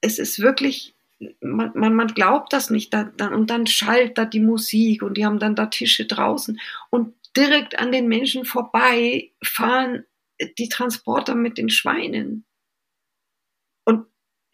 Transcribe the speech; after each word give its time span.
es 0.00 0.18
ist 0.18 0.40
wirklich, 0.40 0.94
man, 1.40 1.72
man, 1.74 1.94
man 1.94 2.08
glaubt 2.08 2.52
das 2.52 2.70
nicht. 2.70 2.92
Da, 2.92 3.04
da, 3.04 3.28
und 3.28 3.50
dann 3.50 3.66
schallt 3.66 4.18
da 4.18 4.24
die 4.24 4.40
Musik 4.40 5.02
und 5.02 5.14
die 5.14 5.26
haben 5.26 5.38
dann 5.38 5.54
da 5.54 5.66
Tische 5.66 6.06
draußen. 6.06 6.60
Und 6.90 7.14
direkt 7.36 7.78
an 7.78 7.92
den 7.92 8.08
Menschen 8.08 8.44
vorbei 8.44 9.30
fahren 9.42 10.04
die 10.58 10.68
Transporter 10.68 11.34
mit 11.34 11.58
den 11.58 11.70
Schweinen. 11.70 12.44
Und 13.84 14.06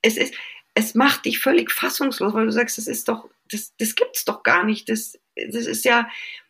es 0.03 0.17
ist, 0.17 0.35
es 0.75 0.95
macht 0.95 1.25
dich 1.25 1.39
völlig 1.39 1.71
fassungslos, 1.71 2.35
weil 2.35 2.47
du 2.47 2.53
sagst, 2.53 2.79
das 2.79 2.87
ist 2.87 3.09
doch, 3.09 3.29
das, 3.51 3.75
das 3.79 3.95
gibt's 3.95 4.25
doch 4.25 4.43
gar 4.43 4.65
nicht. 4.65 4.89
Das, 4.89 5.19
das 5.37 5.67
ist 5.67 5.85
ja, 5.85 6.09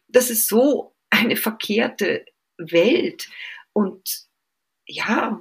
das 0.09 0.31
ist 0.31 0.49
so 0.49 0.95
eine 1.11 1.37
verkehrte 1.37 2.25
Welt. 2.57 3.29
Und 3.73 4.27
ja, 4.87 5.41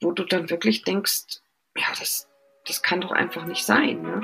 wo 0.00 0.12
du 0.12 0.24
dann 0.24 0.50
wirklich 0.50 0.82
denkst, 0.82 1.40
ja, 1.76 1.86
das, 1.98 2.28
das 2.70 2.82
kann 2.82 3.00
doch 3.00 3.10
einfach 3.10 3.46
nicht 3.46 3.66
sein. 3.66 4.00
Ne? 4.00 4.22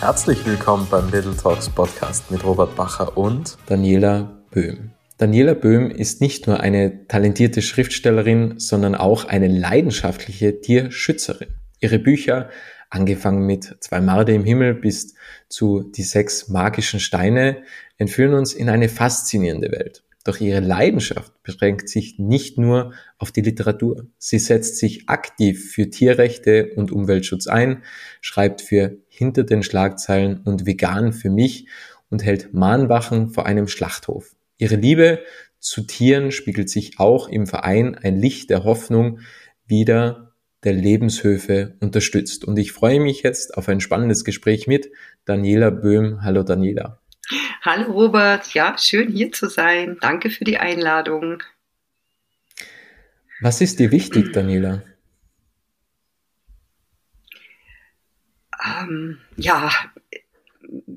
Herzlich 0.00 0.46
willkommen 0.46 0.86
beim 0.90 1.10
Little 1.10 1.36
Talks 1.36 1.68
Podcast 1.68 2.30
mit 2.30 2.42
Robert 2.42 2.74
Bacher 2.74 3.18
und 3.18 3.58
Daniela 3.66 4.42
Böhm. 4.50 4.92
Daniela 5.18 5.52
Böhm 5.52 5.90
ist 5.90 6.22
nicht 6.22 6.46
nur 6.46 6.60
eine 6.60 7.06
talentierte 7.06 7.60
Schriftstellerin, 7.60 8.58
sondern 8.58 8.94
auch 8.94 9.26
eine 9.26 9.48
leidenschaftliche 9.48 10.62
Tierschützerin. 10.62 11.48
Ihre 11.80 11.98
Bücher, 11.98 12.48
angefangen 12.88 13.44
mit 13.44 13.76
Zwei 13.80 14.00
Marde 14.00 14.32
im 14.32 14.44
Himmel 14.44 14.72
bis 14.72 15.16
zu 15.50 15.82
Die 15.82 16.02
sechs 16.02 16.48
magischen 16.48 16.98
Steine, 16.98 17.58
entführen 17.98 18.32
uns 18.32 18.54
in 18.54 18.70
eine 18.70 18.88
faszinierende 18.88 19.70
Welt. 19.70 20.02
Doch 20.28 20.40
ihre 20.40 20.60
Leidenschaft 20.60 21.42
beschränkt 21.42 21.88
sich 21.88 22.18
nicht 22.18 22.58
nur 22.58 22.92
auf 23.16 23.32
die 23.32 23.40
Literatur. 23.40 24.08
Sie 24.18 24.38
setzt 24.38 24.76
sich 24.76 25.08
aktiv 25.08 25.72
für 25.72 25.88
Tierrechte 25.88 26.72
und 26.76 26.92
Umweltschutz 26.92 27.46
ein, 27.46 27.82
schreibt 28.20 28.60
für 28.60 28.98
Hinter 29.08 29.44
den 29.44 29.62
Schlagzeilen 29.62 30.42
und 30.44 30.66
Vegan 30.66 31.14
für 31.14 31.30
mich 31.30 31.68
und 32.10 32.22
hält 32.22 32.52
Mahnwachen 32.52 33.30
vor 33.30 33.46
einem 33.46 33.68
Schlachthof. 33.68 34.36
Ihre 34.58 34.76
Liebe 34.76 35.20
zu 35.60 35.84
Tieren 35.84 36.30
spiegelt 36.30 36.68
sich 36.68 37.00
auch 37.00 37.30
im 37.30 37.46
Verein 37.46 37.94
ein 37.94 38.18
Licht 38.18 38.50
der 38.50 38.64
Hoffnung 38.64 39.20
wieder 39.64 40.34
der 40.62 40.74
Lebenshöfe 40.74 41.78
unterstützt. 41.80 42.44
Und 42.44 42.58
ich 42.58 42.72
freue 42.72 43.00
mich 43.00 43.22
jetzt 43.22 43.56
auf 43.56 43.66
ein 43.70 43.80
spannendes 43.80 44.24
Gespräch 44.24 44.66
mit 44.66 44.90
Daniela 45.24 45.70
Böhm. 45.70 46.20
Hallo 46.20 46.42
Daniela. 46.42 47.00
Hallo 47.62 47.92
Robert, 47.92 48.54
ja, 48.54 48.76
schön 48.78 49.12
hier 49.12 49.32
zu 49.32 49.48
sein. 49.48 49.98
Danke 50.00 50.30
für 50.30 50.44
die 50.44 50.58
Einladung. 50.58 51.42
Was 53.40 53.60
ist 53.60 53.78
dir 53.78 53.90
wichtig, 53.90 54.32
Daniela? 54.32 54.82
Ähm, 58.64 59.18
ja, 59.36 59.70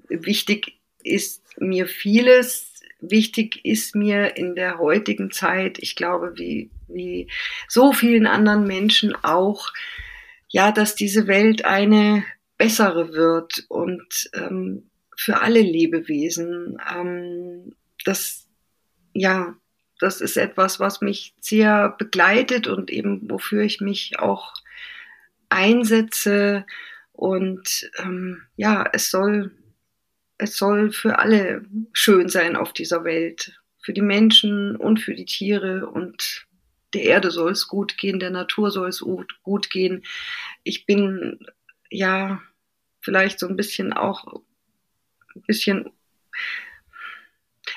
wichtig 0.07 0.79
ist 1.03 1.59
mir 1.59 1.88
vieles. 1.88 2.81
Wichtig 2.99 3.66
ist 3.66 3.95
mir 3.95 4.38
in 4.38 4.55
der 4.55 4.77
heutigen 4.77 5.31
Zeit, 5.31 5.79
ich 5.79 5.95
glaube, 5.95 6.38
wie, 6.38 6.69
wie 6.88 7.27
so 7.67 7.93
vielen 7.93 8.27
anderen 8.27 8.66
Menschen 8.66 9.16
auch, 9.16 9.73
ja, 10.47 10.71
dass 10.71 10.95
diese 10.95 11.27
Welt 11.27 11.66
eine 11.66 12.23
bessere 12.57 13.13
wird 13.13 13.66
und 13.69 14.29
ähm, 14.33 14.91
für 15.22 15.39
alle 15.39 15.61
Lebewesen. 15.61 16.80
Ähm, 16.91 17.75
das, 18.05 18.50
ja, 19.14 19.55
das 20.00 20.19
ist 20.19 20.36
etwas, 20.36 20.80
was 20.80 21.02
mich 21.02 21.36
sehr 21.39 21.89
begleitet 21.89 22.66
und 22.66 22.89
eben 22.89 23.30
wofür 23.30 23.61
ich 23.61 23.81
mich 23.81 24.17
auch 24.17 24.52
einsetze. 25.50 26.66
Und 27.11 27.91
ähm, 28.00 28.41
ja, 28.55 28.89
es 28.94 29.11
soll, 29.11 29.52
es 30.39 30.58
soll 30.58 30.91
für 30.91 31.19
alle 31.19 31.66
schön 31.94 32.28
sein 32.28 32.56
auf 32.56 32.73
dieser 32.73 33.03
Welt. 33.03 33.62
Für 33.84 33.94
die 33.94 34.01
Menschen 34.01 34.75
und 34.75 35.00
für 35.00 35.13
die 35.13 35.25
Tiere 35.25 35.88
und 35.88 36.47
der 36.95 37.03
Erde 37.03 37.29
soll 37.29 37.51
es 37.51 37.68
gut 37.68 37.95
gehen, 37.95 38.19
der 38.19 38.31
Natur 38.31 38.72
soll 38.72 38.90
es 38.90 39.03
gut 39.44 39.69
gehen. 39.69 40.03
Ich 40.63 40.88
bin 40.88 41.45
ja 41.91 42.41
vielleicht 43.01 43.38
so 43.38 43.47
ein 43.47 43.56
bisschen 43.56 43.94
auch 43.94 44.41
ein 45.36 45.44
bisschen 45.44 45.92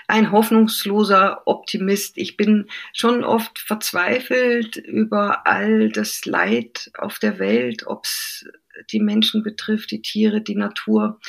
ein 0.06 0.32
hoffnungsloser 0.32 1.46
Optimist. 1.46 2.16
Ich 2.16 2.36
bin 2.36 2.68
schon 2.92 3.24
oft 3.24 3.58
verzweifelt 3.58 4.76
über 4.76 5.46
all 5.46 5.90
das 5.90 6.24
Leid 6.24 6.90
auf 6.98 7.18
der 7.18 7.38
Welt, 7.38 7.86
ob 7.86 8.04
es 8.04 8.46
die 8.90 9.00
Menschen 9.00 9.42
betrifft, 9.42 9.90
die 9.90 10.02
Tiere, 10.02 10.40
die 10.40 10.56
Natur. 10.56 11.20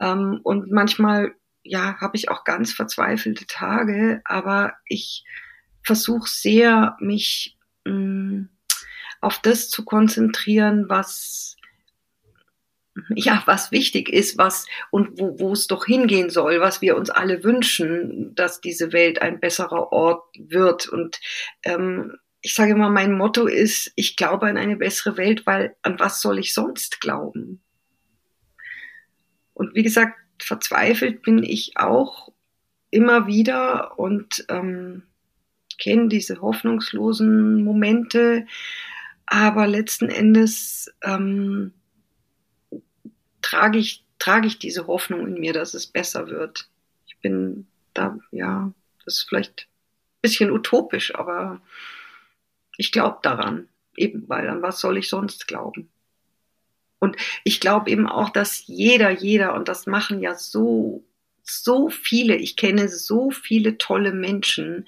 Ähm, 0.00 0.40
und 0.42 0.70
manchmal, 0.70 1.34
ja, 1.62 2.00
habe 2.00 2.16
ich 2.16 2.30
auch 2.30 2.44
ganz 2.44 2.72
verzweifelte 2.72 3.46
Tage, 3.46 4.20
aber 4.24 4.74
ich 4.86 5.24
versuche 5.82 6.28
sehr, 6.28 6.96
mich 7.00 7.58
mm, 7.84 8.44
auf 9.20 9.40
das 9.40 9.70
zu 9.70 9.84
konzentrieren, 9.84 10.88
was 10.88 11.55
ja, 13.14 13.42
was 13.46 13.72
wichtig 13.72 14.08
ist, 14.08 14.38
was 14.38 14.66
und 14.90 15.18
wo, 15.18 15.38
wo 15.38 15.52
es 15.52 15.66
doch 15.66 15.86
hingehen 15.86 16.30
soll, 16.30 16.60
was 16.60 16.80
wir 16.80 16.96
uns 16.96 17.10
alle 17.10 17.44
wünschen, 17.44 18.34
dass 18.34 18.60
diese 18.60 18.92
Welt 18.92 19.22
ein 19.22 19.40
besserer 19.40 19.92
Ort 19.92 20.24
wird. 20.38 20.88
Und 20.88 21.20
ähm, 21.64 22.16
ich 22.40 22.54
sage 22.54 22.72
immer, 22.72 22.90
mein 22.90 23.12
Motto 23.12 23.46
ist, 23.46 23.92
ich 23.96 24.16
glaube 24.16 24.46
an 24.46 24.56
eine 24.56 24.76
bessere 24.76 25.16
Welt, 25.16 25.46
weil 25.46 25.76
an 25.82 25.98
was 25.98 26.20
soll 26.20 26.38
ich 26.38 26.54
sonst 26.54 27.00
glauben? 27.00 27.60
Und 29.52 29.74
wie 29.74 29.82
gesagt, 29.82 30.18
verzweifelt 30.38 31.22
bin 31.22 31.42
ich 31.42 31.72
auch 31.76 32.32
immer 32.90 33.26
wieder 33.26 33.98
und 33.98 34.44
ähm, 34.48 35.02
kenne 35.78 36.08
diese 36.08 36.40
hoffnungslosen 36.40 37.64
Momente, 37.64 38.46
aber 39.26 39.66
letzten 39.66 40.08
Endes 40.08 40.94
ähm, 41.02 41.72
trage 43.46 43.78
ich, 43.78 44.04
trage 44.18 44.48
ich 44.48 44.58
diese 44.58 44.88
Hoffnung 44.88 45.24
in 45.24 45.38
mir, 45.38 45.52
dass 45.52 45.74
es 45.74 45.86
besser 45.86 46.26
wird. 46.28 46.68
Ich 47.06 47.16
bin 47.18 47.68
da, 47.94 48.18
ja, 48.32 48.72
das 49.04 49.18
ist 49.18 49.28
vielleicht 49.28 49.68
ein 49.68 50.20
bisschen 50.22 50.50
utopisch, 50.50 51.14
aber 51.14 51.60
ich 52.76 52.90
glaube 52.90 53.18
daran. 53.22 53.68
Eben, 53.96 54.28
weil 54.28 54.48
an 54.48 54.62
was 54.62 54.80
soll 54.80 54.98
ich 54.98 55.08
sonst 55.08 55.46
glauben? 55.46 55.88
Und 56.98 57.16
ich 57.44 57.60
glaube 57.60 57.88
eben 57.88 58.08
auch, 58.08 58.30
dass 58.30 58.66
jeder, 58.66 59.10
jeder, 59.10 59.54
und 59.54 59.68
das 59.68 59.86
machen 59.86 60.20
ja 60.20 60.34
so 60.34 61.04
so 61.48 61.88
viele, 61.88 62.36
ich 62.36 62.56
kenne 62.56 62.88
so 62.88 63.30
viele 63.30 63.78
tolle 63.78 64.12
Menschen, 64.12 64.86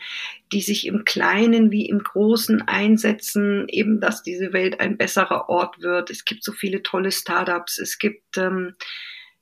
die 0.53 0.61
sich 0.61 0.87
im 0.87 1.05
Kleinen 1.05 1.71
wie 1.71 1.89
im 1.89 2.01
Großen 2.01 2.63
einsetzen, 2.63 3.69
eben, 3.69 4.01
dass 4.01 4.23
diese 4.23 4.53
Welt 4.53 4.81
ein 4.81 4.97
besserer 4.97 5.49
Ort 5.49 5.81
wird. 5.81 6.11
Es 6.11 6.25
gibt 6.25 6.43
so 6.43 6.53
viele 6.53 6.83
tolle 6.83 7.13
Startups, 7.13 7.79
es 7.79 7.99
gibt, 7.99 8.37
ähm, 8.37 8.75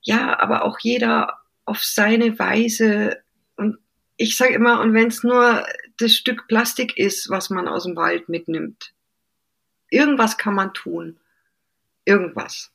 ja, 0.02 0.38
aber 0.38 0.64
auch 0.64 0.78
jeder 0.78 1.38
auf 1.64 1.82
seine 1.82 2.38
Weise. 2.38 3.22
Und 3.56 3.78
ich 4.16 4.36
sage 4.36 4.54
immer, 4.54 4.80
und 4.80 4.92
wenn 4.92 5.08
es 5.08 5.22
nur 5.22 5.66
das 5.98 6.14
Stück 6.14 6.46
Plastik 6.48 6.96
ist, 6.98 7.30
was 7.30 7.50
man 7.50 7.66
aus 7.66 7.84
dem 7.84 7.96
Wald 7.96 8.28
mitnimmt, 8.28 8.92
irgendwas 9.90 10.36
kann 10.36 10.54
man 10.54 10.74
tun. 10.74 11.18
Irgendwas. 12.04 12.70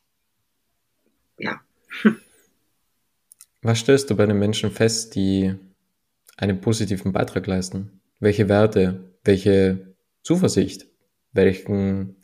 Ja. 1.38 1.62
Was 3.61 3.79
stellst 3.79 4.09
du 4.09 4.16
bei 4.16 4.25
den 4.25 4.39
Menschen 4.39 4.72
fest, 4.72 5.13
die 5.16 5.55
einen 6.38 6.61
positiven 6.61 7.11
Beitrag 7.11 7.45
leisten? 7.45 8.01
Welche 8.19 8.49
Werte, 8.49 9.13
welche 9.23 9.95
Zuversicht, 10.23 10.88
welchen 11.31 12.17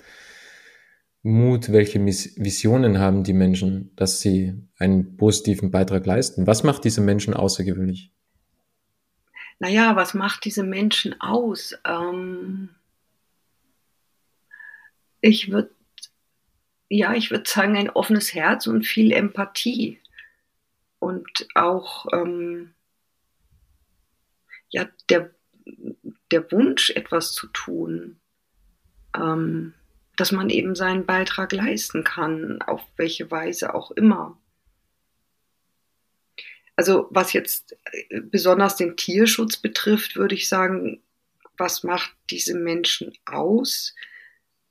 Mut, 1.21 1.71
welche 1.71 2.03
Visionen 2.03 2.97
haben 2.97 3.23
die 3.23 3.33
Menschen, 3.33 3.95
dass 3.95 4.19
sie 4.19 4.55
einen 4.79 5.15
positiven 5.17 5.69
Beitrag 5.69 6.05
leisten? 6.07 6.47
Was 6.47 6.63
macht 6.63 6.83
diese 6.85 7.01
Menschen 7.01 7.35
außergewöhnlich? 7.35 8.11
Naja, 9.59 9.95
was 9.95 10.13
macht 10.15 10.45
diese 10.45 10.63
Menschen 10.63 11.19
aus? 11.21 11.77
Ähm 11.85 12.69
ich 15.21 15.51
würde, 15.51 15.71
ja, 16.89 17.13
ich 17.13 17.29
würde 17.29 17.47
sagen, 17.47 17.75
ein 17.75 17.89
offenes 17.89 18.33
Herz 18.33 18.65
und 18.65 18.85
viel 18.85 19.11
Empathie 19.11 19.99
und 20.99 21.47
auch 21.55 22.05
ähm, 22.13 22.73
ja, 24.69 24.87
der, 25.09 25.33
der 26.31 26.51
Wunsch, 26.51 26.89
etwas 26.91 27.31
zu 27.31 27.47
tun, 27.47 28.19
ähm, 29.15 29.73
dass 30.15 30.31
man 30.31 30.49
eben 30.49 30.75
seinen 30.75 31.05
Beitrag 31.05 31.51
leisten 31.51 32.03
kann, 32.03 32.61
auf 32.61 32.81
welche 32.97 33.29
Weise 33.29 33.73
auch 33.73 33.91
immer. 33.91 34.37
Also 36.75 37.07
was 37.11 37.33
jetzt 37.33 37.77
äh, 37.91 38.21
besonders 38.21 38.75
den 38.75 38.97
Tierschutz 38.97 39.57
betrifft, 39.57 40.15
würde 40.15 40.35
ich 40.35 40.49
sagen, 40.49 41.01
was 41.57 41.83
macht 41.83 42.13
diese 42.29 42.55
Menschen 42.55 43.13
aus? 43.25 43.95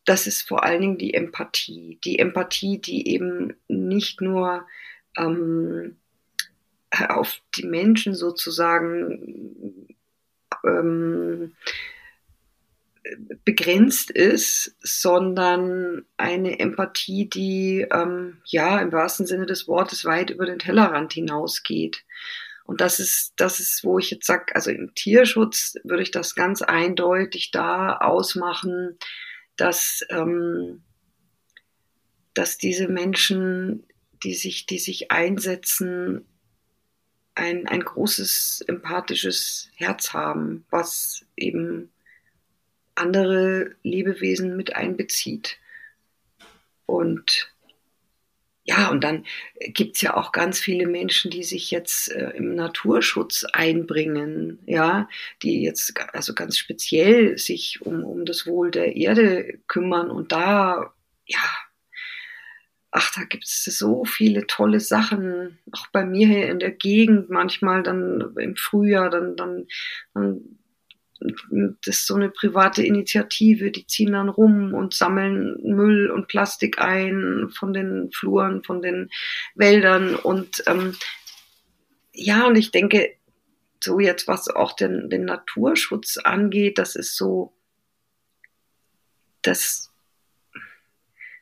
das 0.06 0.28
ist 0.28 0.42
vor 0.42 0.64
allen 0.64 0.80
Dingen 0.80 0.98
die 0.98 1.12
Empathie. 1.12 1.98
Die 2.04 2.18
Empathie, 2.18 2.80
die 2.80 3.08
eben 3.08 3.54
nicht 3.68 4.20
nur 4.20 4.66
ähm, 5.18 5.96
auf 7.08 7.40
die 7.56 7.66
Menschen 7.66 8.14
sozusagen 8.14 9.96
ähm, 10.64 11.52
begrenzt 13.44 14.10
ist, 14.10 14.76
sondern 14.80 16.04
eine 16.16 16.58
Empathie, 16.58 17.28
die 17.28 17.86
ähm, 17.92 18.38
ja 18.44 18.80
im 18.80 18.92
wahrsten 18.92 19.26
Sinne 19.26 19.46
des 19.46 19.68
Wortes 19.68 20.04
weit 20.04 20.30
über 20.30 20.46
den 20.46 20.58
Tellerrand 20.58 21.12
hinausgeht. 21.12 22.04
Und 22.64 22.80
das 22.80 22.98
ist, 22.98 23.34
das 23.36 23.60
ist, 23.60 23.84
wo 23.84 23.98
ich 23.98 24.10
jetzt 24.10 24.26
sage, 24.26 24.54
also 24.54 24.70
im 24.70 24.92
Tierschutz 24.94 25.74
würde 25.84 26.02
ich 26.02 26.10
das 26.10 26.34
ganz 26.34 26.62
eindeutig 26.62 27.52
da 27.52 27.96
ausmachen, 27.98 28.98
dass, 29.56 30.04
ähm, 30.10 30.82
dass 32.34 32.58
diese 32.58 32.88
Menschen, 32.88 33.86
die 34.24 34.34
sich, 34.34 34.66
die 34.66 34.80
sich 34.80 35.12
einsetzen, 35.12 36.26
ein, 37.36 37.68
ein 37.68 37.80
großes 37.80 38.64
empathisches 38.66 39.70
Herz 39.76 40.12
haben, 40.12 40.64
was 40.70 41.24
eben 41.36 41.90
andere 42.94 43.76
Lebewesen 43.82 44.56
mit 44.56 44.74
einbezieht. 44.74 45.58
Und 46.86 47.52
ja, 48.64 48.88
und 48.88 49.04
dann 49.04 49.24
gibt's 49.60 50.00
ja 50.00 50.16
auch 50.16 50.32
ganz 50.32 50.58
viele 50.58 50.88
Menschen, 50.88 51.30
die 51.30 51.44
sich 51.44 51.70
jetzt 51.70 52.10
äh, 52.10 52.30
im 52.30 52.56
Naturschutz 52.56 53.44
einbringen, 53.52 54.58
ja, 54.66 55.08
die 55.42 55.62
jetzt 55.62 55.94
also 56.12 56.34
ganz 56.34 56.58
speziell 56.58 57.38
sich 57.38 57.80
um, 57.82 58.02
um 58.02 58.24
das 58.24 58.44
Wohl 58.46 58.72
der 58.72 58.96
Erde 58.96 59.60
kümmern 59.68 60.10
und 60.10 60.32
da, 60.32 60.92
ja, 61.26 61.38
ach, 62.96 63.12
da 63.14 63.24
gibt's 63.24 63.64
so 63.64 64.06
viele 64.06 64.46
tolle 64.46 64.80
Sachen, 64.80 65.58
auch 65.70 65.86
bei 65.88 66.04
mir 66.04 66.26
hier 66.28 66.48
in 66.48 66.58
der 66.58 66.70
Gegend 66.70 67.28
manchmal 67.28 67.82
dann 67.82 68.34
im 68.38 68.56
Frühjahr, 68.56 69.10
dann, 69.10 69.36
dann, 69.36 69.66
dann 70.14 70.58
das 71.20 71.98
ist 71.98 72.06
so 72.06 72.14
eine 72.14 72.30
private 72.30 72.82
Initiative, 72.82 73.70
die 73.70 73.86
ziehen 73.86 74.12
dann 74.12 74.30
rum 74.30 74.72
und 74.72 74.94
sammeln 74.94 75.58
Müll 75.62 76.10
und 76.10 76.28
Plastik 76.28 76.80
ein 76.80 77.50
von 77.54 77.74
den 77.74 78.10
Fluren, 78.12 78.64
von 78.64 78.80
den 78.80 79.10
Wäldern 79.54 80.14
und 80.14 80.62
ähm, 80.66 80.96
ja, 82.12 82.46
und 82.46 82.56
ich 82.56 82.70
denke, 82.70 83.14
so 83.84 84.00
jetzt, 84.00 84.26
was 84.26 84.48
auch 84.48 84.72
den, 84.72 85.10
den 85.10 85.26
Naturschutz 85.26 86.16
angeht, 86.16 86.78
das 86.78 86.96
ist 86.96 87.14
so, 87.14 87.52
das, 89.42 89.92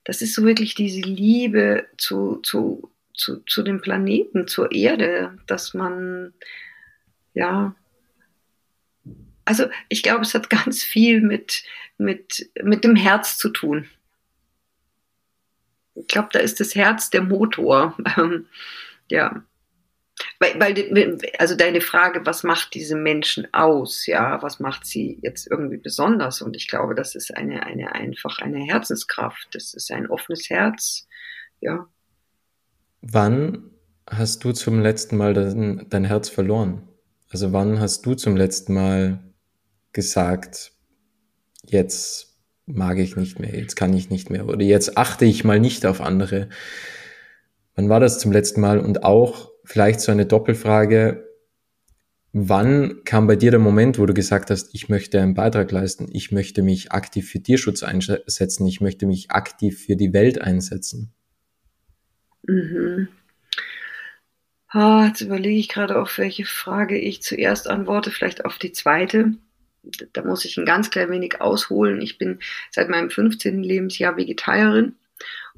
das 0.04 0.22
ist 0.22 0.34
so 0.34 0.44
wirklich 0.44 0.74
diese 0.74 1.00
Liebe 1.00 1.86
zu, 1.96 2.36
zu, 2.42 2.90
zu, 3.14 3.40
zu 3.46 3.62
dem 3.62 3.80
Planeten, 3.80 4.46
zur 4.46 4.72
Erde, 4.72 5.38
dass 5.46 5.74
man, 5.74 6.34
ja, 7.32 7.74
also 9.44 9.66
ich 9.88 10.02
glaube, 10.02 10.22
es 10.22 10.34
hat 10.34 10.50
ganz 10.50 10.82
viel 10.82 11.20
mit, 11.20 11.64
mit, 11.98 12.50
mit 12.62 12.84
dem 12.84 12.96
Herz 12.96 13.38
zu 13.38 13.50
tun. 13.50 13.86
Ich 15.94 16.06
glaube, 16.06 16.28
da 16.32 16.40
ist 16.40 16.60
das 16.60 16.74
Herz 16.74 17.10
der 17.10 17.22
Motor. 17.22 17.96
Ja. 19.10 19.44
Weil, 20.44 20.60
weil, 20.60 21.18
also 21.38 21.56
deine 21.56 21.80
Frage, 21.80 22.26
was 22.26 22.42
macht 22.42 22.74
diese 22.74 22.96
Menschen 22.96 23.46
aus? 23.54 24.06
Ja, 24.06 24.42
was 24.42 24.60
macht 24.60 24.84
sie 24.84 25.18
jetzt 25.22 25.50
irgendwie 25.50 25.78
besonders? 25.78 26.42
Und 26.42 26.54
ich 26.54 26.68
glaube, 26.68 26.94
das 26.94 27.14
ist 27.14 27.34
eine, 27.34 27.64
eine, 27.64 27.94
einfach 27.94 28.40
eine 28.40 28.58
Herzenskraft. 28.58 29.48
Das 29.52 29.72
ist 29.72 29.90
ein 29.90 30.08
offenes 30.08 30.50
Herz. 30.50 31.06
Ja. 31.60 31.86
Wann 33.00 33.70
hast 34.08 34.44
du 34.44 34.52
zum 34.52 34.80
letzten 34.80 35.16
Mal 35.16 35.32
dein, 35.32 35.86
dein 35.88 36.04
Herz 36.04 36.28
verloren? 36.28 36.88
Also 37.30 37.52
wann 37.52 37.80
hast 37.80 38.04
du 38.04 38.14
zum 38.14 38.36
letzten 38.36 38.74
Mal 38.74 39.18
gesagt, 39.92 40.72
jetzt 41.64 42.36
mag 42.66 42.98
ich 42.98 43.16
nicht 43.16 43.38
mehr, 43.38 43.56
jetzt 43.56 43.76
kann 43.76 43.94
ich 43.94 44.10
nicht 44.10 44.30
mehr 44.30 44.46
oder 44.46 44.62
jetzt 44.62 44.98
achte 44.98 45.24
ich 45.24 45.44
mal 45.44 45.58
nicht 45.58 45.86
auf 45.86 46.00
andere. 46.00 46.48
Wann 47.76 47.88
war 47.88 48.00
das 48.00 48.18
zum 48.18 48.30
letzten 48.30 48.60
Mal? 48.60 48.78
Und 48.78 49.04
auch 49.04 49.53
vielleicht 49.64 50.00
so 50.00 50.12
eine 50.12 50.26
Doppelfrage, 50.26 51.28
wann 52.32 53.04
kam 53.04 53.26
bei 53.26 53.36
dir 53.36 53.50
der 53.50 53.60
Moment, 53.60 53.98
wo 53.98 54.06
du 54.06 54.14
gesagt 54.14 54.50
hast, 54.50 54.74
ich 54.74 54.88
möchte 54.88 55.20
einen 55.20 55.34
Beitrag 55.34 55.70
leisten, 55.70 56.08
ich 56.12 56.32
möchte 56.32 56.62
mich 56.62 56.92
aktiv 56.92 57.30
für 57.30 57.42
Tierschutz 57.42 57.82
einsetzen, 57.82 58.66
ich 58.66 58.80
möchte 58.80 59.06
mich 59.06 59.30
aktiv 59.30 59.84
für 59.84 59.96
die 59.96 60.12
Welt 60.12 60.40
einsetzen? 60.40 61.12
Mhm. 62.46 63.08
Ah, 64.68 65.06
jetzt 65.06 65.20
überlege 65.20 65.58
ich 65.58 65.68
gerade, 65.68 66.00
auf 66.00 66.18
welche 66.18 66.44
Frage 66.44 66.98
ich 66.98 67.22
zuerst 67.22 67.68
antworte, 67.68 68.10
vielleicht 68.10 68.44
auf 68.44 68.58
die 68.58 68.72
zweite 68.72 69.34
da 70.12 70.22
muss 70.22 70.44
ich 70.44 70.56
ein 70.56 70.64
ganz 70.64 70.90
klein 70.90 71.10
wenig 71.10 71.40
ausholen. 71.40 72.00
Ich 72.00 72.18
bin 72.18 72.38
seit 72.70 72.88
meinem 72.88 73.10
15. 73.10 73.62
Lebensjahr 73.62 74.16
Vegetarierin 74.16 74.96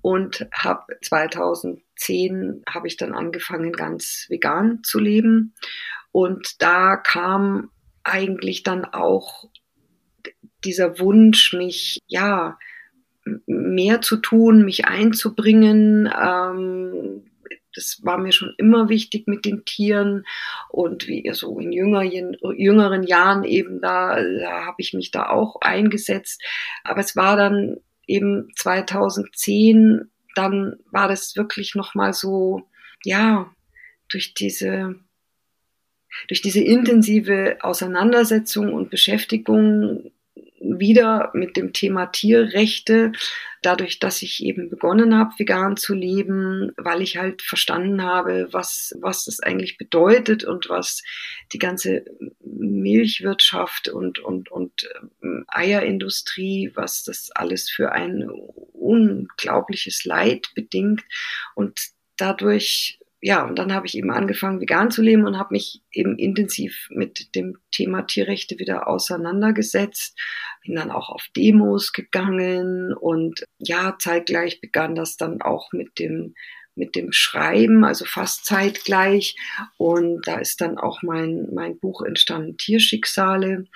und 0.06 0.46
habe 0.52 0.96
2010 1.02 2.62
habe 2.72 2.86
ich 2.86 2.96
dann 2.96 3.12
angefangen 3.12 3.72
ganz 3.72 4.26
vegan 4.28 4.84
zu 4.84 5.00
leben. 5.00 5.52
Und 6.12 6.62
da 6.62 6.94
kam 6.94 7.70
eigentlich 8.04 8.62
dann 8.62 8.84
auch 8.84 9.48
dieser 10.64 11.00
Wunsch, 11.00 11.52
mich 11.54 11.98
ja 12.06 12.56
mehr 13.46 14.00
zu 14.00 14.18
tun, 14.18 14.64
mich 14.64 14.84
einzubringen, 14.84 16.08
ähm, 16.08 17.24
das 17.74 17.98
war 18.04 18.16
mir 18.16 18.30
schon 18.30 18.54
immer 18.58 18.88
wichtig 18.88 19.26
mit 19.26 19.44
den 19.44 19.64
Tieren. 19.64 20.24
Und 20.68 21.08
wie 21.08 21.28
so 21.32 21.58
in 21.58 21.72
jüngeren, 21.72 22.36
jüngeren 22.56 23.02
Jahren 23.02 23.42
eben 23.42 23.80
da, 23.80 24.22
da 24.22 24.66
habe 24.66 24.76
ich 24.78 24.94
mich 24.94 25.10
da 25.10 25.30
auch 25.30 25.56
eingesetzt. 25.60 26.40
Aber 26.84 27.00
es 27.00 27.16
war 27.16 27.36
dann 27.36 27.78
eben 28.06 28.50
2010, 28.56 30.10
dann 30.34 30.76
war 30.90 31.08
das 31.08 31.36
wirklich 31.36 31.74
nochmal 31.74 32.12
so, 32.12 32.68
ja, 33.04 33.52
durch 34.08 34.34
diese 34.34 34.96
durch 36.28 36.40
diese 36.40 36.60
intensive 36.60 37.58
Auseinandersetzung 37.60 38.72
und 38.72 38.88
Beschäftigung 38.90 40.10
wieder 40.60 41.30
mit 41.34 41.56
dem 41.56 41.72
Thema 41.72 42.06
Tierrechte, 42.06 43.12
dadurch, 43.62 43.98
dass 43.98 44.22
ich 44.22 44.44
eben 44.44 44.70
begonnen 44.70 45.16
habe, 45.16 45.32
vegan 45.38 45.76
zu 45.76 45.94
leben, 45.94 46.72
weil 46.76 47.02
ich 47.02 47.16
halt 47.16 47.42
verstanden 47.42 48.02
habe, 48.02 48.48
was, 48.52 48.94
was 49.00 49.24
das 49.24 49.40
eigentlich 49.40 49.76
bedeutet 49.76 50.44
und 50.44 50.68
was 50.68 51.02
die 51.52 51.58
ganze 51.58 52.04
Milchwirtschaft 52.40 53.88
und, 53.88 54.18
und, 54.18 54.50
und 54.50 54.88
ähm, 55.22 55.44
Eierindustrie, 55.48 56.72
was 56.74 57.04
das 57.04 57.30
alles 57.34 57.68
für 57.70 57.92
ein 57.92 58.28
unglaubliches 58.72 60.04
Leid 60.04 60.48
bedingt. 60.54 61.02
Und 61.54 61.78
dadurch 62.16 62.98
ja, 63.26 63.44
und 63.44 63.58
dann 63.58 63.72
habe 63.72 63.86
ich 63.86 63.96
eben 63.96 64.12
angefangen, 64.12 64.60
vegan 64.60 64.90
zu 64.90 65.02
leben 65.02 65.26
und 65.26 65.38
habe 65.38 65.54
mich 65.54 65.82
eben 65.90 66.16
intensiv 66.16 66.86
mit 66.90 67.34
dem 67.34 67.58
Thema 67.72 68.02
Tierrechte 68.02 68.58
wieder 68.58 68.86
auseinandergesetzt. 68.86 70.16
Bin 70.66 70.76
dann 70.76 70.90
auch 70.90 71.08
auf 71.08 71.26
Demos 71.36 71.92
gegangen 71.92 72.92
und 72.92 73.44
ja, 73.58 73.96
zeitgleich 73.98 74.60
begann 74.60 74.94
das 74.94 75.16
dann 75.16 75.40
auch 75.42 75.72
mit 75.72 75.98
dem 75.98 76.34
mit 76.76 76.94
dem 76.94 77.10
Schreiben, 77.10 77.84
also 77.84 78.04
fast 78.04 78.44
zeitgleich. 78.44 79.34
Und 79.78 80.28
da 80.28 80.38
ist 80.38 80.60
dann 80.60 80.76
auch 80.76 81.02
mein, 81.02 81.48
mein 81.54 81.78
Buch 81.78 82.02
entstanden, 82.02 82.58
Tierschicksale. 82.58 83.66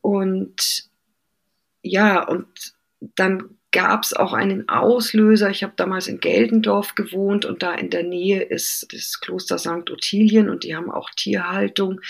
Und 0.00 0.88
ja, 1.82 2.26
und 2.26 2.46
dann 3.00 3.58
gab 3.72 4.02
es 4.02 4.12
auch 4.14 4.32
einen 4.32 4.68
Auslöser. 4.68 5.50
Ich 5.50 5.62
habe 5.62 5.74
damals 5.76 6.08
in 6.08 6.20
Geldendorf 6.20 6.94
gewohnt 6.94 7.44
und 7.44 7.62
da 7.62 7.74
in 7.74 7.90
der 7.90 8.02
Nähe 8.02 8.42
ist 8.42 8.92
das 8.92 9.20
Kloster 9.20 9.58
St. 9.58 9.90
Ottilien 9.90 10.48
und 10.48 10.64
die 10.64 10.74
haben 10.74 10.90
auch 10.90 11.10
Tierhaltung. 11.10 12.00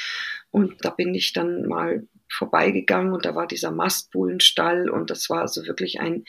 Und 0.50 0.84
da 0.84 0.90
bin 0.90 1.14
ich 1.14 1.32
dann 1.32 1.66
mal 1.66 2.06
vorbeigegangen 2.30 3.12
und 3.12 3.24
da 3.24 3.34
war 3.34 3.46
dieser 3.46 3.70
Mastbullenstall 3.70 4.88
und 4.88 5.10
das 5.10 5.28
war 5.30 5.42
also 5.42 5.66
wirklich 5.66 6.00
ein, 6.00 6.24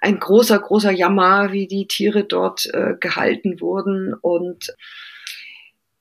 ein 0.00 0.18
großer, 0.18 0.58
großer 0.58 0.90
Jammer, 0.90 1.52
wie 1.52 1.66
die 1.66 1.86
Tiere 1.86 2.24
dort 2.24 2.66
äh, 2.72 2.94
gehalten 2.98 3.60
wurden 3.60 4.14
und 4.14 4.74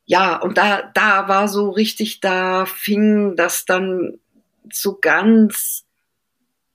ja, 0.06 0.38
und 0.38 0.58
da, 0.58 0.90
da 0.94 1.28
war 1.28 1.48
so 1.48 1.70
richtig, 1.70 2.20
da 2.20 2.66
fing 2.66 3.36
das 3.36 3.66
dann 3.66 4.20
so 4.72 4.98
ganz 5.00 5.86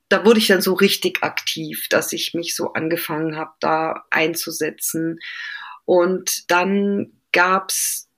da 0.08 0.24
wurde 0.24 0.38
ich 0.38 0.46
dann 0.46 0.62
so 0.62 0.74
richtig 0.74 1.22
aktiv, 1.22 1.88
dass 1.88 2.12
ich 2.12 2.34
mich 2.34 2.54
so 2.54 2.72
angefangen 2.74 3.36
habe, 3.36 3.52
da 3.58 4.04
einzusetzen. 4.10 5.18
Und 5.84 6.50
dann 6.50 7.12
gab's 7.32 8.08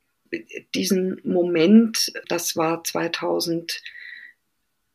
diesen 0.74 1.20
Moment, 1.24 2.12
das 2.28 2.56
war 2.56 2.84
2000, 2.84 3.80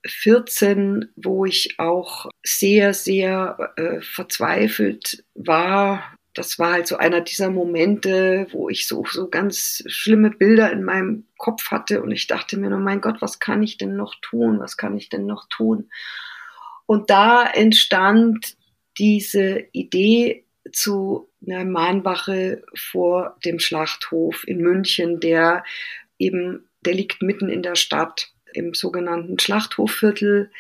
14, 0.05 1.11
wo 1.15 1.45
ich 1.45 1.79
auch 1.79 2.27
sehr, 2.43 2.93
sehr 2.93 3.73
äh, 3.75 4.01
verzweifelt 4.01 5.23
war. 5.35 6.15
Das 6.33 6.59
war 6.59 6.73
halt 6.73 6.87
so 6.87 6.97
einer 6.97 7.21
dieser 7.21 7.49
Momente, 7.49 8.47
wo 8.51 8.69
ich 8.69 8.87
so, 8.87 9.03
so 9.09 9.29
ganz 9.29 9.83
schlimme 9.87 10.29
Bilder 10.31 10.71
in 10.71 10.83
meinem 10.83 11.25
Kopf 11.37 11.71
hatte 11.71 12.01
und 12.01 12.11
ich 12.11 12.27
dachte 12.27 12.57
mir 12.57 12.69
nur, 12.69 12.79
mein 12.79 13.01
Gott, 13.01 13.21
was 13.21 13.39
kann 13.39 13.61
ich 13.63 13.77
denn 13.77 13.95
noch 13.95 14.15
tun? 14.21 14.59
Was 14.59 14.77
kann 14.77 14.95
ich 14.97 15.09
denn 15.09 15.25
noch 15.25 15.47
tun? 15.49 15.89
Und 16.85 17.09
da 17.09 17.45
entstand 17.45 18.55
diese 18.97 19.65
Idee 19.71 20.45
zu 20.71 21.29
einer 21.45 21.65
Mahnwache 21.65 22.63
vor 22.75 23.37
dem 23.43 23.59
Schlachthof 23.59 24.47
in 24.47 24.59
München, 24.59 25.19
der 25.19 25.63
eben, 26.17 26.69
der 26.81 26.93
liegt 26.93 27.21
mitten 27.21 27.49
in 27.49 27.63
der 27.63 27.75
Stadt 27.75 28.30
im 28.53 28.73
sogenannten 28.73 29.39
Schlachthoffviertel. 29.39 30.51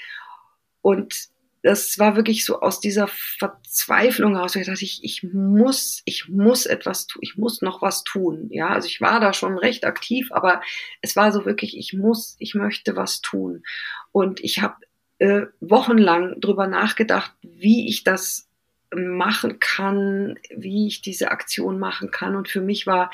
Und 0.81 1.31
das 1.63 1.99
war 1.99 2.15
wirklich 2.15 2.43
so 2.43 2.61
aus 2.61 2.79
dieser 2.79 3.07
Verzweiflung 3.07 4.35
heraus. 4.35 4.55
Ich 4.55 4.65
dachte, 4.65 4.83
ich, 4.83 5.03
ich 5.03 5.23
muss, 5.23 6.01
ich 6.05 6.27
muss 6.27 6.65
etwas 6.65 7.05
tun, 7.05 7.21
ich 7.23 7.37
muss 7.37 7.61
noch 7.61 7.81
was 7.81 8.03
tun. 8.03 8.47
Ja, 8.49 8.69
also 8.69 8.87
ich 8.87 8.99
war 8.99 9.19
da 9.19 9.33
schon 9.33 9.57
recht 9.57 9.85
aktiv, 9.85 10.31
aber 10.31 10.61
es 11.01 11.15
war 11.15 11.31
so 11.31 11.45
wirklich, 11.45 11.77
ich 11.77 11.93
muss, 11.93 12.35
ich 12.39 12.55
möchte 12.55 12.95
was 12.95 13.21
tun. 13.21 13.63
Und 14.11 14.39
ich 14.39 14.61
habe 14.61 14.77
äh, 15.19 15.45
wochenlang 15.59 16.39
drüber 16.41 16.65
nachgedacht, 16.65 17.31
wie 17.43 17.87
ich 17.87 18.03
das 18.03 18.49
machen 18.93 19.59
kann, 19.59 20.37
wie 20.49 20.87
ich 20.87 21.01
diese 21.01 21.31
Aktion 21.31 21.79
machen 21.79 22.11
kann. 22.11 22.35
Und 22.35 22.49
für 22.49 22.61
mich 22.61 22.87
war 22.87 23.11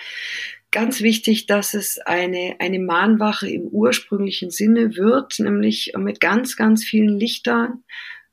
ganz 0.77 1.01
wichtig, 1.01 1.47
dass 1.47 1.73
es 1.73 1.97
eine, 1.97 2.57
eine 2.59 2.77
Mahnwache 2.77 3.49
im 3.49 3.63
ursprünglichen 3.63 4.51
Sinne 4.51 4.95
wird, 4.95 5.39
nämlich 5.39 5.93
mit 5.97 6.19
ganz, 6.19 6.55
ganz 6.55 6.83
vielen 6.83 7.17
Lichtern 7.17 7.83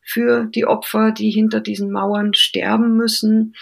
für 0.02 0.44
die 0.44 0.66
Opfer, 0.66 1.12
die 1.12 1.30
hinter 1.30 1.62
diesen 1.62 1.90
Mauern 1.90 2.34
sterben 2.34 2.98
müssen. 2.98 3.54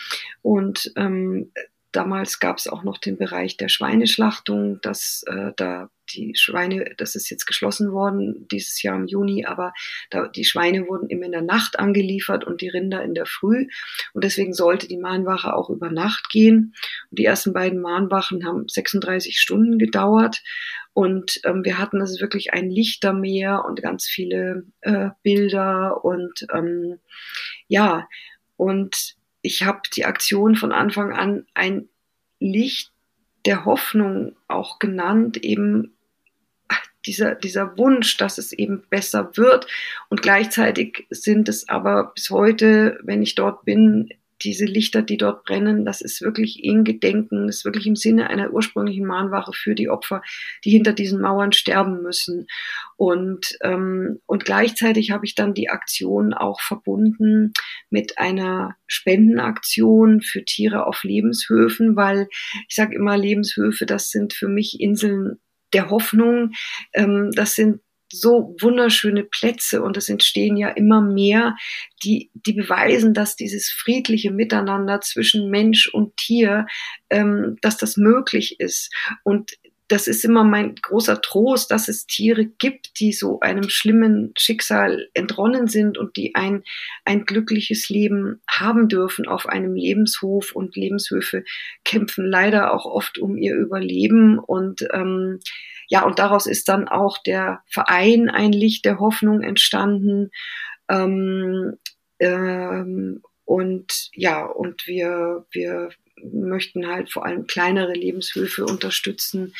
Und 0.42 0.92
ähm, 0.96 1.52
damals 1.92 2.40
gab 2.40 2.58
es 2.58 2.68
auch 2.68 2.82
noch 2.82 2.98
den 2.98 3.16
Bereich 3.16 3.56
der 3.56 3.68
Schweineschlachtung, 3.68 4.80
dass 4.80 5.24
äh, 5.26 5.52
da 5.56 5.90
die 6.14 6.34
Schweine, 6.34 6.94
das 6.96 7.14
ist 7.14 7.30
jetzt 7.30 7.46
geschlossen 7.46 7.92
worden 7.92 8.46
dieses 8.50 8.82
Jahr 8.82 8.96
im 8.96 9.06
Juni, 9.06 9.46
aber 9.46 9.72
da, 10.10 10.28
die 10.28 10.44
Schweine 10.44 10.86
wurden 10.88 11.08
immer 11.08 11.26
in 11.26 11.32
der 11.32 11.42
Nacht 11.42 11.78
angeliefert 11.78 12.44
und 12.44 12.60
die 12.60 12.68
Rinder 12.68 13.02
in 13.02 13.14
der 13.14 13.26
Früh. 13.26 13.68
Und 14.12 14.24
deswegen 14.24 14.52
sollte 14.52 14.88
die 14.88 14.98
Mahnwache 14.98 15.54
auch 15.54 15.70
über 15.70 15.90
Nacht 15.90 16.28
gehen. 16.30 16.74
Und 17.10 17.18
die 17.18 17.24
ersten 17.24 17.52
beiden 17.52 17.80
Mahnwachen 17.80 18.44
haben 18.44 18.68
36 18.68 19.38
Stunden 19.38 19.78
gedauert. 19.78 20.42
Und 20.94 21.40
ähm, 21.44 21.64
wir 21.64 21.78
hatten 21.78 22.00
also 22.00 22.20
wirklich 22.20 22.52
ein 22.52 22.68
Lichtermeer 22.68 23.64
und 23.66 23.80
ganz 23.80 24.06
viele 24.06 24.64
äh, 24.82 25.10
Bilder 25.22 26.04
und 26.04 26.46
ähm, 26.52 26.98
ja, 27.68 28.08
und 28.56 29.16
ich 29.42 29.64
habe 29.64 29.82
die 29.94 30.04
Aktion 30.04 30.56
von 30.56 30.72
Anfang 30.72 31.12
an 31.12 31.46
ein 31.54 31.88
Licht 32.38 32.92
der 33.44 33.64
Hoffnung 33.64 34.36
auch 34.48 34.78
genannt, 34.78 35.36
eben 35.36 35.96
dieser, 37.06 37.34
dieser 37.34 37.76
Wunsch, 37.76 38.16
dass 38.16 38.38
es 38.38 38.52
eben 38.52 38.84
besser 38.88 39.36
wird. 39.36 39.66
Und 40.08 40.22
gleichzeitig 40.22 41.06
sind 41.10 41.48
es 41.48 41.68
aber 41.68 42.12
bis 42.14 42.30
heute, 42.30 43.00
wenn 43.02 43.22
ich 43.22 43.34
dort 43.34 43.64
bin, 43.64 44.10
diese 44.44 44.64
Lichter, 44.64 45.02
die 45.02 45.16
dort 45.16 45.44
brennen, 45.44 45.84
das 45.84 46.00
ist 46.00 46.20
wirklich 46.22 46.62
in 46.62 46.84
Gedenken, 46.84 47.46
das 47.46 47.58
ist 47.58 47.64
wirklich 47.64 47.86
im 47.86 47.96
Sinne 47.96 48.28
einer 48.28 48.52
ursprünglichen 48.52 49.06
Mahnwache 49.06 49.52
für 49.52 49.74
die 49.74 49.88
Opfer, 49.88 50.22
die 50.64 50.70
hinter 50.70 50.92
diesen 50.92 51.20
Mauern 51.20 51.52
sterben 51.52 52.02
müssen. 52.02 52.46
Und, 52.96 53.56
ähm, 53.62 54.20
und 54.26 54.44
gleichzeitig 54.44 55.10
habe 55.10 55.24
ich 55.24 55.34
dann 55.34 55.54
die 55.54 55.70
Aktion 55.70 56.34
auch 56.34 56.60
verbunden 56.60 57.52
mit 57.90 58.18
einer 58.18 58.76
Spendenaktion 58.86 60.20
für 60.20 60.44
Tiere 60.44 60.86
auf 60.86 61.02
Lebenshöfen, 61.04 61.96
weil 61.96 62.28
ich 62.68 62.74
sage 62.74 62.94
immer, 62.94 63.16
Lebenshöfe, 63.16 63.86
das 63.86 64.10
sind 64.10 64.32
für 64.32 64.48
mich 64.48 64.80
Inseln 64.80 65.40
der 65.72 65.90
Hoffnung. 65.90 66.52
Ähm, 66.92 67.30
das 67.34 67.54
sind 67.54 67.80
so 68.12 68.54
wunderschöne 68.60 69.24
Plätze 69.24 69.82
und 69.82 69.96
es 69.96 70.08
entstehen 70.08 70.56
ja 70.56 70.68
immer 70.68 71.00
mehr, 71.00 71.56
die, 72.04 72.30
die 72.34 72.52
beweisen, 72.52 73.14
dass 73.14 73.36
dieses 73.36 73.70
friedliche 73.70 74.30
Miteinander 74.30 75.00
zwischen 75.00 75.50
Mensch 75.50 75.88
und 75.88 76.16
Tier, 76.16 76.66
ähm, 77.10 77.56
dass 77.62 77.76
das 77.76 77.96
möglich 77.96 78.60
ist. 78.60 78.92
Und 79.24 79.52
das 79.92 80.06
ist 80.06 80.24
immer 80.24 80.42
mein 80.42 80.74
großer 80.74 81.20
Trost, 81.20 81.70
dass 81.70 81.86
es 81.88 82.06
Tiere 82.06 82.46
gibt, 82.46 82.98
die 82.98 83.12
so 83.12 83.40
einem 83.40 83.68
schlimmen 83.68 84.32
Schicksal 84.38 85.10
entronnen 85.12 85.68
sind 85.68 85.98
und 85.98 86.16
die 86.16 86.34
ein, 86.34 86.62
ein 87.04 87.26
glückliches 87.26 87.90
Leben 87.90 88.40
haben 88.48 88.88
dürfen 88.88 89.28
auf 89.28 89.46
einem 89.46 89.74
Lebenshof. 89.74 90.52
Und 90.52 90.76
Lebenshöfe 90.76 91.44
kämpfen 91.84 92.24
leider 92.24 92.72
auch 92.72 92.86
oft 92.86 93.18
um 93.18 93.36
ihr 93.36 93.54
Überleben. 93.54 94.38
Und 94.38 94.88
ähm, 94.94 95.40
ja, 95.88 96.04
und 96.04 96.18
daraus 96.18 96.46
ist 96.46 96.70
dann 96.70 96.88
auch 96.88 97.18
der 97.18 97.62
Verein 97.68 98.30
ein 98.30 98.52
Licht 98.52 98.86
der 98.86 98.98
Hoffnung 98.98 99.42
entstanden. 99.42 100.30
Ähm, 100.88 101.76
ähm, 102.18 103.20
und 103.44 104.08
ja, 104.14 104.46
und 104.46 104.86
wir, 104.86 105.44
wir 105.50 105.90
möchten 106.32 106.86
halt 106.86 107.10
vor 107.10 107.24
allem 107.26 107.46
kleinere 107.46 107.92
Lebenshöfe 107.92 108.64
unterstützen, 108.64 109.54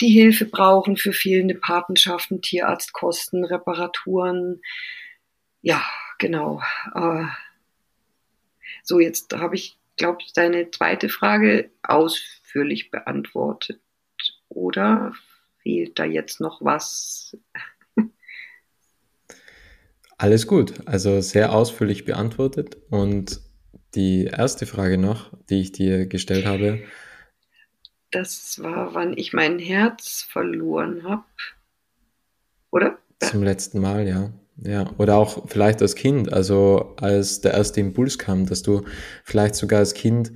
die 0.00 0.10
Hilfe 0.10 0.44
brauchen 0.44 0.96
für 0.96 1.12
fehlende 1.12 1.56
Patenschaften, 1.56 2.40
Tierarztkosten, 2.40 3.44
Reparaturen. 3.44 4.60
Ja, 5.60 5.82
genau. 6.18 6.62
Äh, 6.94 7.24
so, 8.84 9.00
jetzt 9.00 9.34
habe 9.34 9.56
ich, 9.56 9.76
glaube 9.96 10.18
ich, 10.24 10.32
deine 10.32 10.70
zweite 10.70 11.08
Frage 11.08 11.70
ausführlich 11.82 12.90
beantwortet. 12.90 13.80
Oder 14.48 15.12
fehlt 15.62 15.98
da 15.98 16.04
jetzt 16.04 16.40
noch 16.40 16.62
was? 16.62 17.36
Alles 20.16 20.46
gut, 20.46 20.74
also 20.86 21.20
sehr 21.20 21.52
ausführlich 21.52 22.04
beantwortet 22.04 22.76
und 22.90 23.40
die 23.94 24.24
erste 24.24 24.66
Frage 24.66 24.98
noch, 24.98 25.32
die 25.48 25.60
ich 25.60 25.72
dir 25.72 26.06
gestellt 26.06 26.46
habe. 26.46 26.80
Das 28.10 28.62
war, 28.62 28.94
wann 28.94 29.16
ich 29.16 29.32
mein 29.32 29.58
Herz 29.58 30.22
verloren 30.22 31.04
habe. 31.04 31.24
Oder? 32.70 32.98
Zum 33.20 33.42
letzten 33.42 33.80
Mal, 33.80 34.06
ja. 34.06 34.32
Ja, 34.60 34.92
oder 34.98 35.16
auch 35.16 35.48
vielleicht 35.48 35.82
als 35.82 35.94
Kind, 35.94 36.32
also 36.32 36.96
als 36.96 37.40
der 37.40 37.54
erste 37.54 37.80
Impuls 37.80 38.18
kam, 38.18 38.46
dass 38.46 38.62
du 38.62 38.84
vielleicht 39.22 39.54
sogar 39.54 39.78
als 39.78 39.94
Kind 39.94 40.32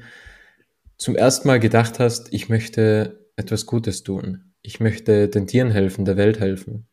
zum 0.96 1.16
ersten 1.16 1.48
Mal 1.48 1.58
gedacht 1.58 1.98
hast, 1.98 2.32
ich 2.32 2.48
möchte 2.48 3.28
etwas 3.34 3.66
Gutes 3.66 4.04
tun. 4.04 4.52
Ich 4.62 4.78
möchte 4.78 5.28
den 5.28 5.48
Tieren 5.48 5.72
helfen, 5.72 6.04
der 6.04 6.16
Welt 6.16 6.38
helfen. 6.38 6.86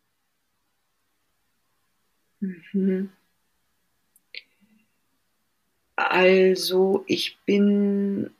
Mhm. 2.39 3.09
Also 6.08 7.03
ich 7.08 7.38
bin. 7.46 8.32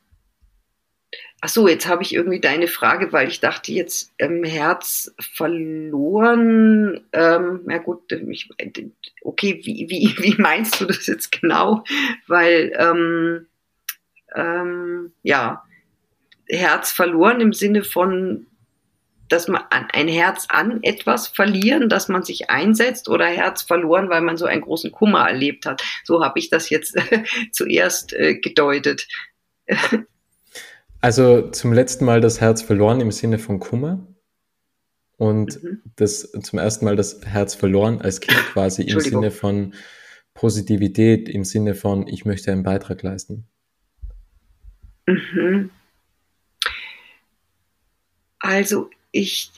Ach 1.42 1.50
so, 1.50 1.68
jetzt 1.68 1.88
habe 1.88 2.04
ich 2.04 2.13
irgendwie 2.13 2.39
deine 2.39 2.68
Frage, 2.68 3.12
weil 3.13 3.28
ich 3.28 3.39
dachte 3.39 3.72
jetzt 3.72 4.13
ähm, 4.18 4.44
Herz 4.44 5.13
verloren. 5.20 7.01
Ähm, 7.13 7.62
ja 7.70 7.78
gut, 7.80 8.12
ich, 8.12 8.50
okay, 9.22 9.60
wie, 9.63 9.89
wie, 9.89 10.16
wie 10.24 10.42
meinst 10.42 10.80
du 10.80 10.86
das 10.86 11.08
jetzt 11.08 11.32
genau? 11.32 11.84
Weil 12.28 12.74
ähm, 12.78 13.48
ähm, 14.36 15.12
ja, 15.24 15.63
Herz 16.48 16.92
verloren 16.92 17.42
im 17.42 17.54
Sinne 17.54 17.84
von 17.84 18.48
dass 19.29 19.48
man 19.48 19.62
ein 19.69 20.07
Herz 20.07 20.48
an 20.50 20.79
etwas 20.83 21.27
verlieren, 21.27 21.88
dass 21.88 22.09
man 22.09 22.24
sich 22.24 22.50
einsetzt 22.50 23.07
oder 23.07 23.25
Herz 23.25 23.62
verloren, 23.62 24.09
weil 24.09 24.21
man 24.21 24.38
so 24.38 24.45
einen 24.45 24.62
großen 24.62 24.91
Kummer 24.91 25.27
erlebt 25.27 25.65
hat. 25.65 25.83
So 26.03 26.24
habe 26.24 26.39
ich 26.39 26.50
das 26.50 26.69
jetzt 26.69 26.95
zuerst 27.51 28.13
äh, 28.13 28.36
gedeutet. 28.36 29.07
also 31.00 31.50
zum 31.51 31.74
letzten 31.74 32.05
Mal 32.05 32.21
das 32.21 32.41
Herz 32.41 32.62
verloren 32.62 33.01
im 33.01 33.12
Sinne 33.12 33.39
von 33.39 33.59
Kummer 33.59 34.05
und 35.17 35.62
mhm. 35.63 35.81
das 35.95 36.31
zum 36.31 36.59
ersten 36.59 36.86
Mal 36.86 36.95
das 36.95 37.21
Herz 37.25 37.53
verloren 37.53 38.01
als 38.01 38.21
Kind 38.21 38.39
quasi 38.53 38.83
im 38.83 39.00
Sinne 39.00 39.31
von 39.31 39.74
Positivität, 40.33 41.29
im 41.29 41.43
Sinne 41.43 41.75
von 41.75 42.07
ich 42.07 42.25
möchte 42.25 42.51
einen 42.51 42.63
Beitrag 42.63 43.03
leisten. 43.03 43.45
Mhm. 45.05 45.69
Also 48.39 48.89
ich, 49.12 49.51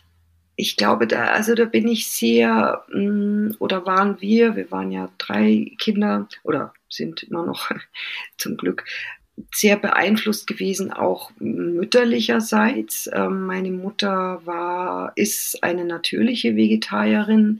ich 0.56 0.78
glaube, 0.78 1.08
da, 1.08 1.26
also 1.26 1.56
da 1.56 1.66
bin 1.66 1.88
ich 1.88 2.10
sehr, 2.10 2.84
mm, 2.94 3.52
oder 3.60 3.86
waren 3.86 4.22
wir, 4.22 4.56
wir 4.56 4.72
waren 4.72 4.92
ja 4.92 5.10
drei 5.18 5.72
Kinder 5.80 6.28
oder 6.44 6.74
sind 6.90 7.24
immer 7.24 7.46
noch 7.46 7.70
zum 8.38 8.58
Glück 8.58 8.84
sehr 9.54 9.78
beeinflusst 9.78 10.48
gewesen, 10.48 10.92
auch 10.92 11.32
mütterlicherseits. 11.40 13.10
Ähm, 13.12 13.46
meine 13.46 13.72
Mutter 13.72 14.42
war, 14.46 15.14
ist 15.16 15.64
eine 15.64 15.86
natürliche 15.86 16.56
Vegetarierin 16.56 17.60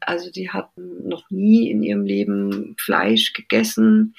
Also 0.00 0.30
die 0.30 0.50
hatten 0.50 1.06
noch 1.08 1.30
nie 1.30 1.70
in 1.70 1.82
ihrem 1.82 2.04
Leben 2.04 2.74
Fleisch 2.78 3.32
gegessen. 3.34 4.14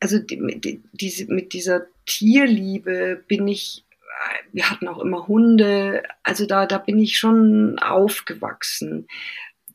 Also 0.00 0.18
die, 0.18 0.60
die, 0.60 0.82
diese, 0.92 1.26
mit 1.26 1.52
dieser 1.52 1.86
Tierliebe 2.06 3.22
bin 3.28 3.46
ich, 3.46 3.84
wir 4.52 4.70
hatten 4.70 4.88
auch 4.88 4.98
immer 5.00 5.26
Hunde, 5.26 6.02
also 6.22 6.46
da, 6.46 6.66
da 6.66 6.78
bin 6.78 6.98
ich 6.98 7.18
schon 7.18 7.78
aufgewachsen. 7.78 9.06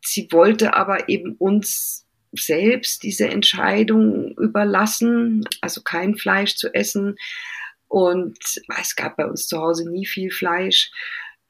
Sie 0.02 0.28
wollte 0.32 0.74
aber 0.76 1.10
eben 1.10 1.36
uns 1.36 2.06
selbst 2.34 3.04
diese 3.04 3.28
Entscheidung 3.28 4.38
überlassen, 4.38 5.48
also 5.62 5.82
kein 5.82 6.16
Fleisch 6.16 6.56
zu 6.56 6.74
essen. 6.74 7.16
Und 7.88 8.38
es 8.80 8.96
gab 8.96 9.18
bei 9.18 9.26
uns 9.26 9.48
zu 9.48 9.60
Hause 9.60 9.90
nie 9.90 10.06
viel 10.06 10.32
Fleisch. 10.32 10.92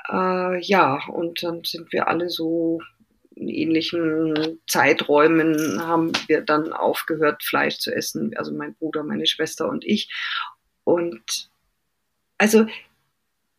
Äh, 0.10 0.62
ja, 0.62 1.00
und 1.08 1.44
dann 1.44 1.64
sind 1.64 1.92
wir 1.92 2.08
alle 2.08 2.30
so 2.30 2.80
in 3.36 3.50
ähnlichen 3.50 4.60
Zeiträumen 4.66 5.86
haben 5.86 6.14
wir 6.28 6.42
dann 6.42 6.72
aufgehört, 6.72 7.44
Fleisch 7.44 7.80
zu 7.80 7.94
essen. 7.94 8.32
Also 8.38 8.54
mein 8.54 8.76
Bruder, 8.76 9.04
meine 9.04 9.28
Schwester 9.28 9.68
und 9.68 9.84
ich. 9.84 10.10
Und 10.86 11.50
also 12.38 12.66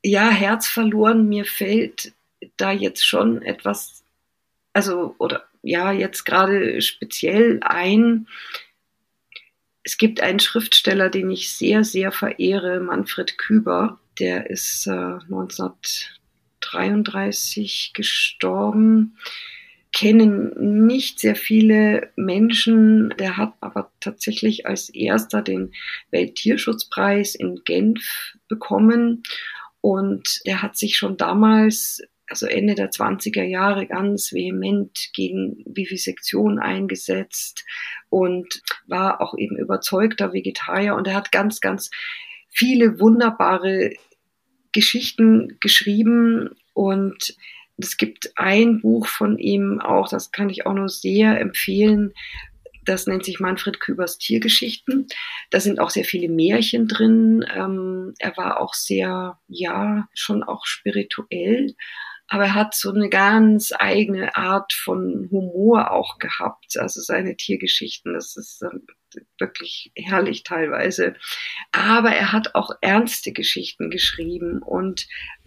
ja, 0.06 0.30
Herz 0.30 0.68
verloren, 0.68 1.28
mir 1.28 1.44
fällt 1.44 2.14
da 2.56 2.70
jetzt 2.70 3.04
schon 3.04 3.42
etwas, 3.42 4.04
also 4.72 5.16
oder 5.18 5.48
ja, 5.62 5.90
jetzt 5.90 6.24
gerade 6.24 6.80
speziell 6.80 7.58
ein. 7.62 8.28
Es 9.82 9.98
gibt 9.98 10.20
einen 10.20 10.38
Schriftsteller, 10.38 11.10
den 11.10 11.28
ich 11.30 11.50
sehr, 11.50 11.82
sehr 11.82 12.12
verehre, 12.12 12.78
Manfred 12.78 13.36
Küber. 13.36 13.98
Der 14.20 14.48
ist 14.48 14.86
äh, 14.86 14.90
1933 14.90 17.90
gestorben 17.92 19.16
kennen 19.96 20.86
nicht 20.86 21.20
sehr 21.20 21.36
viele 21.36 22.10
Menschen. 22.16 23.14
Der 23.18 23.38
hat 23.38 23.54
aber 23.62 23.90
tatsächlich 24.00 24.66
als 24.66 24.90
erster 24.90 25.40
den 25.40 25.72
Welttierschutzpreis 26.10 27.34
in 27.34 27.62
Genf 27.64 28.36
bekommen. 28.46 29.22
Und 29.86 30.40
er 30.42 30.62
hat 30.62 30.76
sich 30.76 30.96
schon 30.96 31.16
damals, 31.16 32.02
also 32.26 32.46
Ende 32.46 32.74
der 32.74 32.90
20er 32.90 33.44
Jahre, 33.44 33.86
ganz 33.86 34.32
vehement 34.32 35.10
gegen 35.14 35.62
Vivisektion 35.64 36.58
eingesetzt 36.58 37.64
und 38.10 38.62
war 38.88 39.20
auch 39.20 39.38
eben 39.38 39.56
überzeugter 39.56 40.32
Vegetarier. 40.32 40.96
Und 40.96 41.06
er 41.06 41.14
hat 41.14 41.30
ganz, 41.30 41.60
ganz 41.60 41.92
viele 42.50 42.98
wunderbare 42.98 43.92
Geschichten 44.72 45.56
geschrieben 45.60 46.50
und 46.74 47.36
es 47.76 47.96
gibt 47.96 48.32
ein 48.34 48.80
Buch 48.80 49.06
von 49.06 49.38
ihm 49.38 49.80
auch, 49.80 50.08
das 50.08 50.32
kann 50.32 50.50
ich 50.50 50.66
auch 50.66 50.74
nur 50.74 50.88
sehr 50.88 51.40
empfehlen. 51.40 52.12
Das 52.86 53.06
nennt 53.06 53.24
sich 53.24 53.40
Manfred 53.40 53.80
Kübers 53.80 54.16
Tiergeschichten. 54.16 55.06
Da 55.50 55.60
sind 55.60 55.78
auch 55.80 55.90
sehr 55.90 56.04
viele 56.04 56.28
Märchen 56.28 56.88
drin. 56.88 57.44
Ähm, 57.54 58.14
er 58.18 58.36
war 58.36 58.60
auch 58.60 58.72
sehr, 58.74 59.38
ja, 59.48 60.08
schon 60.14 60.42
auch 60.42 60.64
spirituell. 60.64 61.74
Aber 62.28 62.44
er 62.44 62.54
hat 62.54 62.74
so 62.74 62.92
eine 62.92 63.08
ganz 63.08 63.72
eigene 63.76 64.34
Art 64.36 64.72
von 64.72 65.28
Humor 65.30 65.92
auch 65.92 66.18
gehabt. 66.18 66.76
Also 66.76 67.00
seine 67.00 67.36
Tiergeschichten, 67.36 68.14
das 68.14 68.36
ist 68.36 68.62
ähm, 68.62 68.84
wirklich 69.38 69.92
herrlich 69.94 70.42
teilweise. 70.42 71.14
Aber 71.72 72.10
er 72.10 72.32
hat 72.32 72.54
auch 72.54 72.70
ernste 72.80 73.32
Geschichten 73.32 73.90
geschrieben 73.90 74.60
und 74.60 75.06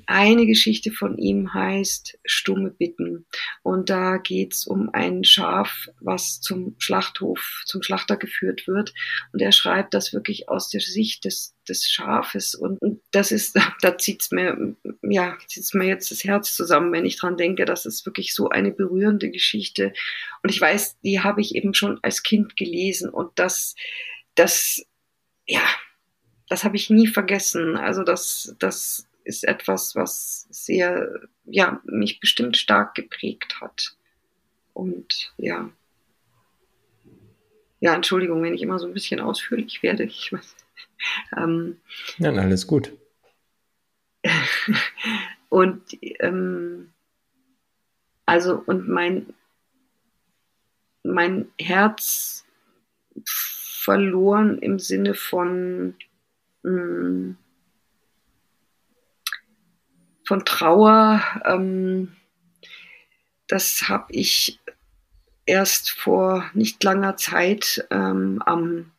eine 0.09 0.47
Geschichte 0.47 0.91
von 0.91 1.19
ihm 1.19 1.53
heißt 1.53 2.17
Stumme 2.25 2.71
Bitten. 2.71 3.27
Und 3.61 3.91
da 3.91 4.17
geht's 4.17 4.65
um 4.65 4.89
ein 4.91 5.23
Schaf, 5.23 5.87
was 5.99 6.41
zum 6.41 6.75
Schlachthof, 6.79 7.61
zum 7.65 7.83
Schlachter 7.83 8.17
geführt 8.17 8.67
wird. 8.67 8.91
Und 9.33 9.39
er 9.39 9.51
schreibt 9.51 9.93
das 9.93 10.11
wirklich 10.11 10.49
aus 10.49 10.69
der 10.69 10.81
Sicht 10.81 11.25
des, 11.25 11.53
des 11.67 11.87
Schafes. 11.87 12.55
Und 12.55 12.79
das 13.11 13.31
ist, 13.31 13.55
da 13.83 13.99
zieht's 13.99 14.31
mir, 14.31 14.75
ja, 15.03 15.37
zieht's 15.45 15.75
mir 15.75 15.85
jetzt 15.85 16.09
das 16.09 16.23
Herz 16.23 16.55
zusammen, 16.55 16.91
wenn 16.91 17.05
ich 17.05 17.17
dran 17.17 17.37
denke. 17.37 17.65
Das 17.65 17.85
ist 17.85 18.03
wirklich 18.07 18.33
so 18.33 18.49
eine 18.49 18.71
berührende 18.71 19.29
Geschichte. 19.29 19.93
Und 20.41 20.49
ich 20.49 20.59
weiß, 20.59 21.01
die 21.01 21.19
habe 21.19 21.41
ich 21.41 21.53
eben 21.53 21.75
schon 21.75 21.99
als 22.01 22.23
Kind 22.23 22.57
gelesen. 22.57 23.11
Und 23.11 23.37
das, 23.37 23.75
das, 24.33 24.83
ja, 25.45 25.61
das 26.47 26.63
habe 26.63 26.77
ich 26.77 26.89
nie 26.89 27.05
vergessen. 27.05 27.77
Also 27.77 28.01
das, 28.01 28.55
das 28.57 29.05
ist 29.23 29.43
etwas, 29.43 29.95
was 29.95 30.47
sehr, 30.49 31.27
ja, 31.45 31.81
mich 31.85 32.19
bestimmt 32.19 32.57
stark 32.57 32.95
geprägt 32.95 33.61
hat. 33.61 33.95
Und 34.73 35.33
ja. 35.37 35.69
Ja, 37.79 37.95
Entschuldigung, 37.95 38.43
wenn 38.43 38.53
ich 38.53 38.61
immer 38.61 38.79
so 38.79 38.87
ein 38.87 38.93
bisschen 38.93 39.19
ausführlich 39.19 39.83
werde. 39.83 40.03
Ich 40.03 40.31
weiß. 40.31 40.55
Ähm, 41.37 41.79
ja, 42.17 42.29
alles 42.33 42.67
gut. 42.67 42.91
und 45.49 45.81
ähm, 46.01 46.91
also 48.25 48.61
und 48.65 48.89
mein 48.89 49.33
mein 51.03 51.47
Herz 51.57 52.45
verloren 53.25 54.57
im 54.59 54.77
Sinne 54.77 55.13
von 55.13 55.95
mh, 56.63 56.71
mm, 56.71 57.37
von 60.29 60.45
Trauer. 60.45 61.23
Ähm, 61.43 62.15
das 63.47 63.89
habe 63.89 64.13
ich 64.13 64.59
erst 65.47 65.89
vor 65.89 66.47
nicht 66.53 66.83
langer 66.83 67.17
Zeit 67.17 67.83
ähm, 67.89 68.39
am 68.45 68.91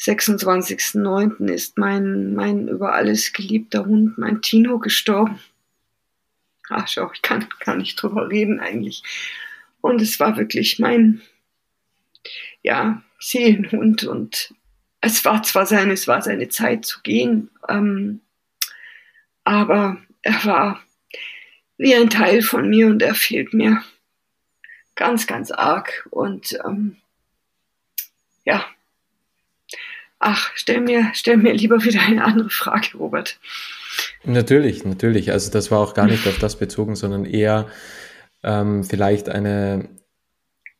26.09. 0.00 1.52
ist 1.52 1.76
mein, 1.76 2.32
mein 2.32 2.66
über 2.66 2.94
alles 2.94 3.34
geliebter 3.34 3.84
Hund, 3.84 4.16
mein 4.16 4.40
Tino, 4.40 4.78
gestorben. 4.78 5.38
Ach, 6.70 6.88
schau, 6.88 7.10
ich 7.12 7.20
kann 7.20 7.46
gar 7.60 7.76
nicht 7.76 8.00
drüber 8.00 8.30
reden 8.30 8.58
eigentlich. 8.58 9.02
Und 9.82 10.00
es 10.00 10.18
war 10.18 10.38
wirklich 10.38 10.78
mein, 10.78 11.20
ja, 12.62 13.02
Seelenhund 13.20 14.04
und 14.04 14.54
es 15.02 15.26
war 15.26 15.42
zwar 15.42 15.66
seine, 15.66 15.92
es 15.92 16.08
war 16.08 16.22
seine 16.22 16.48
Zeit 16.48 16.86
zu 16.86 17.02
gehen, 17.02 17.50
ähm, 17.68 18.22
aber 19.44 19.98
er 20.26 20.44
war 20.44 20.80
wie 21.78 21.94
ein 21.94 22.10
Teil 22.10 22.42
von 22.42 22.68
mir 22.68 22.88
und 22.88 23.00
er 23.00 23.14
fehlt 23.14 23.54
mir 23.54 23.82
ganz, 24.96 25.26
ganz 25.26 25.52
arg. 25.52 26.08
Und 26.10 26.58
ähm, 26.66 26.96
ja, 28.44 28.64
ach, 30.18 30.50
stell 30.54 30.80
mir, 30.80 31.10
stell 31.14 31.36
mir 31.36 31.52
lieber 31.52 31.84
wieder 31.84 32.00
eine 32.00 32.24
andere 32.24 32.50
Frage, 32.50 32.98
Robert. 32.98 33.38
Natürlich, 34.24 34.84
natürlich. 34.84 35.30
Also 35.30 35.52
das 35.52 35.70
war 35.70 35.78
auch 35.78 35.94
gar 35.94 36.06
nicht 36.06 36.26
auf 36.26 36.38
das 36.38 36.58
bezogen, 36.58 36.96
sondern 36.96 37.24
eher 37.24 37.68
ähm, 38.42 38.82
vielleicht 38.82 39.28
eine, 39.28 39.88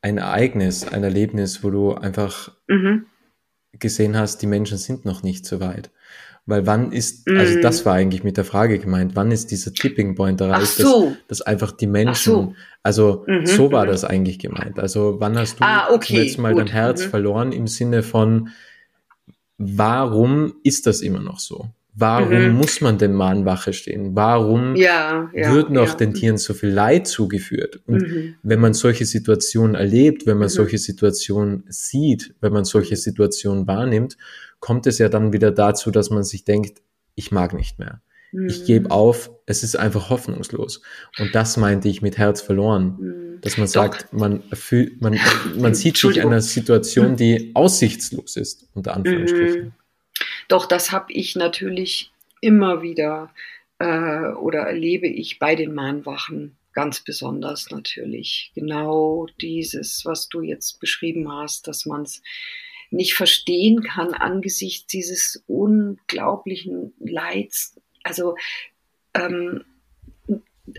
ein 0.01 0.17
Ereignis, 0.17 0.85
ein 0.85 1.03
Erlebnis, 1.03 1.63
wo 1.63 1.69
du 1.69 1.93
einfach 1.93 2.51
mhm. 2.67 3.05
gesehen 3.71 4.17
hast, 4.17 4.41
die 4.41 4.47
Menschen 4.47 4.77
sind 4.77 5.05
noch 5.05 5.23
nicht 5.23 5.45
so 5.45 5.61
weit. 5.61 5.89
Weil 6.47 6.65
wann 6.65 6.93
ist, 6.93 7.29
also 7.29 7.61
das 7.61 7.81
mhm. 7.81 7.85
war 7.85 7.93
eigentlich 7.95 8.23
mit 8.23 8.37
der 8.37 8.45
Frage 8.45 8.79
gemeint, 8.79 9.15
wann 9.15 9.31
ist 9.31 9.51
dieser 9.51 9.73
Tipping 9.73 10.15
Point 10.15 10.39
erreicht, 10.39 10.77
so. 10.77 11.09
dass, 11.27 11.39
dass 11.39 11.41
einfach 11.41 11.73
die 11.73 11.87
Menschen, 11.87 12.33
so. 12.33 12.55
also 12.83 13.25
mhm, 13.27 13.45
so 13.45 13.69
war 13.69 13.83
mhm. 13.83 13.89
das 13.89 14.05
eigentlich 14.05 14.39
gemeint. 14.39 14.79
Also 14.79 15.17
wann 15.19 15.37
hast 15.37 15.59
du 15.59 15.65
ah, 15.65 15.89
okay, 15.91 16.23
jetzt 16.23 16.37
mal 16.39 16.55
dein 16.55 16.67
Herz 16.67 17.05
mhm. 17.05 17.09
verloren 17.09 17.51
im 17.51 17.67
Sinne 17.67 18.01
von, 18.01 18.47
warum 19.57 20.53
ist 20.63 20.87
das 20.87 21.01
immer 21.01 21.19
noch 21.19 21.39
so? 21.39 21.67
Warum 21.99 22.49
mhm. 22.49 22.55
muss 22.55 22.79
man 22.79 22.97
denn 22.97 23.11
mal 23.11 23.31
an 23.31 23.45
Wache 23.45 23.73
stehen? 23.73 24.15
Warum 24.15 24.75
ja, 24.75 25.29
ja, 25.33 25.51
wird 25.51 25.71
noch 25.71 25.87
ja. 25.87 25.95
den 25.95 26.13
Tieren 26.13 26.37
so 26.37 26.53
viel 26.53 26.69
Leid 26.69 27.07
zugeführt? 27.07 27.81
Und 27.87 28.03
mhm. 28.03 28.35
wenn 28.43 28.59
man 28.59 28.73
solche 28.73 29.05
Situationen 29.05 29.75
erlebt, 29.75 30.27
wenn 30.27 30.37
man 30.37 30.47
solche 30.47 30.77
Situationen 30.77 31.63
sieht, 31.67 32.35
wenn 32.39 32.53
man 32.53 32.65
solche 32.65 32.95
Situationen 32.95 33.65
wahrnimmt, 33.65 34.15
kommt 34.59 34.87
es 34.87 34.97
ja 34.97 35.09
dann 35.09 35.33
wieder 35.33 35.51
dazu, 35.51 35.91
dass 35.91 36.09
man 36.09 36.23
sich 36.23 36.43
denkt, 36.43 36.81
ich 37.15 37.31
mag 37.31 37.53
nicht 37.53 37.79
mehr. 37.79 38.01
Mhm. 38.31 38.47
Ich 38.47 38.65
gebe 38.65 38.91
auf, 38.91 39.31
es 39.45 39.63
ist 39.63 39.75
einfach 39.75 40.09
hoffnungslos. 40.09 40.81
Und 41.19 41.33
das 41.35 41.57
meinte 41.57 41.87
ich 41.89 42.01
mit 42.01 42.17
Herz 42.17 42.41
verloren. 42.41 42.97
Mhm. 42.99 43.41
Dass 43.41 43.57
man 43.57 43.67
sagt, 43.67 44.11
man 44.13 44.41
fühlt, 44.53 45.01
man, 45.01 45.19
man 45.57 45.75
sieht 45.75 45.97
sich 45.97 46.21
einer 46.21 46.41
Situation, 46.41 47.15
die 47.15 47.51
aussichtslos 47.53 48.35
ist, 48.35 48.67
unter 48.73 48.95
Anführungsstrichen. 48.95 49.65
Mhm. 49.65 49.71
Doch, 50.47 50.65
das 50.65 50.91
habe 50.91 51.13
ich 51.13 51.35
natürlich 51.35 52.11
immer 52.41 52.81
wieder 52.81 53.29
äh, 53.79 54.29
oder 54.33 54.61
erlebe 54.61 55.07
ich 55.07 55.39
bei 55.39 55.55
den 55.55 55.73
Mahnwachen 55.73 56.55
ganz 56.73 57.01
besonders 57.01 57.69
natürlich. 57.71 58.51
Genau 58.55 59.27
dieses, 59.41 60.05
was 60.05 60.29
du 60.29 60.41
jetzt 60.41 60.79
beschrieben 60.79 61.31
hast, 61.31 61.67
dass 61.67 61.85
man 61.85 62.03
es 62.03 62.21
nicht 62.89 63.13
verstehen 63.13 63.83
kann 63.83 64.13
angesichts 64.13 64.87
dieses 64.87 65.43
unglaublichen 65.47 66.93
Leids. 66.99 67.79
Also 68.03 68.35
ähm, 69.13 69.63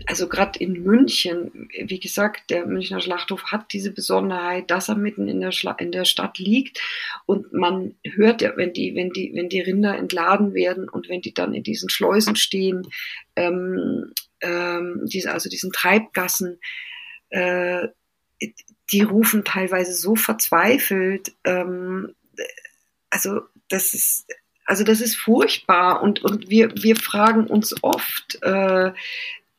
also 0.05 0.27
gerade 0.27 0.59
in 0.59 0.83
München, 0.83 1.69
wie 1.83 1.99
gesagt, 1.99 2.49
der 2.51 2.65
Münchner 2.65 3.01
Schlachthof 3.01 3.45
hat 3.45 3.73
diese 3.73 3.91
Besonderheit, 3.91 4.69
dass 4.69 4.89
er 4.89 4.95
mitten 4.95 5.27
in 5.27 5.41
der, 5.41 5.51
Schla 5.51 5.71
in 5.73 5.91
der 5.91 6.05
Stadt 6.05 6.37
liegt 6.37 6.79
und 7.25 7.53
man 7.53 7.95
hört 8.03 8.41
ja, 8.41 8.55
wenn 8.55 8.73
die, 8.73 8.93
wenn 8.95 9.09
die, 9.09 9.31
wenn 9.33 9.49
die 9.49 9.61
Rinder 9.61 9.97
entladen 9.97 10.53
werden 10.53 10.87
und 10.87 11.09
wenn 11.09 11.21
die 11.21 11.33
dann 11.33 11.53
in 11.53 11.63
diesen 11.63 11.89
Schleusen 11.89 12.35
stehen, 12.35 12.87
ähm, 13.35 14.13
ähm, 14.41 15.01
diese, 15.05 15.31
also 15.31 15.49
diesen 15.49 15.71
Treibgassen, 15.71 16.59
äh, 17.29 17.87
die 18.91 19.01
rufen 19.01 19.43
teilweise 19.45 19.93
so 19.93 20.15
verzweifelt, 20.15 21.33
ähm, 21.43 22.15
also 23.09 23.41
das 23.69 23.93
ist 23.93 24.25
also 24.69 24.83
das 24.83 25.01
ist 25.01 25.15
furchtbar 25.15 26.03
und, 26.03 26.23
und 26.23 26.51
wir, 26.51 26.71
wir 26.75 26.95
fragen 26.95 27.47
uns 27.47 27.75
oft, 27.81 28.37
äh, 28.43 28.91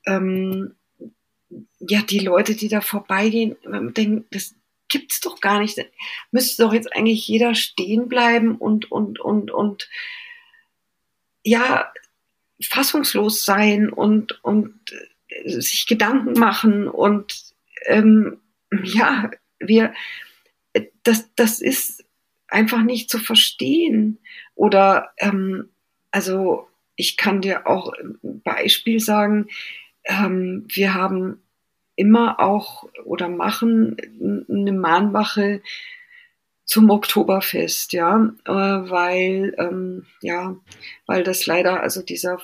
ähm, 0.06 0.76
ja, 1.80 2.02
die 2.02 2.20
Leute, 2.20 2.54
die 2.54 2.68
da 2.68 2.80
vorbeigehen, 2.80 3.56
denken, 3.64 4.26
das 4.30 4.54
gibt's 4.88 5.18
doch 5.18 5.40
gar 5.40 5.58
nicht. 5.58 5.84
Müsste 6.30 6.62
doch 6.62 6.72
jetzt 6.72 6.94
eigentlich 6.94 7.26
jeder 7.26 7.56
stehen 7.56 8.08
bleiben 8.08 8.54
und, 8.54 8.92
und, 8.92 9.18
und, 9.18 9.50
und, 9.50 9.88
ja, 11.42 11.92
fassungslos 12.62 13.44
sein 13.44 13.88
und, 13.88 14.44
und 14.44 14.78
sich 15.44 15.88
Gedanken 15.88 16.38
machen 16.38 16.86
und, 16.86 17.36
ähm, 17.86 18.38
ja, 18.84 19.30
wir, 19.58 19.92
das, 21.02 21.34
das 21.34 21.60
ist 21.60 22.04
einfach 22.48 22.82
nicht 22.82 23.10
zu 23.10 23.18
verstehen. 23.18 24.18
Oder 24.54 25.12
ähm, 25.18 25.70
also 26.10 26.68
ich 26.96 27.16
kann 27.16 27.40
dir 27.40 27.66
auch 27.66 27.92
ein 27.92 28.42
Beispiel 28.42 29.00
sagen, 29.00 29.48
ähm, 30.04 30.66
wir 30.68 30.94
haben 30.94 31.42
immer 31.96 32.40
auch 32.40 32.88
oder 33.04 33.28
machen 33.28 33.96
eine 34.48 34.72
Mahnwache 34.72 35.62
zum 36.64 36.88
Oktoberfest, 36.88 37.92
ja, 37.92 38.32
äh, 38.44 38.50
weil 38.52 39.54
ähm, 39.58 40.06
ja, 40.22 40.56
weil 41.06 41.24
das 41.24 41.46
leider 41.46 41.80
also 41.80 42.02
dieser 42.02 42.40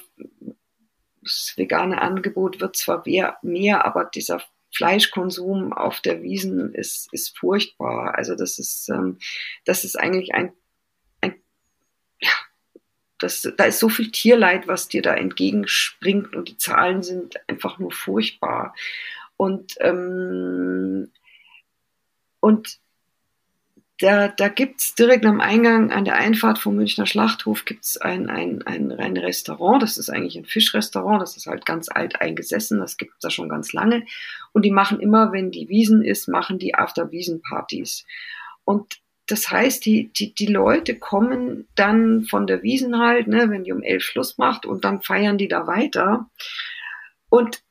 das 1.23 1.55
vegane 1.57 2.01
Angebot 2.03 2.61
wird 2.61 2.77
zwar 2.77 3.03
mehr, 3.05 3.37
mehr, 3.43 3.85
aber 3.85 4.05
dieser 4.05 4.43
Fleischkonsum 4.77 5.73
auf 5.73 6.01
der 6.01 6.23
Wiesen 6.23 6.75
ist, 6.75 7.13
ist 7.13 7.37
furchtbar. 7.39 8.15
Also 8.15 8.35
das 8.35 8.59
ist, 8.59 8.89
ähm, 8.91 9.19
das 9.65 9.85
ist 9.85 9.99
eigentlich 9.99 10.35
ein, 10.35 10.53
ein 11.21 11.35
ja, 12.21 12.31
das, 13.19 13.51
da 13.57 13.65
ist 13.65 13.79
so 13.79 13.89
viel 13.89 14.11
Tierleid, 14.11 14.69
was 14.69 14.89
dir 14.89 15.01
da 15.01 15.15
entgegenspringt 15.15 16.37
und 16.37 16.49
die 16.49 16.59
Zahlen 16.59 17.03
sind 17.03 17.37
einfach 17.49 17.79
nur 17.79 17.91
furchtbar. 17.91 18.75
Und, 19.39 19.75
ähm, 19.81 21.11
und 22.41 22.79
da, 23.99 24.29
da 24.29 24.49
gibt's 24.49 24.95
direkt 24.95 25.25
am 25.25 25.41
Eingang 25.41 25.91
an 25.91 26.05
der 26.05 26.17
Einfahrt 26.17 26.59
vom 26.59 26.77
Münchner 26.77 27.07
Schlachthof 27.07 27.65
gibt's 27.65 27.97
ein, 27.97 28.29
ein, 28.29 28.63
ein, 28.67 28.93
ein 28.93 29.17
Restaurant. 29.17 29.83
Das 29.83 29.97
ist 29.97 30.11
eigentlich 30.11 30.37
ein 30.37 30.45
Fischrestaurant. 30.45 31.23
Das 31.23 31.37
ist 31.37 31.47
halt 31.47 31.65
ganz 31.65 31.89
alt 31.89 32.21
eingesessen. 32.21 32.79
Das 32.79 32.99
gibt's 32.99 33.21
da 33.21 33.31
schon 33.31 33.49
ganz 33.49 33.73
lange. 33.73 34.05
Und 34.53 34.65
die 34.65 34.71
machen 34.71 35.01
immer, 35.01 35.33
wenn 35.33 35.51
die 35.51 35.71
Wiesen 35.71 36.03
ist, 36.03 36.29
machen 36.29 36.59
die 36.59 36.75
After-Wiesen-Partys. 36.75 38.05
Und 38.65 39.01
das 39.29 39.51
heißt, 39.51 39.85
die, 39.87 40.13
die, 40.13 40.35
die 40.35 40.47
Leute 40.47 40.95
kommen 40.95 41.67
dann 41.75 42.25
von 42.25 42.47
der 42.47 42.63
Wiesen 42.63 42.99
halt, 42.99 43.29
ne, 43.29 43.49
wenn 43.49 43.65
die 43.65 43.73
um 43.73 43.83
elf 43.83 44.03
Schluss 44.03 44.37
macht 44.37 44.67
und 44.67 44.85
dann 44.85 45.01
feiern 45.01 45.39
die 45.39 45.49
da 45.49 45.67
weiter. 45.67 46.29
Und 47.31 47.63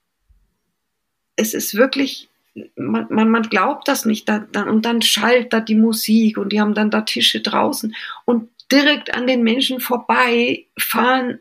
es 1.36 1.54
ist 1.54 1.76
wirklich 1.76 2.30
man, 2.76 3.08
man, 3.10 3.30
man 3.30 3.44
glaubt 3.44 3.88
das 3.88 4.06
nicht. 4.06 4.28
Da, 4.30 4.40
da, 4.40 4.64
und 4.64 4.86
dann 4.86 5.02
schallt 5.02 5.54
da 5.54 5.60
die 5.60 5.76
Musik 5.76 6.38
und 6.38 6.52
die 6.52 6.62
haben 6.62 6.74
dann 6.74 6.92
da 6.92 7.02
Tische 7.02 7.42
draußen. 7.42 7.96
Und 8.26 8.50
direkt 8.72 9.14
an 9.14 9.28
den 9.28 9.44
Menschen 9.44 9.80
vorbei 9.80 10.66
fahren 10.78 11.40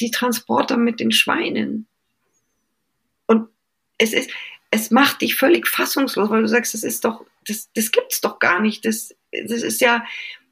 die 0.00 0.10
Transporter 0.10 0.76
mit 0.76 1.00
den 1.00 1.12
Schweinen. 1.12 1.86
Und 3.26 3.48
es 3.98 4.12
ist, 4.12 4.30
es 4.70 4.90
macht 4.90 5.20
dich 5.20 5.34
völlig 5.34 5.66
fassungslos, 5.66 6.30
weil 6.30 6.42
du 6.42 6.48
sagst, 6.48 6.74
das 6.74 6.84
ist 6.84 7.04
doch, 7.04 7.24
das, 7.46 7.70
das 7.74 7.90
gibt's 7.90 8.20
doch 8.20 8.38
gar 8.38 8.60
nicht. 8.60 8.84
Das, 8.84 9.14
das 9.32 9.62
ist 9.62 9.80
ja, 9.80 10.04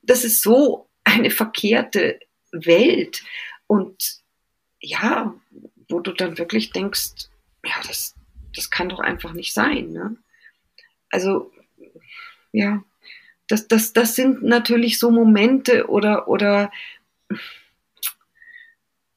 das 0.03 0.25
ist 0.25 0.42
so 0.42 0.88
eine 1.05 1.31
verkehrte 1.31 2.18
Welt. 2.51 3.23
Und 3.66 4.20
ja, 4.81 5.35
wo 5.88 6.01
du 6.01 6.12
dann 6.12 6.38
wirklich 6.38 6.73
denkst, 6.73 7.29
ja, 7.64 7.75
das, 7.87 8.14
das 8.54 8.70
kann 8.70 8.88
doch 8.88 9.00
einfach 9.00 9.32
nicht 9.32 9.52
sein. 9.52 9.90
Ne? 9.90 10.16
Also, 11.10 11.52
ja, 12.52 12.82
das, 13.48 13.68
das, 13.68 13.92
das 13.92 14.14
sind 14.14 14.42
natürlich 14.42 14.98
so 14.98 15.10
Momente 15.10 15.88
oder, 15.88 16.28
oder 16.28 16.70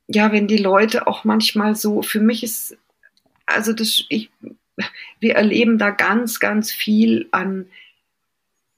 ja, 0.07 0.31
wenn 0.31 0.47
die 0.47 0.57
Leute 0.57 1.07
auch 1.07 1.23
manchmal 1.23 1.75
so, 1.75 2.01
für 2.01 2.19
mich 2.19 2.43
ist, 2.43 2.77
also 3.45 3.73
das, 3.73 4.05
ich, 4.09 4.31
wir 5.19 5.35
erleben 5.35 5.77
da 5.77 5.91
ganz, 5.91 6.39
ganz 6.39 6.71
viel 6.71 7.27
an, 7.31 7.67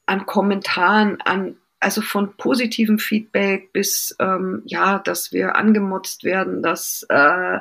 an 0.06 0.26
Kommentaren, 0.26 1.22
an, 1.22 1.58
also 1.80 2.02
von 2.02 2.36
positivem 2.38 3.00
Feedback 3.00 3.72
bis, 3.74 4.16
ähm, 4.20 4.62
ja, 4.66 5.00
dass 5.00 5.32
wir 5.32 5.56
angemotzt 5.56 6.24
werden, 6.24 6.62
dass, 6.64 7.06
äh, 7.10 7.60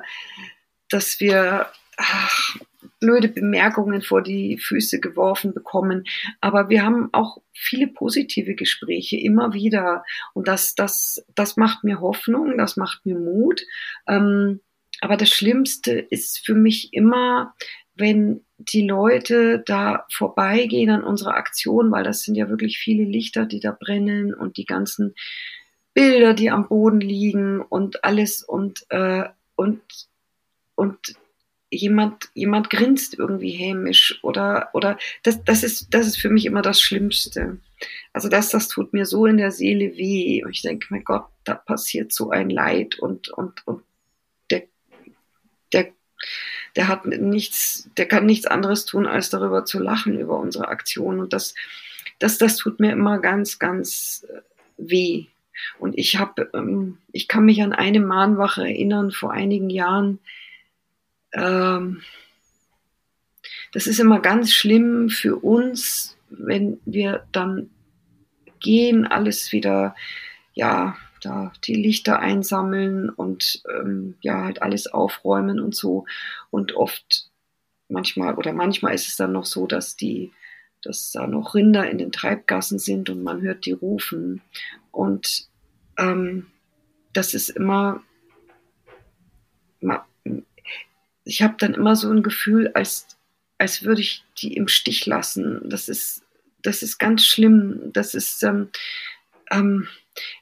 dass 0.90 1.20
wir, 1.20 1.68
ach, 1.96 2.57
blöde 3.05 3.29
Bemerkungen 3.29 4.01
vor 4.01 4.23
die 4.23 4.57
Füße 4.57 4.99
geworfen 4.99 5.53
bekommen. 5.53 6.05
Aber 6.40 6.71
wir 6.71 6.83
haben 6.83 7.11
auch 7.12 7.37
viele 7.53 7.87
positive 7.87 8.55
Gespräche 8.55 9.19
immer 9.19 9.53
wieder. 9.53 10.05
Und 10.33 10.49
das, 10.49 10.75
das, 10.75 11.25
das 11.35 11.59
macht 11.59 11.85
mir 11.85 12.01
Hoffnung, 12.01 12.57
das 12.57 12.79
macht 12.79 13.05
mir 13.05 13.19
Mut. 13.19 13.61
Ähm, 14.09 14.61
aber 15.03 15.19
das 15.19 15.29
Schlimmste 15.29 15.93
ist 15.93 16.47
für 16.47 16.55
mich 16.55 16.95
immer, 16.95 17.55
wenn 17.95 18.40
die 18.57 18.87
Leute 18.87 19.62
da 19.67 20.07
vorbeigehen 20.11 20.88
an 20.88 21.05
unserer 21.05 21.35
Aktion, 21.35 21.90
weil 21.93 22.05
das 22.05 22.23
sind 22.23 22.37
ja 22.37 22.49
wirklich 22.49 22.79
viele 22.79 23.05
Lichter, 23.05 23.45
die 23.45 23.61
da 23.61 23.77
brennen 23.79 24.33
und 24.33 24.57
die 24.57 24.64
ganzen 24.64 25.14
Bilder, 25.93 26.33
die 26.33 26.51
am 26.51 26.69
Boden 26.69 27.01
liegen 27.01 27.61
und 27.61 28.03
alles 28.03 28.43
und, 28.43 28.87
äh, 28.88 29.25
und, 29.57 29.83
und 30.75 30.99
jemand, 31.74 32.30
jemand 32.34 32.70
grinst 32.70 33.18
irgendwie 33.18 33.50
hämisch 33.50 34.18
oder, 34.22 34.70
oder 34.72 34.98
das, 35.22 35.42
das 35.44 35.62
ist, 35.62 35.92
das 35.92 36.06
ist 36.06 36.20
für 36.20 36.30
mich 36.30 36.46
immer 36.46 36.62
das 36.62 36.80
Schlimmste. 36.80 37.58
Also 38.12 38.28
das, 38.28 38.50
das 38.50 38.68
tut 38.68 38.92
mir 38.92 39.06
so 39.06 39.26
in 39.26 39.37
der 39.37 39.50
Seele 39.50 39.96
weh. 39.96 40.42
Und 40.44 40.50
ich 40.50 40.62
denke, 40.62 40.87
mein 40.90 41.04
Gott, 41.04 41.26
da 41.44 41.54
passiert 41.54 42.12
so 42.12 42.30
ein 42.30 42.50
Leid 42.50 42.98
und, 42.98 43.28
und, 43.28 43.66
und 43.66 43.82
der, 44.50 44.64
der, 45.72 45.88
der 46.76 46.88
hat 46.88 47.06
nichts, 47.06 47.88
der 47.96 48.06
kann 48.06 48.26
nichts 48.26 48.46
anderes 48.46 48.84
tun, 48.84 49.06
als 49.06 49.30
darüber 49.30 49.64
zu 49.64 49.78
lachen 49.78 50.18
über 50.18 50.38
unsere 50.38 50.68
Aktion. 50.68 51.20
Und 51.20 51.32
das, 51.32 51.54
das, 52.18 52.38
das 52.38 52.56
tut 52.56 52.80
mir 52.80 52.92
immer 52.92 53.18
ganz, 53.18 53.58
ganz 53.58 54.26
äh, 54.28 54.40
weh. 54.76 55.26
Und 55.78 55.98
ich 55.98 56.16
habe, 56.16 56.50
ähm, 56.54 56.98
ich 57.12 57.28
kann 57.28 57.44
mich 57.44 57.62
an 57.62 57.72
eine 57.72 58.00
Mahnwache 58.00 58.62
erinnern 58.62 59.10
vor 59.10 59.32
einigen 59.32 59.70
Jahren, 59.70 60.18
ähm, 61.35 62.03
das 63.73 63.87
ist 63.87 63.99
immer 63.99 64.20
ganz 64.20 64.53
schlimm 64.53 65.09
für 65.09 65.37
uns, 65.37 66.16
wenn 66.31 66.81
wir 66.85 67.27
dann 67.33 67.70
gehen, 68.61 69.07
alles 69.07 69.53
wieder, 69.53 69.94
ja, 70.55 70.97
da 71.20 71.53
die 71.64 71.75
Lichter 71.75 72.18
einsammeln 72.20 73.09
und 73.09 73.62
ähm, 73.68 74.14
ja, 74.20 74.44
halt 74.44 74.62
alles 74.62 74.87
aufräumen 74.87 75.59
und 75.59 75.75
so. 75.75 76.05
Und 76.51 76.75
oft, 76.77 77.31
manchmal 77.88 78.35
oder 78.35 78.53
manchmal 78.53 78.94
ist 78.94 79.09
es 79.09 79.16
dann 79.16 79.33
noch 79.33 79.44
so, 79.44 79.66
dass 79.66 79.97
die, 79.97 80.33
dass 80.83 81.12
da 81.12 81.27
noch 81.27 81.55
Rinder 81.55 81.88
in 81.90 81.99
den 81.99 82.12
Treibgassen 82.12 82.79
sind 82.79 83.11
und 83.11 83.23
man 83.23 83.40
hört 83.42 83.66
die 83.66 83.73
rufen. 83.73 84.42
Und 84.90 85.49
ähm, 85.99 86.47
das 87.12 87.35
ist 87.35 87.49
immer, 87.49 88.03
ich 91.24 91.42
habe 91.42 91.54
dann 91.58 91.74
immer 91.74 91.96
so 91.96 92.10
ein 92.10 92.22
Gefühl, 92.22 92.70
als, 92.74 93.06
als 93.58 93.82
würde 93.82 94.00
ich 94.00 94.24
die 94.38 94.54
im 94.54 94.68
Stich 94.68 95.06
lassen. 95.06 95.60
Das 95.64 95.88
ist, 95.88 96.22
das 96.62 96.82
ist 96.82 96.98
ganz 96.98 97.24
schlimm. 97.24 97.92
Das 97.92 98.14
ist, 98.14 98.42
ähm, 98.42 98.68
ähm, 99.50 99.88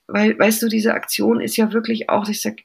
weil, 0.06 0.38
weißt 0.38 0.62
du, 0.62 0.68
diese 0.68 0.94
Aktion 0.94 1.40
ist 1.40 1.56
ja 1.56 1.72
wirklich 1.72 2.08
auch, 2.08 2.28
ich 2.28 2.42
sag, 2.42 2.62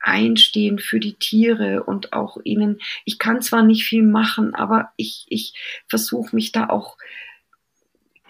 einstehen 0.00 0.78
für 0.78 1.00
die 1.00 1.14
Tiere 1.14 1.82
und 1.82 2.12
auch 2.12 2.38
ihnen, 2.44 2.78
ich 3.04 3.18
kann 3.18 3.42
zwar 3.42 3.64
nicht 3.64 3.84
viel 3.84 4.04
machen, 4.04 4.54
aber 4.54 4.92
ich, 4.96 5.26
ich 5.28 5.54
versuche 5.88 6.34
mich 6.34 6.52
da 6.52 6.68
auch 6.68 6.96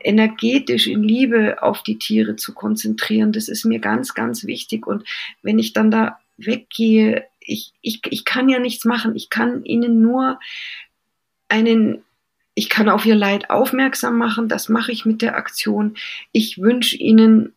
energetisch 0.03 0.87
in 0.87 1.03
Liebe 1.03 1.63
auf 1.63 1.83
die 1.83 1.99
Tiere 1.99 2.37
zu 2.37 2.55
konzentrieren. 2.55 3.33
Das 3.33 3.49
ist 3.49 3.65
mir 3.65 3.81
ganz, 3.81 4.15
ganz 4.15 4.47
wichtig. 4.47 4.87
Und 4.87 5.05
wenn 5.43 5.59
ich 5.59 5.73
dann 5.73 5.91
da 5.91 6.19
weggehe, 6.37 7.28
ich, 7.49 7.73
ich, 7.81 8.01
ich 8.11 8.25
kann 8.25 8.49
ja 8.49 8.59
nichts 8.59 8.85
machen. 8.85 9.17
Ich 9.17 9.31
kann 9.31 9.65
ihnen 9.65 10.01
nur 10.01 10.39
einen, 11.49 12.05
ich 12.55 12.69
kann 12.69 12.89
auf 12.89 13.07
ihr 13.07 13.15
Leid 13.15 13.51
aufmerksam 13.51 14.19
machen. 14.19 14.49
Das 14.49 14.69
mache 14.69 14.93
ich 14.93 15.05
mit 15.05 15.23
der 15.23 15.37
Aktion. 15.37 15.97
Ich 16.33 16.59
wünsche 16.59 16.97
ihnen 16.97 17.55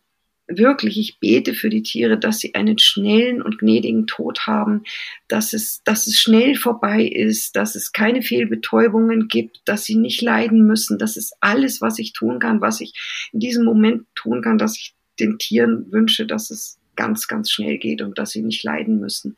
wirklich, 0.48 0.98
ich 0.98 1.18
bete 1.18 1.54
für 1.54 1.70
die 1.70 1.82
Tiere, 1.82 2.18
dass 2.18 2.38
sie 2.38 2.54
einen 2.54 2.78
schnellen 2.78 3.42
und 3.42 3.58
gnädigen 3.58 4.06
Tod 4.06 4.46
haben, 4.46 4.82
dass 5.28 5.52
es, 5.52 5.82
dass 5.84 6.06
es 6.06 6.18
schnell 6.18 6.56
vorbei 6.56 7.04
ist, 7.04 7.56
dass 7.56 7.74
es 7.74 7.92
keine 7.92 8.22
Fehlbetäubungen 8.22 9.28
gibt, 9.28 9.60
dass 9.66 9.84
sie 9.84 9.96
nicht 9.96 10.20
leiden 10.20 10.66
müssen. 10.66 10.98
Das 10.98 11.16
ist 11.16 11.34
alles, 11.40 11.80
was 11.80 11.98
ich 11.98 12.12
tun 12.12 12.38
kann, 12.38 12.60
was 12.60 12.80
ich 12.80 12.92
in 13.32 13.40
diesem 13.40 13.64
Moment 13.64 14.06
tun 14.14 14.42
kann, 14.42 14.58
dass 14.58 14.76
ich 14.76 14.94
den 15.20 15.38
Tieren 15.38 15.90
wünsche, 15.92 16.26
dass 16.26 16.50
es 16.50 16.78
ganz, 16.96 17.28
ganz 17.28 17.50
schnell 17.50 17.78
geht 17.78 18.02
und 18.02 18.18
dass 18.18 18.30
sie 18.30 18.42
nicht 18.42 18.62
leiden 18.64 19.00
müssen. 19.00 19.36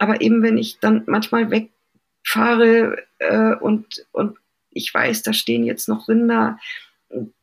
Aber 0.00 0.22
eben, 0.22 0.42
wenn 0.42 0.56
ich 0.56 0.78
dann 0.80 1.02
manchmal 1.06 1.50
wegfahre 1.50 3.04
äh, 3.18 3.54
und, 3.56 4.06
und 4.12 4.38
ich 4.70 4.92
weiß, 4.92 5.22
da 5.22 5.34
stehen 5.34 5.62
jetzt 5.62 5.90
noch 5.90 6.08
Rinder, 6.08 6.58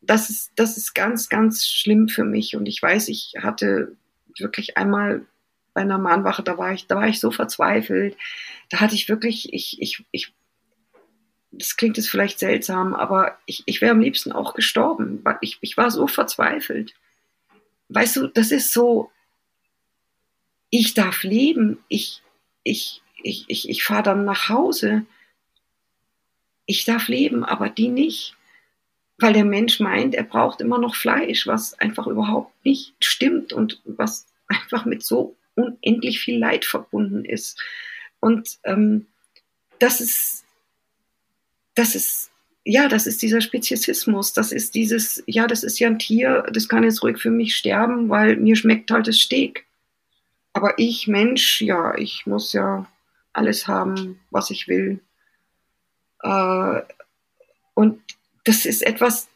das 0.00 0.28
ist, 0.28 0.50
das 0.56 0.76
ist 0.76 0.92
ganz, 0.92 1.28
ganz 1.28 1.68
schlimm 1.68 2.08
für 2.08 2.24
mich. 2.24 2.56
Und 2.56 2.66
ich 2.66 2.82
weiß, 2.82 3.08
ich 3.08 3.34
hatte 3.40 3.96
wirklich 4.36 4.76
einmal 4.76 5.24
bei 5.72 5.82
einer 5.82 5.98
Mahnwache, 5.98 6.42
da 6.42 6.58
war 6.58 6.72
ich, 6.72 6.88
da 6.88 6.96
war 6.96 7.06
ich 7.06 7.20
so 7.20 7.30
verzweifelt. 7.30 8.16
Da 8.70 8.80
hatte 8.80 8.96
ich 8.96 9.08
wirklich, 9.08 9.52
ich, 9.52 9.80
ich, 9.80 10.04
ich, 10.10 10.34
das 11.52 11.76
klingt 11.76 11.96
jetzt 11.96 12.10
vielleicht 12.10 12.40
seltsam, 12.40 12.92
aber 12.92 13.38
ich, 13.46 13.62
ich 13.66 13.80
wäre 13.80 13.92
am 13.92 14.00
liebsten 14.00 14.32
auch 14.32 14.54
gestorben, 14.54 15.22
ich, 15.42 15.58
ich 15.60 15.76
war 15.76 15.92
so 15.92 16.08
verzweifelt. 16.08 16.94
Weißt 17.88 18.16
du, 18.16 18.26
das 18.26 18.50
ist 18.50 18.72
so, 18.72 19.12
ich 20.70 20.94
darf 20.94 21.22
leben, 21.22 21.78
ich, 21.86 22.20
ich, 22.68 23.02
ich, 23.22 23.44
ich, 23.48 23.68
ich 23.68 23.82
fahre 23.82 24.02
dann 24.02 24.24
nach 24.24 24.48
Hause. 24.48 25.06
Ich 26.66 26.84
darf 26.84 27.08
leben, 27.08 27.44
aber 27.44 27.70
die 27.70 27.88
nicht 27.88 28.36
weil 29.18 29.32
der 29.32 29.44
Mensch 29.44 29.80
meint, 29.80 30.14
er 30.14 30.22
braucht 30.22 30.60
immer 30.60 30.78
noch 30.78 30.94
Fleisch, 30.94 31.46
was 31.46 31.74
einfach 31.74 32.06
überhaupt 32.06 32.52
nicht 32.64 32.94
stimmt 33.00 33.52
und 33.52 33.80
was 33.84 34.26
einfach 34.46 34.84
mit 34.84 35.02
so 35.02 35.36
unendlich 35.56 36.20
viel 36.20 36.38
Leid 36.38 36.64
verbunden 36.64 37.24
ist. 37.24 37.60
Und 38.20 38.58
ähm, 38.64 39.06
das 39.80 40.00
ist, 40.00 40.44
das 41.74 41.94
ist, 41.94 42.30
ja, 42.64 42.88
das 42.88 43.06
ist 43.06 43.22
dieser 43.22 43.40
Speziesismus, 43.40 44.32
das 44.32 44.52
ist 44.52 44.74
dieses, 44.74 45.22
ja, 45.26 45.46
das 45.46 45.64
ist 45.64 45.80
ja 45.80 45.88
ein 45.88 45.98
Tier, 45.98 46.46
das 46.52 46.68
kann 46.68 46.84
jetzt 46.84 47.02
ruhig 47.02 47.18
für 47.18 47.30
mich 47.30 47.56
sterben, 47.56 48.08
weil 48.08 48.36
mir 48.36 48.56
schmeckt 48.56 48.90
halt 48.90 49.08
das 49.08 49.18
Steak. 49.18 49.66
Aber 50.58 50.76
ich, 50.76 51.06
Mensch, 51.06 51.60
ja, 51.60 51.94
ich 51.94 52.26
muss 52.26 52.52
ja 52.52 52.84
alles 53.32 53.68
haben, 53.68 54.18
was 54.32 54.50
ich 54.50 54.66
will. 54.66 54.98
Äh, 56.20 56.82
und 57.74 58.02
das 58.42 58.66
ist 58.66 58.82
etwas, 58.84 59.28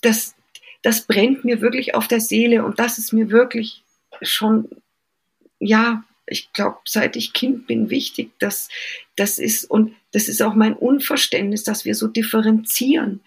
das, 0.00 0.34
das 0.82 1.02
brennt 1.02 1.44
mir 1.44 1.60
wirklich 1.60 1.94
auf 1.94 2.08
der 2.08 2.18
Seele 2.18 2.64
und 2.64 2.80
das 2.80 2.98
ist 2.98 3.12
mir 3.12 3.30
wirklich 3.30 3.84
schon, 4.20 4.68
ja, 5.60 6.02
ich 6.26 6.52
glaube, 6.52 6.78
seit 6.86 7.14
ich 7.14 7.32
Kind 7.32 7.68
bin, 7.68 7.88
wichtig. 7.88 8.32
dass 8.40 8.68
das 9.14 9.38
ist, 9.38 9.64
und 9.70 9.94
das 10.10 10.26
ist 10.26 10.42
auch 10.42 10.56
mein 10.56 10.74
Unverständnis, 10.74 11.62
dass 11.62 11.84
wir 11.84 11.94
so 11.94 12.08
differenzieren. 12.08 13.20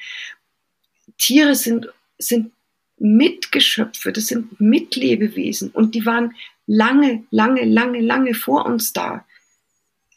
Tiere 1.18 1.56
sind, 1.56 1.88
sind 2.18 2.52
Mitgeschöpfe, 2.98 4.12
das 4.12 4.28
sind 4.28 4.60
Mitlebewesen 4.60 5.72
und 5.72 5.96
die 5.96 6.06
waren 6.06 6.36
lange, 6.66 7.24
lange, 7.32 7.66
lange, 7.66 8.02
lange 8.02 8.34
vor 8.34 8.66
uns 8.66 8.94
da. 8.94 9.26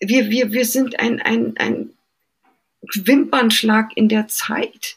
Wir, 0.00 0.30
wir, 0.30 0.52
wir 0.52 0.64
sind 0.64 0.98
ein, 1.00 1.20
ein, 1.20 1.56
ein 1.56 1.90
Wimpernschlag 2.94 3.96
in 3.96 4.08
der 4.08 4.28
Zeit. 4.28 4.96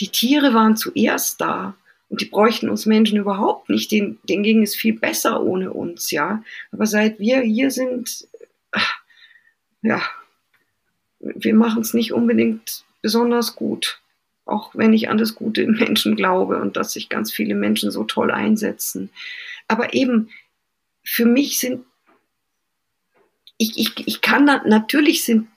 Die 0.00 0.08
Tiere 0.08 0.54
waren 0.54 0.76
zuerst 0.76 1.40
da 1.40 1.74
und 2.08 2.20
die 2.20 2.26
bräuchten 2.26 2.68
uns 2.68 2.86
Menschen 2.86 3.18
überhaupt 3.18 3.68
nicht. 3.68 3.90
Den, 3.90 4.18
denen 4.28 4.42
ging 4.42 4.62
es 4.62 4.74
viel 4.74 4.98
besser 4.98 5.42
ohne 5.42 5.72
uns, 5.72 6.10
ja. 6.10 6.42
Aber 6.70 6.86
seit 6.86 7.18
wir 7.18 7.40
hier 7.40 7.70
sind, 7.70 8.28
ja, 9.82 10.02
wir 11.18 11.54
machen 11.54 11.82
es 11.82 11.94
nicht 11.94 12.12
unbedingt 12.12 12.84
besonders 13.00 13.56
gut. 13.56 14.00
Auch 14.44 14.74
wenn 14.74 14.92
ich 14.92 15.08
an 15.08 15.18
das 15.18 15.34
Gute 15.34 15.62
im 15.62 15.72
Menschen 15.72 16.16
glaube 16.16 16.60
und 16.60 16.76
dass 16.76 16.92
sich 16.92 17.08
ganz 17.08 17.32
viele 17.32 17.54
Menschen 17.54 17.90
so 17.90 18.04
toll 18.04 18.30
einsetzen. 18.30 19.10
Aber 19.72 19.94
eben, 19.94 20.28
für 21.02 21.24
mich 21.24 21.58
sind 21.58 21.84
ich, 23.62 23.78
ich, 23.78 24.08
ich 24.08 24.20
kann 24.20 24.46
da, 24.46 24.62
natürlich 24.66 25.24
sind 25.24 25.48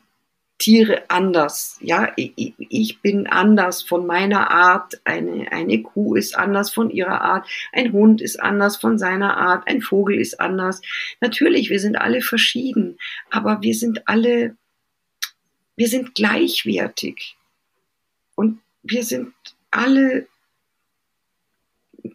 Tiere 0.57 1.09
anders. 1.09 1.77
Ja, 1.81 2.13
ich, 2.15 2.53
ich, 2.57 3.01
bin 3.01 3.27
anders 3.27 3.81
von 3.81 4.05
meiner 4.05 4.51
Art. 4.51 5.01
Eine, 5.03 5.51
eine 5.51 5.81
Kuh 5.81 6.15
ist 6.15 6.37
anders 6.37 6.71
von 6.71 6.89
ihrer 6.91 7.21
Art. 7.21 7.49
Ein 7.73 7.91
Hund 7.91 8.21
ist 8.21 8.39
anders 8.39 8.77
von 8.77 8.97
seiner 8.97 9.35
Art. 9.37 9.67
Ein 9.67 9.81
Vogel 9.81 10.19
ist 10.19 10.39
anders. 10.39 10.81
Natürlich, 11.19 11.69
wir 11.69 11.79
sind 11.79 11.97
alle 11.97 12.21
verschieden, 12.21 12.97
aber 13.31 13.61
wir 13.63 13.73
sind 13.73 14.07
alle, 14.07 14.55
wir 15.75 15.89
sind 15.89 16.15
gleichwertig. 16.15 17.35
Und 18.35 18.61
wir 18.83 19.03
sind 19.03 19.33
alle 19.71 20.27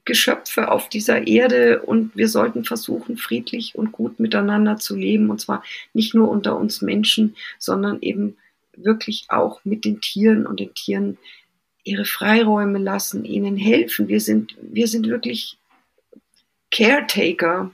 Geschöpfe 0.04 0.70
auf 0.70 0.88
dieser 0.88 1.26
Erde 1.26 1.82
und 1.82 2.16
wir 2.16 2.28
sollten 2.28 2.64
versuchen, 2.64 3.16
friedlich 3.16 3.74
und 3.74 3.92
gut 3.92 4.20
miteinander 4.20 4.76
zu 4.76 4.96
leben. 4.96 5.30
Und 5.30 5.40
zwar 5.40 5.64
nicht 5.94 6.14
nur 6.14 6.28
unter 6.28 6.56
uns 6.56 6.82
Menschen, 6.82 7.36
sondern 7.58 8.00
eben 8.00 8.36
wirklich 8.76 9.26
auch 9.28 9.60
mit 9.64 9.84
den 9.84 10.00
Tieren 10.00 10.46
und 10.46 10.60
den 10.60 10.74
Tieren 10.74 11.18
ihre 11.84 12.04
Freiräume 12.04 12.78
lassen, 12.78 13.24
ihnen 13.24 13.56
helfen. 13.56 14.08
Wir 14.08 14.20
sind, 14.20 14.56
wir 14.60 14.86
sind 14.86 15.08
wirklich 15.08 15.56
Caretaker 16.70 17.70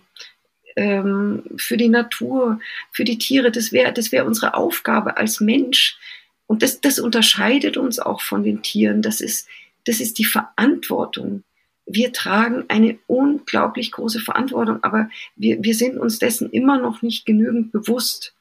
ähm, 0.76 1.42
für 1.57 1.76
die 1.76 1.88
Natur, 1.88 2.61
für 2.92 3.05
die 3.05 3.18
Tiere. 3.18 3.50
Das 3.50 3.72
wäre 3.72 3.92
das 3.92 4.12
wär 4.12 4.26
unsere 4.26 4.55
Aufgabe 4.55 5.16
als 5.16 5.40
Mensch. 5.40 5.98
Und 6.46 6.62
das, 6.62 6.81
das 6.81 6.98
unterscheidet 6.98 7.76
uns 7.76 7.98
auch 7.98 8.20
von 8.20 8.44
den 8.44 8.62
Tieren. 8.62 9.02
Das 9.02 9.20
ist, 9.20 9.48
das 9.85 10.00
ist 10.00 10.18
die 10.18 10.24
Verantwortung, 10.24 11.42
wir 11.87 12.12
tragen 12.12 12.64
eine 12.68 12.99
unglaublich 13.07 13.92
große 13.92 14.20
Verantwortung, 14.20 14.83
aber 14.83 15.09
wir, 15.37 15.62
wir 15.62 15.75
sind 15.75 15.99
uns 15.99 16.18
dessen 16.18 16.51
immer 16.51 16.79
noch 16.79 17.01
nicht 17.01 17.25
genügend 17.25 17.72
bewusst. 17.72 18.35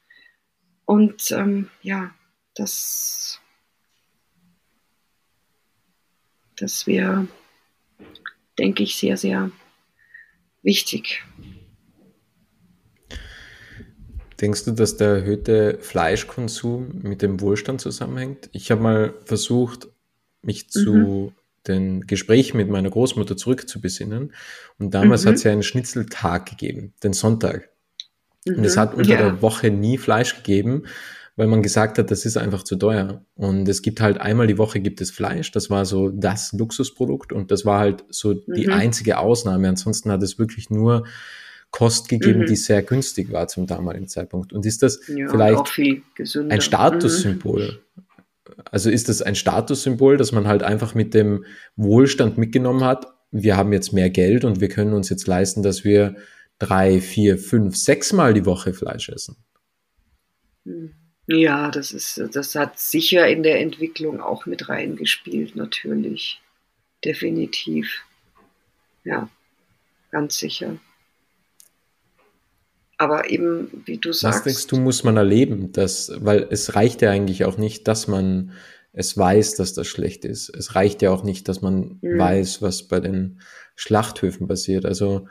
Und 0.84 1.30
ähm, 1.30 1.70
ja, 1.80 2.12
das, 2.54 3.40
das 6.56 6.86
wäre, 6.86 7.28
denke 8.58 8.82
ich, 8.82 8.96
sehr, 8.96 9.16
sehr 9.16 9.50
wichtig. 10.62 11.24
Denkst 14.40 14.64
du, 14.64 14.72
dass 14.72 14.96
der 14.96 15.08
erhöhte 15.08 15.78
Fleischkonsum 15.80 17.00
mit 17.02 17.22
dem 17.22 17.40
Wohlstand 17.40 17.80
zusammenhängt? 17.80 18.50
Ich 18.52 18.70
habe 18.70 18.82
mal 18.82 19.14
versucht, 19.24 19.88
mich 20.42 20.68
zu 20.68 20.92
mhm 20.92 21.32
den 21.68 22.02
Gespräch 22.06 22.54
mit 22.54 22.68
meiner 22.68 22.90
Großmutter 22.90 23.36
zurückzubesinnen. 23.36 24.32
Und 24.78 24.94
damals 24.94 25.24
mhm. 25.24 25.30
hat 25.30 25.38
sie 25.38 25.48
einen 25.48 25.62
Schnitzeltag 25.62 26.46
gegeben, 26.46 26.94
den 27.02 27.12
Sonntag. 27.12 27.68
Mhm. 28.44 28.56
Und 28.56 28.64
es 28.64 28.76
mhm. 28.76 28.80
hat 28.80 28.94
unter 28.94 29.10
ja. 29.10 29.16
der 29.16 29.42
Woche 29.42 29.70
nie 29.70 29.98
Fleisch 29.98 30.36
gegeben, 30.36 30.84
weil 31.36 31.48
man 31.48 31.62
gesagt 31.62 31.98
hat, 31.98 32.10
das 32.10 32.24
ist 32.24 32.36
einfach 32.36 32.62
zu 32.62 32.76
teuer. 32.76 33.24
Und 33.34 33.68
es 33.68 33.82
gibt 33.82 34.00
halt 34.00 34.18
einmal 34.18 34.46
die 34.46 34.58
Woche 34.58 34.80
gibt 34.80 35.00
es 35.00 35.10
Fleisch. 35.10 35.52
Das 35.52 35.68
war 35.68 35.84
so 35.84 36.08
das 36.08 36.52
Luxusprodukt 36.52 37.32
und 37.32 37.50
das 37.50 37.64
war 37.64 37.78
halt 37.78 38.04
so 38.08 38.34
die 38.34 38.68
mhm. 38.68 38.72
einzige 38.72 39.18
Ausnahme. 39.18 39.68
Ansonsten 39.68 40.10
hat 40.10 40.22
es 40.22 40.38
wirklich 40.38 40.70
nur 40.70 41.06
Kost 41.70 42.08
gegeben, 42.08 42.40
mhm. 42.40 42.46
die 42.46 42.56
sehr 42.56 42.82
günstig 42.82 43.32
war 43.32 43.48
zum 43.48 43.66
damaligen 43.66 44.08
Zeitpunkt. 44.08 44.52
Und 44.52 44.64
ist 44.64 44.82
das 44.82 45.00
ja, 45.08 45.28
vielleicht 45.28 45.78
ein 46.48 46.60
Statussymbol? 46.60 47.80
Mhm 47.96 48.05
also 48.70 48.90
ist 48.90 49.08
das 49.08 49.22
ein 49.22 49.34
Statussymbol, 49.34 50.16
dass 50.16 50.32
man 50.32 50.46
halt 50.46 50.62
einfach 50.62 50.94
mit 50.94 51.14
dem 51.14 51.44
Wohlstand 51.76 52.38
mitgenommen 52.38 52.84
hat, 52.84 53.06
wir 53.30 53.56
haben 53.56 53.72
jetzt 53.72 53.92
mehr 53.92 54.10
Geld 54.10 54.44
und 54.44 54.60
wir 54.60 54.68
können 54.68 54.92
uns 54.92 55.08
jetzt 55.08 55.26
leisten, 55.26 55.62
dass 55.62 55.84
wir 55.84 56.16
drei, 56.58 57.00
vier, 57.00 57.38
fünf, 57.38 57.76
sechs 57.76 58.12
Mal 58.12 58.34
die 58.34 58.46
Woche 58.46 58.72
Fleisch 58.72 59.08
essen. 59.08 59.36
Ja, 61.26 61.70
das 61.70 61.92
ist, 61.92 62.22
das 62.32 62.54
hat 62.54 62.78
sicher 62.78 63.26
in 63.28 63.42
der 63.42 63.60
Entwicklung 63.60 64.20
auch 64.20 64.46
mit 64.46 64.68
reingespielt, 64.68 65.56
natürlich. 65.56 66.40
Definitiv. 67.04 68.02
Ja, 69.04 69.28
ganz 70.10 70.38
sicher. 70.38 70.78
Aber 72.98 73.30
eben, 73.30 73.82
wie 73.84 73.98
du 73.98 74.12
sagst. 74.12 74.38
Was 74.38 74.44
denkst 74.44 74.66
du, 74.68 74.76
muss 74.76 75.04
man 75.04 75.16
erleben, 75.16 75.72
dass, 75.72 76.12
weil 76.18 76.46
es 76.50 76.74
reicht 76.74 77.02
ja 77.02 77.10
eigentlich 77.10 77.44
auch 77.44 77.58
nicht, 77.58 77.86
dass 77.88 78.08
man 78.08 78.52
es 78.92 79.16
weiß, 79.18 79.56
dass 79.56 79.74
das 79.74 79.86
schlecht 79.86 80.24
ist. 80.24 80.48
Es 80.48 80.74
reicht 80.74 81.02
ja 81.02 81.10
auch 81.10 81.22
nicht, 81.22 81.48
dass 81.48 81.60
man 81.60 81.98
mhm. 82.00 82.18
weiß, 82.18 82.62
was 82.62 82.84
bei 82.84 82.98
den 83.00 83.40
Schlachthöfen 83.74 84.48
passiert. 84.48 84.86
Also 84.86 85.28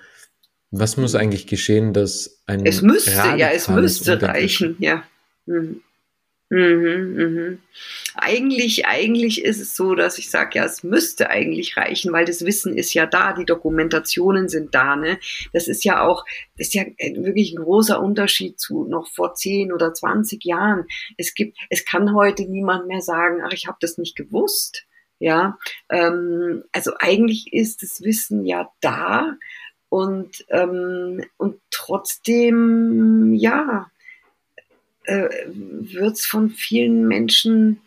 Was 0.70 0.98
muss 0.98 1.16
eigentlich 1.16 1.48
geschehen, 1.48 1.92
dass 1.92 2.44
ein 2.46 2.66
Es 2.66 2.82
müsste, 2.84 3.12
ja, 3.12 3.50
es 3.50 3.68
müsste 3.68 4.22
reichen, 4.22 4.76
ja. 4.80 5.04
Mhm. 5.48 5.82
Mhm, 6.50 7.16
mhm. 7.16 7.60
Eigentlich, 8.14 8.86
eigentlich 8.86 9.44
ist 9.44 9.60
es 9.60 9.76
so, 9.76 9.96
dass 9.96 10.20
ich 10.20 10.30
sage, 10.30 10.60
ja, 10.60 10.66
es 10.66 10.84
müsste 10.84 11.30
eigentlich 11.32 11.76
reichen, 11.76 12.14
weil 12.14 12.26
das 12.26 12.46
Wissen 12.46 12.78
ist 12.78 12.94
ja 12.94 13.08
da, 13.08 13.34
die 13.34 13.46
Dokumentationen 13.46 14.48
sind 14.48 14.76
da. 14.76 14.96
Ne? 14.96 15.18
Das 15.54 15.68
ist 15.68 15.84
ja 15.84 16.04
auch, 16.04 16.24
das 16.58 16.68
ist 16.68 16.76
ja 16.76 16.84
wirklich 17.00 17.54
ein 17.54 17.64
großer 17.64 18.00
Unterschied 18.00 18.60
zu 18.60 18.86
noch 18.86 19.08
vor 19.10 19.34
10 19.34 19.74
oder 19.74 19.94
20 19.94 20.46
Jahren. 20.46 20.86
Es 21.18 21.34
gibt, 21.34 21.58
es 21.72 21.84
kann 21.84 22.14
heute 22.14 22.44
niemand 22.44 22.88
mehr 22.88 23.02
sagen, 23.02 23.42
ach, 23.44 23.52
ich 23.52 23.66
habe 23.68 23.78
das 23.82 23.98
nicht 23.98 24.16
gewusst. 24.16 24.86
Ja, 25.18 25.58
ähm, 25.90 26.64
also 26.74 26.92
eigentlich 27.00 27.54
ist 27.54 27.82
das 27.82 28.02
Wissen 28.02 28.46
ja 28.46 28.70
da 28.82 29.38
und 29.90 30.46
ähm, 30.50 31.24
und 31.38 31.62
trotzdem 31.72 33.34
ja 33.34 33.90
äh, 35.06 35.30
wird 35.48 36.14
es 36.14 36.26
von 36.26 36.50
vielen 36.50 37.08
Menschen 37.08 37.82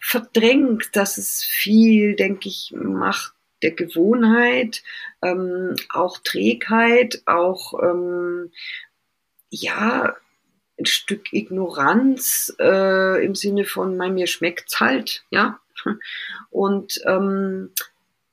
verdrängt, 0.00 0.90
dass 0.94 1.18
es 1.18 1.42
viel, 1.44 2.14
denke 2.16 2.48
ich, 2.48 2.72
Macht 2.76 3.34
der 3.62 3.72
Gewohnheit, 3.72 4.82
ähm, 5.22 5.74
auch 5.88 6.18
Trägheit, 6.18 7.22
auch 7.26 7.74
ähm, 7.82 8.52
ja 9.50 10.16
ein 10.78 10.86
Stück 10.86 11.32
Ignoranz 11.32 12.54
äh, 12.60 13.24
im 13.24 13.34
Sinne 13.34 13.64
von, 13.64 13.96
mein, 13.96 14.14
mir 14.14 14.28
schmeckt's 14.28 14.78
halt, 14.80 15.24
ja. 15.30 15.58
Und 16.50 17.00
ähm, 17.04 17.70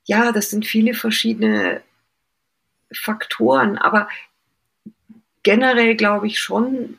ja, 0.06 0.32
das 0.32 0.50
sind 0.50 0.66
viele 0.66 0.94
verschiedene 0.94 1.82
Faktoren, 2.92 3.78
aber 3.78 4.08
generell 5.44 5.96
glaube 5.96 6.28
ich 6.28 6.40
schon, 6.40 6.98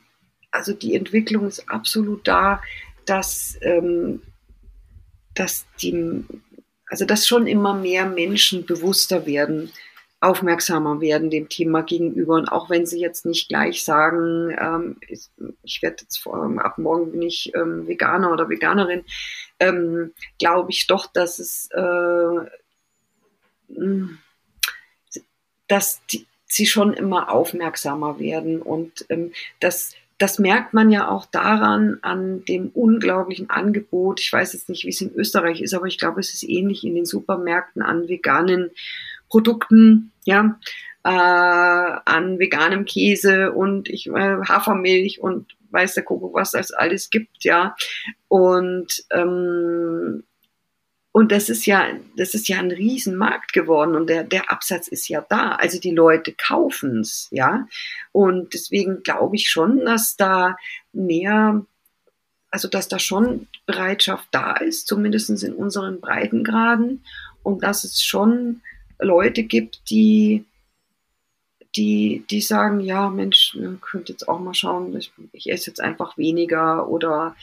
also 0.56 0.72
die 0.72 0.94
Entwicklung 0.94 1.46
ist 1.46 1.68
absolut 1.68 2.26
da, 2.26 2.60
dass, 3.04 3.58
ähm, 3.60 4.22
dass 5.34 5.66
die, 5.80 6.24
also 6.88 7.04
dass 7.04 7.26
schon 7.26 7.46
immer 7.46 7.74
mehr 7.74 8.06
Menschen 8.06 8.66
bewusster 8.66 9.26
werden, 9.26 9.70
aufmerksamer 10.20 11.00
werden 11.00 11.30
dem 11.30 11.48
Thema 11.48 11.82
gegenüber. 11.82 12.34
Und 12.34 12.48
auch 12.48 12.70
wenn 12.70 12.86
sie 12.86 13.00
jetzt 13.00 13.26
nicht 13.26 13.48
gleich 13.48 13.84
sagen, 13.84 14.56
ähm, 14.58 14.96
ich, 15.08 15.28
ich 15.62 15.82
werde 15.82 15.98
jetzt 16.02 16.16
vor, 16.16 16.50
ab 16.58 16.78
morgen 16.78 17.12
bin 17.12 17.22
ich 17.22 17.52
ähm, 17.54 17.86
Veganer 17.86 18.32
oder 18.32 18.48
Veganerin, 18.48 19.04
ähm, 19.60 20.12
glaube 20.38 20.70
ich 20.70 20.86
doch, 20.86 21.06
dass 21.06 21.38
es, 21.38 21.68
äh, 21.72 22.40
dass 25.68 26.00
die, 26.06 26.26
sie 26.46 26.66
schon 26.66 26.94
immer 26.94 27.30
aufmerksamer 27.30 28.18
werden 28.18 28.62
und 28.62 29.04
ähm, 29.10 29.32
dass 29.60 29.94
das 30.18 30.38
merkt 30.38 30.72
man 30.72 30.90
ja 30.90 31.09
auch 31.09 31.26
daran, 31.26 31.98
an 32.02 32.44
dem 32.46 32.70
unglaublichen 32.70 33.50
Angebot. 33.50 34.20
Ich 34.20 34.33
weiß 34.33 34.55
jetzt 34.55 34.68
nicht, 34.68 34.85
wie 34.85 34.90
es 34.90 35.00
in 35.00 35.14
Österreich 35.14 35.61
ist, 35.61 35.74
aber 35.74 35.87
ich 35.87 35.98
glaube, 35.98 36.20
es 36.20 36.33
ist 36.33 36.42
ähnlich 36.42 36.85
in 36.85 36.94
den 36.94 37.05
Supermärkten 37.05 37.83
an 37.83 38.09
veganen 38.09 38.70
Produkten, 39.29 40.12
ja, 40.24 40.59
äh, 41.05 41.09
an 41.09 42.38
veganem 42.38 42.85
Käse 42.87 43.52
und 43.52 43.88
ich, 43.88 44.07
äh, 44.07 44.38
Hafermilch 44.48 45.20
und 45.20 45.55
weiß 45.70 45.94
der 45.94 46.05
Kuckuck, 46.05 46.35
was 46.35 46.55
es 46.55 46.72
alles 46.72 47.11
gibt, 47.11 47.44
ja. 47.44 47.76
Und 48.29 49.05
ähm, 49.11 50.22
und 51.16 51.33
das 51.33 51.48
ist 51.48 51.64
ja, 51.64 51.88
das 52.18 52.35
ist 52.35 52.46
ja 52.46 52.59
ein 52.59 52.70
Riesenmarkt 52.70 53.55
geworden 53.55 53.96
und 53.96 54.11
der, 54.11 54.22
der 54.22 54.50
Absatz 54.50 54.87
ist 54.87 55.09
ja 55.09 55.24
da. 55.26 55.52
Also 55.52 55.81
die 55.81 55.92
Leute 55.92 56.35
kaufen 56.35 57.00
es, 57.00 57.29
ja. 57.31 57.66
Und 58.12 58.52
deswegen 58.52 59.02
glaube 59.02 59.37
ich 59.37 59.48
schon, 59.48 59.87
dass 59.87 60.18
da 60.18 60.59
mehr, 60.92 61.64
also 62.50 62.68
dass 62.68 62.88
da 62.88 62.98
schon 62.98 63.48
Bereitschaft 63.64 64.29
da 64.31 64.59
ist, 64.59 64.88
zumindest 64.88 65.31
in 65.42 65.55
unseren 65.55 66.02
Breitengraden. 66.02 67.02
Und 67.42 67.62
dass 67.62 67.85
es 67.85 68.02
schon 68.02 68.61
Leute 68.98 69.44
gibt, 69.44 69.88
die, 69.88 70.44
die, 71.76 72.26
die 72.29 72.42
sagen, 72.42 72.81
ja, 72.81 73.09
Mensch, 73.09 73.55
ihr 73.55 73.79
könnt 73.81 74.11
jetzt 74.11 74.29
auch 74.29 74.38
mal 74.38 74.52
schauen, 74.52 74.94
ich, 74.94 75.11
ich 75.33 75.50
esse 75.50 75.70
jetzt 75.70 75.81
einfach 75.81 76.18
weniger 76.18 76.87
oder 76.90 77.35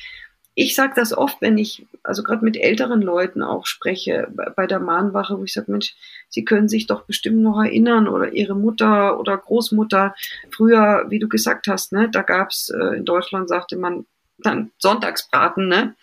ich 0.56 0.76
sage 0.76 0.94
das 0.96 1.18
oft, 1.18 1.42
wenn 1.42 1.58
ich, 1.58 1.86
also 2.04 2.22
gerade 2.22 2.46
mit 2.46 2.58
älteren 2.58 3.02
Leuten 3.02 3.42
auch 3.42 3.66
spreche, 3.66 4.28
bei 4.56 4.68
der 4.68 4.80
Mahnwache, 4.80 5.38
wo 5.38 5.44
ich 5.44 5.54
sage, 5.54 5.72
Mensch, 5.72 5.96
Sie 6.30 6.46
können 6.46 6.70
sich 6.70 6.88
doch 6.88 7.04
bestimmt 7.04 7.42
noch 7.42 7.62
erinnern 7.62 8.08
oder 8.08 8.34
Ihre 8.34 8.56
Mutter 8.56 9.20
oder 9.20 9.38
Großmutter 9.38 10.16
früher, 10.52 11.06
wie 11.10 11.20
du 11.20 11.28
gesagt 11.28 11.68
hast, 11.68 11.92
ne, 11.92 12.10
da 12.10 12.22
gab's 12.22 12.70
äh, 12.70 12.98
in 12.98 13.06
Deutschland 13.06 13.50
sagte 13.50 13.78
man 13.78 14.06
dann 14.40 14.72
Sonntagsbraten, 14.78 15.68
ne? 15.68 15.96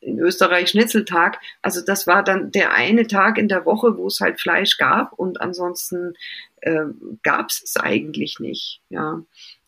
In 0.00 0.18
Österreich 0.18 0.68
Schnitzeltag. 0.68 1.38
Also 1.62 1.80
das 1.80 2.06
war 2.06 2.22
dann 2.22 2.50
der 2.50 2.72
eine 2.72 3.06
Tag 3.06 3.38
in 3.38 3.48
der 3.48 3.64
Woche, 3.64 3.96
wo 3.96 4.08
es 4.08 4.20
halt 4.20 4.38
Fleisch 4.38 4.76
gab 4.76 5.14
und 5.14 5.40
ansonsten 5.40 6.14
äh, 6.60 6.84
gab 7.22 7.48
es 7.48 7.76
eigentlich 7.78 8.38
nicht. 8.38 8.82
Ja. 8.90 9.22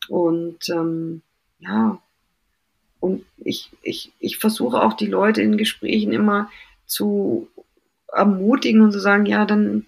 Und 0.09 0.69
ähm, 0.69 1.23
ja, 1.59 2.01
und 3.07 3.25
ich, 3.39 3.71
ich, 3.83 4.13
ich 4.19 4.39
versuche 4.39 4.83
auch 4.83 4.95
die 4.95 5.07
Leute 5.07 5.41
in 5.41 5.57
Gesprächen 5.57 6.13
immer 6.13 6.51
zu 6.87 7.49
ermutigen 8.13 8.81
und 8.81 8.93
zu 8.93 9.01
sagen, 9.01 9.27
ja, 9.27 9.45
dann, 9.45 9.87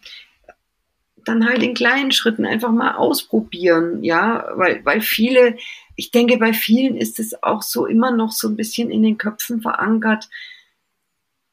dann 1.25 1.47
halt 1.49 1.63
in 1.63 1.75
kleinen 1.75 2.13
Schritten 2.13 2.47
einfach 2.47 2.71
mal 2.71 2.95
ausprobieren, 2.95 4.05
ja, 4.05 4.49
weil, 4.55 4.85
weil 4.85 5.01
viele, 5.01 5.57
ich 5.97 6.11
denke, 6.11 6.39
bei 6.39 6.53
vielen 6.53 6.97
ist 6.97 7.19
es 7.19 7.43
auch 7.43 7.63
so 7.63 7.87
immer 7.87 8.11
noch 8.11 8.33
so 8.33 8.49
ein 8.49 8.57
bisschen 8.57 8.91
in 8.91 9.03
den 9.03 9.19
Köpfen 9.19 9.61
verankert, 9.61 10.29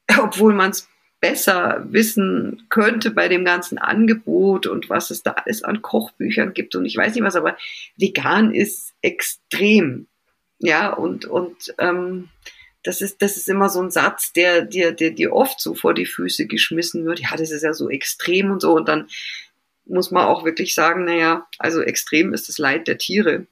obwohl 0.19 0.54
man 0.54 0.71
es 0.71 0.88
besser 1.19 1.84
wissen 1.89 2.67
könnte 2.69 3.10
bei 3.10 3.28
dem 3.28 3.45
ganzen 3.45 3.80
Angebot 3.80 4.67
und 4.67 4.89
was 4.91 5.10
es 5.10 5.23
da 5.23 5.32
alles 5.32 5.63
an 5.63 5.82
Kochbüchern 5.82 6.54
gibt. 6.54 6.75
Und 6.75 6.86
ich 6.86 6.95
weiß 6.95 7.15
nicht 7.15 7.23
was, 7.23 7.36
aber 7.36 7.58
vegan 7.97 8.54
ist 8.54 8.93
extrem 9.01 10.08
ja, 10.65 10.93
und, 10.93 11.25
und 11.25 11.73
ähm, 11.78 12.30
das 12.84 13.01
ist, 13.01 13.21
das 13.21 13.36
ist 13.38 13.49
immer 13.49 13.69
so 13.69 13.82
ein 13.82 13.89
Satz, 13.91 14.32
der 14.32 14.62
dir 14.62 14.91
der, 14.91 15.12
der 15.12 15.34
oft 15.34 15.60
so 15.60 15.73
vor 15.73 15.93
die 15.93 16.06
Füße 16.06 16.45
geschmissen 16.45 17.06
wird. 17.06 17.19
Ja, 17.19 17.36
das 17.36 17.51
ist 17.51 17.63
ja 17.63 17.73
so 17.73 17.89
extrem 17.89 18.51
und 18.51 18.62
so. 18.62 18.73
Und 18.73 18.88
dann 18.88 19.08
muss 19.86 20.12
man 20.12 20.25
auch 20.25 20.45
wirklich 20.45 20.75
sagen, 20.75 21.06
naja, 21.06 21.47
also 21.58 21.82
extrem 21.82 22.34
ist 22.34 22.47
das 22.47 22.58
Leid 22.58 22.88
der 22.88 22.97
Tiere. 22.97 23.47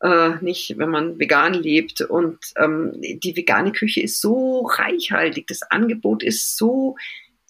Äh, 0.00 0.36
nicht, 0.42 0.78
wenn 0.78 0.90
man 0.90 1.18
vegan 1.18 1.54
lebt. 1.54 2.02
Und 2.02 2.38
ähm, 2.56 2.92
die 3.00 3.36
vegane 3.36 3.72
Küche 3.72 4.00
ist 4.00 4.20
so 4.20 4.60
reichhaltig, 4.66 5.46
das 5.48 5.62
Angebot 5.62 6.22
ist 6.22 6.56
so 6.56 6.96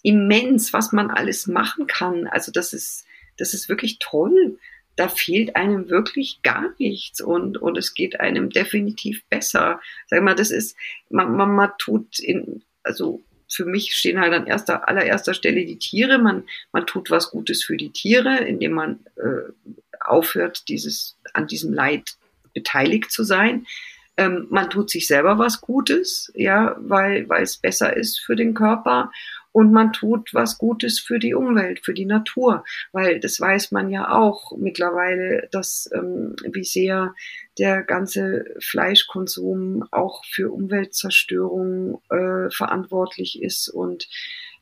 immens, 0.01 0.73
was 0.73 0.93
man 0.93 1.11
alles 1.11 1.47
machen 1.47 1.85
kann. 1.85 2.27
Also 2.27 2.51
das 2.51 2.73
ist, 2.73 3.05
das 3.37 3.53
ist 3.53 3.69
wirklich 3.69 3.99
toll 3.99 4.57
da 4.97 5.07
fehlt 5.07 5.55
einem 5.55 5.89
wirklich 5.89 6.41
gar 6.41 6.73
nichts 6.79 7.21
und, 7.21 7.57
und 7.57 7.77
es 7.77 7.93
geht 7.93 8.19
einem 8.19 8.49
definitiv 8.49 9.23
besser. 9.25 9.79
Sag 10.07 10.23
mal, 10.23 10.35
das 10.35 10.51
ist, 10.51 10.75
man, 11.09 11.37
man, 11.37 11.51
man 11.51 11.71
tut 11.77 12.19
in, 12.19 12.63
also 12.83 13.21
für 13.47 13.65
mich 13.65 13.93
stehen 13.93 14.19
halt 14.19 14.33
an 14.33 14.47
erster, 14.47 14.89
allererster 14.89 15.33
Stelle 15.33 15.65
die 15.65 15.77
Tiere. 15.77 16.17
Man, 16.17 16.43
man 16.71 16.85
tut 16.85 17.11
was 17.11 17.29
Gutes 17.29 17.63
für 17.63 17.77
die 17.77 17.91
Tiere, 17.91 18.39
indem 18.39 18.73
man 18.73 18.99
äh, 19.17 19.77
aufhört, 19.99 20.67
dieses, 20.67 21.15
an 21.33 21.47
diesem 21.47 21.73
Leid 21.73 22.17
beteiligt 22.53 23.11
zu 23.11 23.23
sein. 23.23 23.67
Ähm, 24.17 24.47
man 24.49 24.71
tut 24.71 24.89
sich 24.89 25.05
selber 25.05 25.37
was 25.37 25.61
Gutes, 25.61 26.31
ja, 26.33 26.75
weil, 26.79 27.29
weil 27.29 27.43
es 27.43 27.57
besser 27.57 27.95
ist 27.95 28.19
für 28.19 28.35
den 28.35 28.55
Körper 28.55 29.11
und 29.51 29.71
man 29.71 29.93
tut 29.93 30.33
was 30.33 30.57
Gutes 30.57 30.99
für 30.99 31.19
die 31.19 31.33
Umwelt, 31.33 31.83
für 31.83 31.93
die 31.93 32.05
Natur, 32.05 32.63
weil 32.91 33.19
das 33.19 33.39
weiß 33.39 33.71
man 33.71 33.89
ja 33.89 34.11
auch 34.11 34.55
mittlerweile, 34.57 35.47
dass 35.51 35.89
ähm, 35.93 36.35
wie 36.51 36.63
sehr 36.63 37.13
der 37.57 37.83
ganze 37.83 38.45
Fleischkonsum 38.59 39.83
auch 39.91 40.23
für 40.25 40.51
Umweltzerstörung 40.51 42.01
äh, 42.09 42.49
verantwortlich 42.51 43.41
ist 43.41 43.69
und 43.69 44.07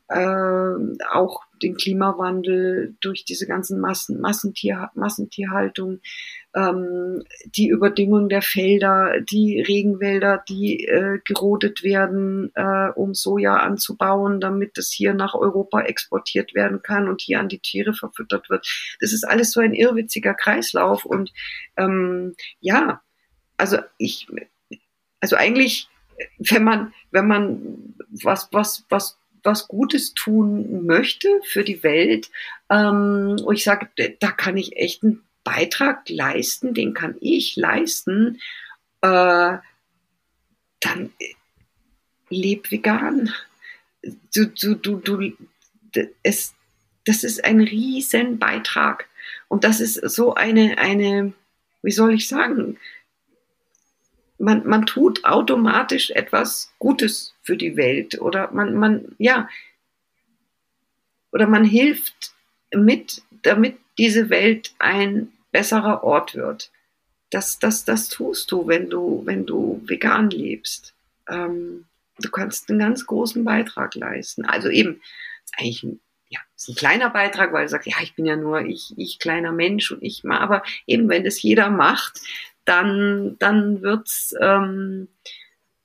äh, 0.07 0.75
auch 1.11 1.41
den 1.61 1.75
Klimawandel 1.75 2.95
durch 3.01 3.25
diese 3.25 3.47
ganzen 3.47 3.79
Massen, 3.79 4.19
Massentier, 4.19 4.91
Massentierhaltung, 4.93 5.99
ähm, 6.55 7.23
die 7.45 7.67
Überdüngung 7.67 8.29
der 8.29 8.41
Felder, 8.41 9.19
die 9.21 9.61
Regenwälder, 9.61 10.43
die 10.47 10.85
äh, 10.85 11.19
gerodet 11.25 11.83
werden, 11.83 12.51
äh, 12.55 12.89
um 12.95 13.13
Soja 13.13 13.57
anzubauen, 13.57 14.39
damit 14.39 14.77
das 14.77 14.89
hier 14.89 15.13
nach 15.13 15.35
Europa 15.35 15.81
exportiert 15.81 16.55
werden 16.55 16.81
kann 16.81 17.09
und 17.09 17.21
hier 17.21 17.39
an 17.39 17.49
die 17.49 17.59
Tiere 17.59 17.93
verfüttert 17.93 18.49
wird. 18.49 18.65
Das 19.01 19.11
ist 19.11 19.25
alles 19.25 19.51
so 19.51 19.59
ein 19.59 19.73
irrwitziger 19.73 20.33
Kreislauf 20.33 21.05
und 21.05 21.33
ähm, 21.75 22.35
ja, 22.61 23.01
also 23.57 23.77
ich, 23.97 24.27
also 25.19 25.35
eigentlich, 25.35 25.89
wenn 26.39 26.63
man, 26.63 26.93
wenn 27.11 27.27
man 27.27 27.95
was, 28.23 28.47
was, 28.51 28.85
was 28.89 29.19
was 29.45 29.67
Gutes 29.67 30.15
tun 30.15 30.87
möchte 30.87 31.27
für 31.43 31.63
die 31.63 31.83
Welt, 31.83 32.31
ähm, 32.69 33.37
und 33.45 33.53
ich 33.53 33.63
sage, 33.63 33.89
da 34.19 34.31
kann 34.31 34.57
ich 34.57 34.75
echt 34.75 35.03
ein 35.03 35.21
Beitrag 35.45 36.09
leisten, 36.09 36.73
den 36.73 36.93
kann 36.93 37.15
ich 37.21 37.55
leisten, 37.55 38.41
äh, 38.99 39.57
dann 40.81 41.13
äh, 41.19 41.33
leb 42.29 42.71
vegan. 42.71 43.33
Du, 44.35 44.47
du, 44.47 44.75
du, 44.75 44.97
du, 44.97 45.31
es, 46.23 46.53
das 47.05 47.23
ist 47.23 47.45
ein 47.45 47.61
riesen 47.61 48.39
Beitrag. 48.39 49.07
Und 49.47 49.63
das 49.63 49.79
ist 49.79 49.95
so 50.09 50.33
eine, 50.33 50.77
eine, 50.79 51.33
wie 51.81 51.91
soll 51.91 52.13
ich 52.15 52.27
sagen, 52.27 52.77
man, 54.37 54.67
man 54.67 54.85
tut 54.85 55.23
automatisch 55.23 56.09
etwas 56.09 56.73
Gutes 56.79 57.35
für 57.43 57.55
die 57.55 57.77
Welt 57.77 58.19
oder 58.19 58.51
man, 58.51 58.75
man, 58.75 59.15
ja, 59.17 59.47
oder 61.31 61.47
man 61.47 61.63
hilft 61.63 62.33
mit, 62.73 63.21
damit 63.43 63.77
diese 63.97 64.29
Welt 64.29 64.73
ein 64.79 65.31
besserer 65.55 66.03
Ort 66.03 66.35
wird. 66.35 66.69
Das, 67.29 67.59
das, 67.59 67.85
das 67.85 68.09
tust 68.09 68.51
du, 68.51 68.67
wenn 68.67 68.89
du, 68.89 69.21
wenn 69.23 69.45
du 69.45 69.81
vegan 69.85 70.29
lebst. 70.29 70.93
Ähm, 71.29 71.85
du 72.19 72.29
kannst 72.29 72.69
einen 72.69 72.79
ganz 72.79 73.05
großen 73.05 73.45
Beitrag 73.45 73.95
leisten. 73.95 74.43
Also 74.43 74.67
eben, 74.67 75.01
ist 75.45 75.53
eigentlich 75.57 75.83
ein, 75.83 76.01
ja, 76.27 76.41
ist 76.57 76.67
ein 76.67 76.75
kleiner 76.75 77.09
Beitrag, 77.09 77.53
weil 77.53 77.63
du 77.63 77.69
sagst, 77.69 77.87
ja, 77.87 77.95
ich 78.01 78.15
bin 78.15 78.25
ja 78.25 78.35
nur 78.35 78.65
ich, 78.65 78.93
ich 78.97 79.17
kleiner 79.17 79.53
Mensch 79.53 79.91
und 79.91 80.03
ich 80.03 80.25
mal, 80.25 80.39
aber 80.39 80.61
eben, 80.87 81.07
wenn 81.07 81.23
das 81.23 81.41
jeder 81.41 81.69
macht, 81.69 82.19
dann, 82.65 83.37
dann 83.39 83.81
wird's, 83.81 84.35
ähm, 84.41 85.07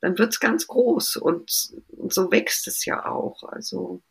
dann 0.01 0.19
wird's 0.19 0.41
ganz 0.41 0.67
groß 0.67 1.17
und, 1.17 1.75
und 1.97 2.13
so 2.13 2.33
wächst 2.33 2.67
es 2.67 2.85
ja 2.85 3.07
auch. 3.07 3.45
Also. 3.45 4.03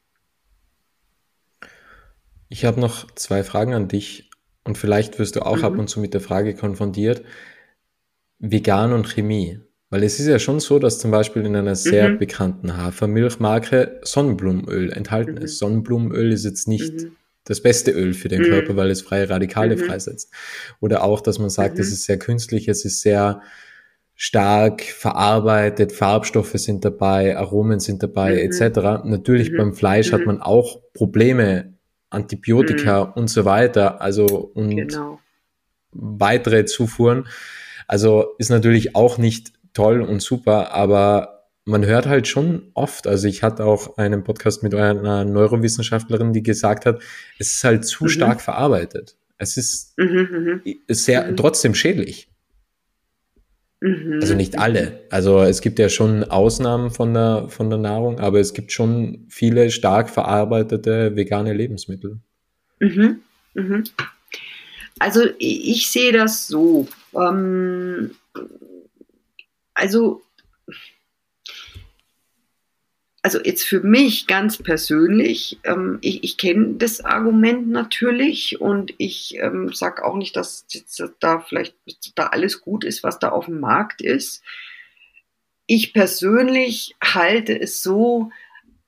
Ich 2.47 2.63
habe 2.63 2.79
noch 2.79 3.11
zwei 3.15 3.43
Fragen 3.43 3.73
an 3.73 3.89
dich 3.89 4.28
und 4.63 4.77
vielleicht 4.77 5.19
wirst 5.19 5.35
du 5.35 5.45
auch 5.45 5.57
mhm. 5.57 5.63
ab 5.63 5.77
und 5.77 5.89
zu 5.89 5.99
mit 5.99 6.13
der 6.13 6.21
Frage 6.21 6.55
konfrontiert, 6.55 7.23
vegan 8.39 8.93
und 8.93 9.07
Chemie. 9.07 9.59
Weil 9.91 10.03
es 10.03 10.19
ist 10.19 10.27
ja 10.27 10.37
schon 10.37 10.59
so, 10.59 10.77
dass 10.77 10.99
zum 10.99 11.09
Beispiel 11.09 11.45
in 11.45 11.55
einer 11.55 11.75
sehr 11.75 12.09
mhm. 12.09 12.19
bekannten 12.19 12.77
Hafermilchmarke 12.77 13.99
Sonnenblumenöl 14.03 14.91
enthalten 14.91 15.35
mhm. 15.35 15.41
ist. 15.41 15.57
Sonnenblumenöl 15.57 16.31
ist 16.31 16.45
jetzt 16.45 16.67
nicht 16.67 16.93
mhm. 16.93 17.15
das 17.45 17.61
beste 17.61 17.91
Öl 17.91 18.13
für 18.13 18.27
den 18.27 18.43
mhm. 18.43 18.45
Körper, 18.45 18.75
weil 18.75 18.91
es 18.91 19.01
freie 19.01 19.29
Radikale 19.29 19.75
mhm. 19.75 19.85
freisetzt. 19.85 20.31
Oder 20.79 21.03
auch, 21.03 21.21
dass 21.21 21.39
man 21.39 21.49
sagt, 21.49 21.79
es 21.79 21.91
ist 21.91 22.03
sehr 22.03 22.19
künstlich, 22.19 22.67
es 22.67 22.85
ist 22.85 23.01
sehr 23.01 23.41
stark 24.13 24.81
verarbeitet, 24.83 25.91
Farbstoffe 25.91 26.51
sind 26.55 26.83
dabei, 26.85 27.37
Aromen 27.37 27.79
sind 27.79 28.03
dabei, 28.03 28.41
etc. 28.41 29.05
Natürlich 29.05 29.55
beim 29.55 29.73
Fleisch 29.73 30.11
hat 30.11 30.25
man 30.25 30.41
auch 30.41 30.81
Probleme, 30.93 31.78
Antibiotika 32.09 33.01
und 33.01 33.29
so 33.29 33.45
weiter, 33.45 34.01
also 34.01 34.25
und 34.53 34.75
genau. 34.75 35.19
weitere 35.91 36.65
Zufuhren. 36.65 37.27
Also 37.87 38.35
ist 38.37 38.49
natürlich 38.49 38.95
auch 38.95 39.17
nicht 39.17 39.53
toll 39.73 40.01
und 40.01 40.21
super, 40.21 40.73
aber 40.73 41.39
man 41.65 41.85
hört 41.85 42.07
halt 42.07 42.27
schon 42.27 42.71
oft, 42.73 43.07
also 43.07 43.27
ich 43.27 43.43
hatte 43.43 43.65
auch 43.65 43.97
einen 43.97 44.23
Podcast 44.23 44.63
mit 44.63 44.73
einer 44.73 45.23
Neurowissenschaftlerin, 45.23 46.33
die 46.33 46.43
gesagt 46.43 46.85
hat, 46.85 47.01
es 47.37 47.53
ist 47.53 47.63
halt 47.63 47.85
zu 47.85 48.05
mhm. 48.05 48.09
stark 48.09 48.41
verarbeitet. 48.41 49.15
Es 49.37 49.55
ist 49.55 49.97
mhm, 49.97 50.61
mhm. 50.63 50.75
sehr 50.87 51.31
mhm. 51.31 51.37
trotzdem 51.37 51.73
schädlich. 51.75 52.28
Mhm. 53.81 54.19
Also 54.21 54.35
nicht 54.35 54.59
alle. 54.59 55.05
Also 55.09 55.41
es 55.41 55.61
gibt 55.61 55.79
ja 55.79 55.89
schon 55.89 56.23
Ausnahmen 56.25 56.91
von 56.91 57.13
der, 57.13 57.47
von 57.49 57.69
der 57.69 57.79
Nahrung, 57.79 58.19
aber 58.19 58.39
es 58.39 58.53
gibt 58.53 58.71
schon 58.71 59.25
viele 59.29 59.71
stark 59.71 60.09
verarbeitete 60.09 61.15
vegane 61.15 61.53
Lebensmittel. 61.53 62.19
Mhm. 62.79 63.21
Mhm. 63.53 63.83
Also 64.99 65.21
ich 65.37 65.89
sehe 65.89 66.11
das 66.11 66.47
so. 66.47 66.87
Ähm, 67.15 68.11
also, 69.73 70.21
also 73.29 73.43
jetzt 73.43 73.63
für 73.63 73.81
mich 73.81 74.25
ganz 74.25 74.57
persönlich, 74.57 75.59
ähm, 75.63 75.99
ich, 76.01 76.23
ich 76.23 76.37
kenne 76.37 76.77
das 76.79 77.05
Argument 77.05 77.69
natürlich 77.69 78.59
und 78.59 78.91
ich 78.97 79.37
ähm, 79.37 79.71
sage 79.71 80.03
auch 80.03 80.15
nicht, 80.15 80.35
dass 80.35 80.65
da 81.19 81.39
vielleicht 81.39 81.75
da 82.15 82.25
alles 82.25 82.59
gut 82.59 82.83
ist, 82.83 83.03
was 83.03 83.19
da 83.19 83.29
auf 83.29 83.45
dem 83.45 83.59
Markt 83.59 84.01
ist. 84.01 84.41
Ich 85.67 85.93
persönlich 85.93 86.95
halte 87.03 87.61
es 87.61 87.83
so, 87.83 88.31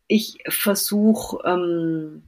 ich 0.08 0.40
versuche, 0.48 1.38
ähm, 1.48 2.24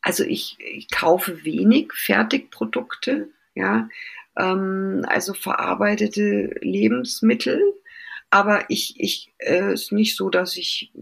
also 0.00 0.24
ich, 0.24 0.56
ich 0.58 0.88
kaufe 0.88 1.44
wenig 1.44 1.92
Fertigprodukte, 1.92 3.28
ja, 3.54 3.90
ähm, 4.38 5.04
also 5.06 5.34
verarbeitete 5.34 6.56
Lebensmittel. 6.62 7.60
Aber 8.30 8.68
ich, 8.68 8.94
ich 8.98 9.32
äh, 9.38 9.72
ist 9.72 9.92
nicht 9.92 10.16
so, 10.16 10.28
dass 10.28 10.56
ich 10.56 10.92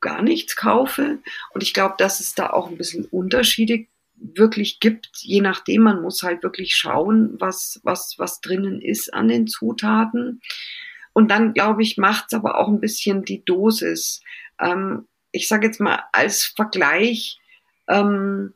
gar 0.00 0.22
nichts 0.22 0.56
kaufe. 0.56 1.18
Und 1.52 1.62
ich 1.62 1.74
glaube, 1.74 1.94
dass 1.98 2.20
es 2.20 2.34
da 2.34 2.50
auch 2.50 2.68
ein 2.68 2.76
bisschen 2.76 3.04
Unterschiede 3.06 3.86
wirklich 4.18 4.80
gibt, 4.80 5.10
je 5.18 5.40
nachdem, 5.40 5.82
man 5.82 6.00
muss 6.00 6.22
halt 6.22 6.42
wirklich 6.42 6.74
schauen, 6.74 7.36
was, 7.38 7.80
was, 7.82 8.14
was 8.18 8.40
drinnen 8.40 8.80
ist 8.80 9.12
an 9.12 9.28
den 9.28 9.46
Zutaten. 9.46 10.40
Und 11.12 11.30
dann, 11.30 11.52
glaube 11.52 11.82
ich, 11.82 11.96
macht 11.96 12.26
es 12.28 12.34
aber 12.34 12.58
auch 12.58 12.68
ein 12.68 12.80
bisschen 12.80 13.24
die 13.24 13.44
Dosis. 13.44 14.22
Ähm, 14.60 15.06
ich 15.32 15.48
sage 15.48 15.66
jetzt 15.66 15.80
mal 15.80 16.04
als 16.12 16.44
Vergleich, 16.44 17.38
ähm, 17.88 18.54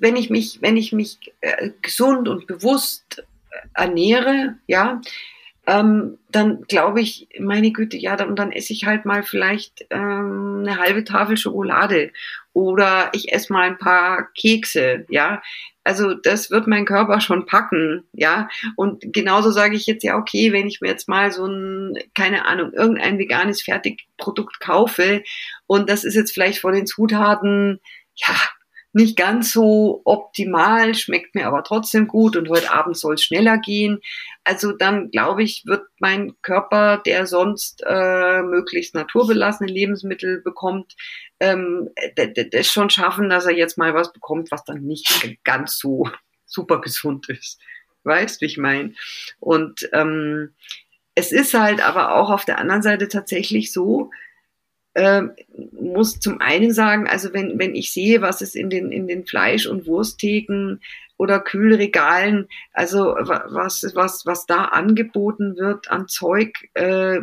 wenn 0.00 0.16
ich 0.16 0.30
mich, 0.30 0.58
wenn 0.62 0.76
ich 0.76 0.92
mich 0.92 1.18
äh, 1.40 1.70
gesund 1.82 2.28
und 2.28 2.46
bewusst 2.46 3.24
ernähre, 3.74 4.56
ja, 4.66 5.00
ähm, 5.66 6.18
dann 6.30 6.62
glaube 6.62 7.00
ich, 7.00 7.28
meine 7.40 7.72
Güte, 7.72 7.96
ja, 7.96 8.16
dann, 8.16 8.36
dann 8.36 8.52
esse 8.52 8.72
ich 8.72 8.86
halt 8.86 9.04
mal 9.04 9.22
vielleicht 9.22 9.84
ähm, 9.90 10.64
eine 10.64 10.78
halbe 10.78 11.04
Tafel 11.04 11.36
Schokolade 11.36 12.12
oder 12.52 13.10
ich 13.12 13.32
esse 13.32 13.52
mal 13.52 13.68
ein 13.68 13.78
paar 13.78 14.28
Kekse, 14.32 15.06
ja. 15.08 15.42
Also 15.82 16.14
das 16.14 16.50
wird 16.50 16.66
mein 16.66 16.84
Körper 16.84 17.20
schon 17.20 17.46
packen, 17.46 18.04
ja. 18.12 18.48
Und 18.76 19.12
genauso 19.12 19.50
sage 19.50 19.76
ich 19.76 19.86
jetzt 19.86 20.04
ja, 20.04 20.16
okay, 20.16 20.52
wenn 20.52 20.68
ich 20.68 20.80
mir 20.80 20.88
jetzt 20.88 21.08
mal 21.08 21.32
so 21.32 21.46
ein, 21.46 21.98
keine 22.14 22.46
Ahnung, 22.46 22.72
irgendein 22.72 23.18
veganes 23.18 23.62
Fertigprodukt 23.62 24.60
kaufe 24.60 25.22
und 25.66 25.90
das 25.90 26.04
ist 26.04 26.14
jetzt 26.14 26.32
vielleicht 26.32 26.60
von 26.60 26.74
den 26.74 26.86
Zutaten, 26.86 27.80
ja, 28.14 28.34
nicht 28.96 29.18
ganz 29.18 29.52
so 29.52 30.00
optimal, 30.06 30.94
schmeckt 30.94 31.34
mir 31.34 31.46
aber 31.46 31.62
trotzdem 31.62 32.08
gut 32.08 32.34
und 32.34 32.48
heute 32.48 32.72
Abend 32.72 32.96
soll 32.96 33.16
es 33.16 33.22
schneller 33.22 33.58
gehen. 33.58 34.00
Also 34.42 34.72
dann 34.72 35.10
glaube 35.10 35.42
ich, 35.42 35.64
wird 35.66 35.82
mein 35.98 36.32
Körper, 36.40 37.02
der 37.04 37.26
sonst 37.26 37.82
äh, 37.86 38.40
möglichst 38.40 38.94
naturbelassene 38.94 39.70
Lebensmittel 39.70 40.40
bekommt, 40.40 40.94
ähm, 41.40 41.90
das 42.52 42.68
schon 42.68 42.88
schaffen, 42.88 43.28
dass 43.28 43.44
er 43.44 43.52
jetzt 43.52 43.76
mal 43.76 43.92
was 43.92 44.14
bekommt, 44.14 44.50
was 44.50 44.64
dann 44.64 44.80
nicht 44.84 45.36
ganz 45.44 45.76
so 45.76 46.08
super 46.46 46.80
gesund 46.80 47.28
ist. 47.28 47.60
Weißt, 48.04 48.40
wie 48.40 48.46
ich 48.46 48.56
meine? 48.56 48.94
Und 49.40 49.90
ähm, 49.92 50.54
es 51.14 51.32
ist 51.32 51.52
halt 51.52 51.86
aber 51.86 52.14
auch 52.14 52.30
auf 52.30 52.46
der 52.46 52.56
anderen 52.56 52.80
Seite 52.80 53.08
tatsächlich 53.08 53.74
so, 53.74 54.10
äh, 54.96 55.24
muss 55.72 56.20
zum 56.20 56.40
einen 56.40 56.72
sagen, 56.72 57.06
also 57.06 57.34
wenn, 57.34 57.58
wenn 57.58 57.74
ich 57.74 57.92
sehe, 57.92 58.22
was 58.22 58.40
es 58.40 58.54
in 58.54 58.70
den, 58.70 58.90
in 58.90 59.06
den 59.06 59.26
Fleisch- 59.26 59.66
und 59.66 59.86
Wursttheken 59.86 60.78
oder 61.18 61.38
Kühlregalen, 61.38 62.48
also 62.72 63.14
was, 63.18 63.92
was, 63.94 64.24
was 64.24 64.46
da 64.46 64.64
angeboten 64.64 65.56
wird 65.56 65.90
an 65.90 66.08
Zeug, 66.08 66.70
äh, 66.72 67.20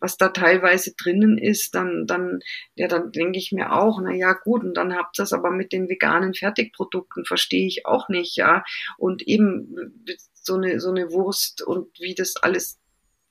was 0.00 0.18
da 0.18 0.28
teilweise 0.28 0.94
drinnen 0.96 1.38
ist, 1.38 1.74
dann, 1.74 2.06
dann, 2.06 2.40
ja, 2.74 2.88
dann 2.88 3.10
denke 3.10 3.38
ich 3.38 3.52
mir 3.52 3.72
auch, 3.72 4.02
na 4.02 4.12
ja, 4.12 4.34
gut, 4.34 4.62
und 4.62 4.74
dann 4.74 4.94
habt 4.94 5.18
ihr 5.18 5.22
das 5.22 5.32
aber 5.32 5.50
mit 5.50 5.72
den 5.72 5.88
veganen 5.88 6.34
Fertigprodukten, 6.34 7.24
verstehe 7.24 7.66
ich 7.66 7.86
auch 7.86 8.10
nicht, 8.10 8.36
ja. 8.36 8.64
Und 8.98 9.22
eben 9.22 10.04
so 10.34 10.56
eine, 10.56 10.78
so 10.78 10.90
eine 10.90 11.10
Wurst 11.10 11.62
und 11.62 11.88
wie 12.00 12.14
das 12.14 12.36
alles 12.36 12.78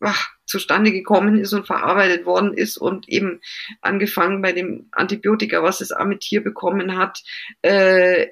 ach, 0.03 0.29
zustande 0.45 0.91
gekommen 0.91 1.39
ist 1.39 1.53
und 1.53 1.65
verarbeitet 1.65 2.25
worden 2.25 2.53
ist 2.53 2.77
und 2.77 3.07
eben 3.09 3.41
angefangen 3.81 4.41
bei 4.41 4.51
dem 4.51 4.87
Antibiotika, 4.91 5.63
was 5.63 5.79
das 5.79 5.91
arme 5.91 6.19
Tier 6.19 6.43
bekommen 6.43 6.97
hat, 6.97 7.23
äh, 7.61 8.27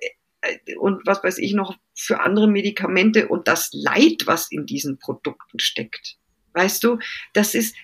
und 0.77 1.05
was 1.05 1.23
weiß 1.23 1.37
ich 1.37 1.53
noch 1.53 1.77
für 1.95 2.19
andere 2.21 2.47
Medikamente 2.47 3.27
und 3.27 3.47
das 3.47 3.69
Leid, 3.73 4.23
was 4.25 4.51
in 4.51 4.65
diesen 4.65 4.97
Produkten 4.97 5.59
steckt. 5.59 6.17
Weißt 6.53 6.83
du, 6.83 6.97
das 7.33 7.53
ist 7.53 7.75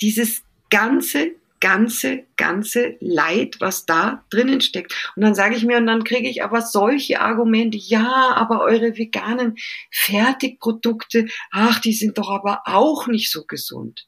dieses 0.00 0.42
ganze 0.70 1.32
ganze, 1.60 2.24
ganze 2.36 2.96
Leid, 3.00 3.56
was 3.60 3.86
da 3.86 4.24
drinnen 4.30 4.60
steckt. 4.60 4.94
Und 5.16 5.22
dann 5.22 5.34
sage 5.34 5.56
ich 5.56 5.64
mir, 5.64 5.78
und 5.78 5.86
dann 5.86 6.04
kriege 6.04 6.28
ich 6.28 6.42
aber 6.42 6.62
solche 6.62 7.20
Argumente, 7.20 7.76
ja, 7.76 8.32
aber 8.34 8.60
eure 8.60 8.96
veganen 8.96 9.56
Fertigprodukte, 9.90 11.26
ach, 11.50 11.80
die 11.80 11.92
sind 11.92 12.18
doch 12.18 12.30
aber 12.30 12.62
auch 12.64 13.06
nicht 13.06 13.30
so 13.30 13.44
gesund. 13.44 14.06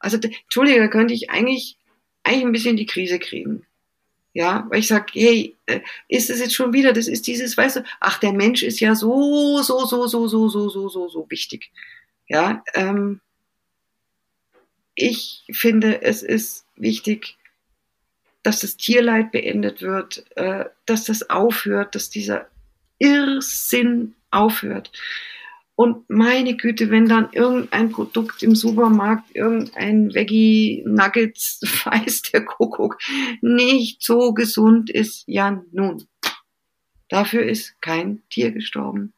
Also, 0.00 0.18
Entschuldige, 0.18 0.80
da 0.80 0.88
könnte 0.88 1.14
ich 1.14 1.30
eigentlich, 1.30 1.76
eigentlich 2.22 2.44
ein 2.44 2.52
bisschen 2.52 2.76
die 2.76 2.86
Krise 2.86 3.18
kriegen. 3.18 3.64
Ja, 4.34 4.66
weil 4.68 4.80
ich 4.80 4.86
sage, 4.86 5.06
hey, 5.14 5.56
äh, 5.66 5.80
ist 6.06 6.30
es 6.30 6.38
jetzt 6.38 6.54
schon 6.54 6.72
wieder, 6.72 6.92
das 6.92 7.08
ist 7.08 7.26
dieses, 7.26 7.56
weißt 7.56 7.76
du, 7.76 7.84
ach, 7.98 8.18
der 8.18 8.32
Mensch 8.32 8.62
ist 8.62 8.78
ja 8.78 8.94
so, 8.94 9.62
so, 9.62 9.84
so, 9.86 10.06
so, 10.06 10.28
so, 10.28 10.48
so, 10.48 10.68
so, 10.68 10.88
so, 10.88 11.08
so 11.08 11.26
wichtig. 11.28 11.72
Ja, 12.28 12.62
ähm, 12.74 13.20
ich 14.94 15.44
finde, 15.50 16.02
es 16.02 16.22
ist 16.22 16.66
wichtig, 16.80 17.36
dass 18.42 18.60
das 18.60 18.76
Tierleid 18.76 19.32
beendet 19.32 19.82
wird, 19.82 20.24
äh, 20.36 20.66
dass 20.86 21.04
das 21.04 21.28
aufhört, 21.28 21.94
dass 21.94 22.10
dieser 22.10 22.48
Irrsinn 22.98 24.14
aufhört. 24.30 24.90
Und 25.74 26.10
meine 26.10 26.56
Güte, 26.56 26.90
wenn 26.90 27.08
dann 27.08 27.28
irgendein 27.32 27.90
Produkt 27.90 28.42
im 28.42 28.56
Supermarkt, 28.56 29.34
irgendein 29.34 30.12
Veggie 30.12 30.82
Nuggets, 30.84 31.60
weiß 31.84 32.22
der 32.22 32.44
Kuckuck, 32.44 32.98
nicht 33.42 34.02
so 34.02 34.34
gesund 34.34 34.90
ist, 34.90 35.22
ja 35.26 35.62
nun. 35.70 36.08
Dafür 37.08 37.44
ist 37.44 37.80
kein 37.80 38.22
Tier 38.28 38.50
gestorben. 38.50 39.14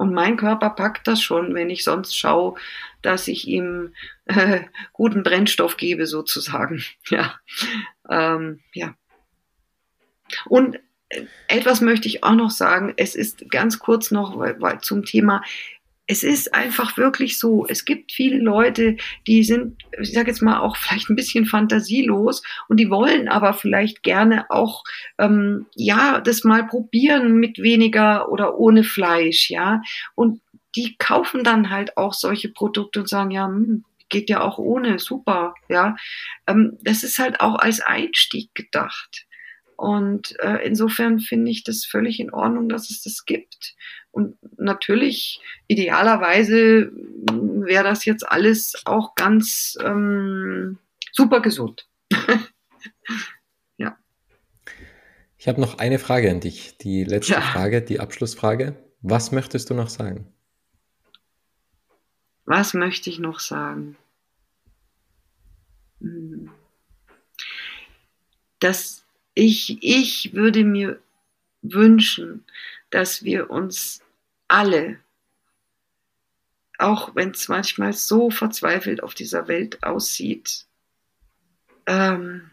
Und 0.00 0.14
mein 0.14 0.38
Körper 0.38 0.70
packt 0.70 1.06
das 1.06 1.20
schon, 1.20 1.52
wenn 1.52 1.68
ich 1.68 1.84
sonst 1.84 2.16
schaue, 2.16 2.54
dass 3.02 3.28
ich 3.28 3.46
ihm 3.46 3.92
äh, 4.24 4.62
guten 4.94 5.22
Brennstoff 5.22 5.76
gebe, 5.76 6.06
sozusagen. 6.06 6.82
Ja. 7.10 7.38
Ähm, 8.08 8.60
ja. 8.72 8.94
Und 10.46 10.78
etwas 11.48 11.82
möchte 11.82 12.08
ich 12.08 12.24
auch 12.24 12.34
noch 12.34 12.50
sagen. 12.50 12.94
Es 12.96 13.14
ist 13.14 13.50
ganz 13.50 13.78
kurz 13.78 14.10
noch 14.10 14.38
weil, 14.38 14.58
weil 14.62 14.80
zum 14.80 15.04
Thema. 15.04 15.42
Es 16.10 16.24
ist 16.24 16.52
einfach 16.54 16.96
wirklich 16.96 17.38
so. 17.38 17.64
Es 17.68 17.84
gibt 17.84 18.10
viele 18.10 18.38
Leute, 18.38 18.96
die 19.28 19.44
sind, 19.44 19.80
ich 20.00 20.12
sage 20.12 20.28
jetzt 20.28 20.42
mal, 20.42 20.58
auch 20.58 20.76
vielleicht 20.76 21.08
ein 21.08 21.14
bisschen 21.14 21.46
fantasielos 21.46 22.42
und 22.66 22.78
die 22.80 22.90
wollen 22.90 23.28
aber 23.28 23.54
vielleicht 23.54 24.02
gerne 24.02 24.50
auch, 24.50 24.82
ähm, 25.18 25.66
ja, 25.76 26.20
das 26.20 26.42
mal 26.42 26.66
probieren 26.66 27.34
mit 27.36 27.58
weniger 27.58 28.28
oder 28.28 28.58
ohne 28.58 28.82
Fleisch, 28.82 29.50
ja. 29.50 29.82
Und 30.16 30.40
die 30.74 30.96
kaufen 30.98 31.44
dann 31.44 31.70
halt 31.70 31.96
auch 31.96 32.12
solche 32.12 32.48
Produkte 32.48 33.02
und 33.02 33.08
sagen, 33.08 33.30
ja, 33.30 33.46
hm, 33.46 33.84
geht 34.08 34.28
ja 34.30 34.40
auch 34.40 34.58
ohne, 34.58 34.98
super, 34.98 35.54
ja. 35.68 35.94
Ähm, 36.48 36.76
das 36.82 37.04
ist 37.04 37.20
halt 37.20 37.40
auch 37.40 37.54
als 37.54 37.80
Einstieg 37.80 38.52
gedacht. 38.56 39.26
Und 39.80 40.38
äh, 40.40 40.58
insofern 40.66 41.20
finde 41.20 41.50
ich 41.50 41.64
das 41.64 41.86
völlig 41.86 42.20
in 42.20 42.34
Ordnung, 42.34 42.68
dass 42.68 42.90
es 42.90 43.00
das 43.00 43.24
gibt. 43.24 43.74
Und 44.10 44.36
natürlich, 44.58 45.40
idealerweise 45.68 46.92
wäre 46.92 47.84
das 47.84 48.04
jetzt 48.04 48.28
alles 48.28 48.74
auch 48.84 49.14
ganz 49.14 49.78
ähm, 49.82 50.76
super 51.12 51.40
gesund. 51.40 51.88
ja. 53.78 53.96
Ich 55.38 55.48
habe 55.48 55.62
noch 55.62 55.78
eine 55.78 55.98
Frage 55.98 56.30
an 56.30 56.40
dich. 56.40 56.76
Die 56.76 57.04
letzte 57.04 57.32
ja. 57.32 57.40
Frage, 57.40 57.80
die 57.80 58.00
Abschlussfrage. 58.00 58.76
Was 59.00 59.32
möchtest 59.32 59.70
du 59.70 59.74
noch 59.74 59.88
sagen? 59.88 60.30
Was 62.44 62.74
möchte 62.74 63.08
ich 63.08 63.18
noch 63.18 63.40
sagen? 63.40 63.96
Hm. 66.02 66.50
Ich, 69.34 69.78
ich 69.82 70.34
würde 70.34 70.64
mir 70.64 71.00
wünschen, 71.62 72.44
dass 72.90 73.22
wir 73.22 73.50
uns 73.50 74.02
alle, 74.48 74.98
auch 76.78 77.14
wenn 77.14 77.30
es 77.30 77.48
manchmal 77.48 77.92
so 77.92 78.30
verzweifelt 78.30 79.02
auf 79.02 79.14
dieser 79.14 79.48
Welt 79.48 79.82
aussieht, 79.82 80.66
ähm, 81.86 82.50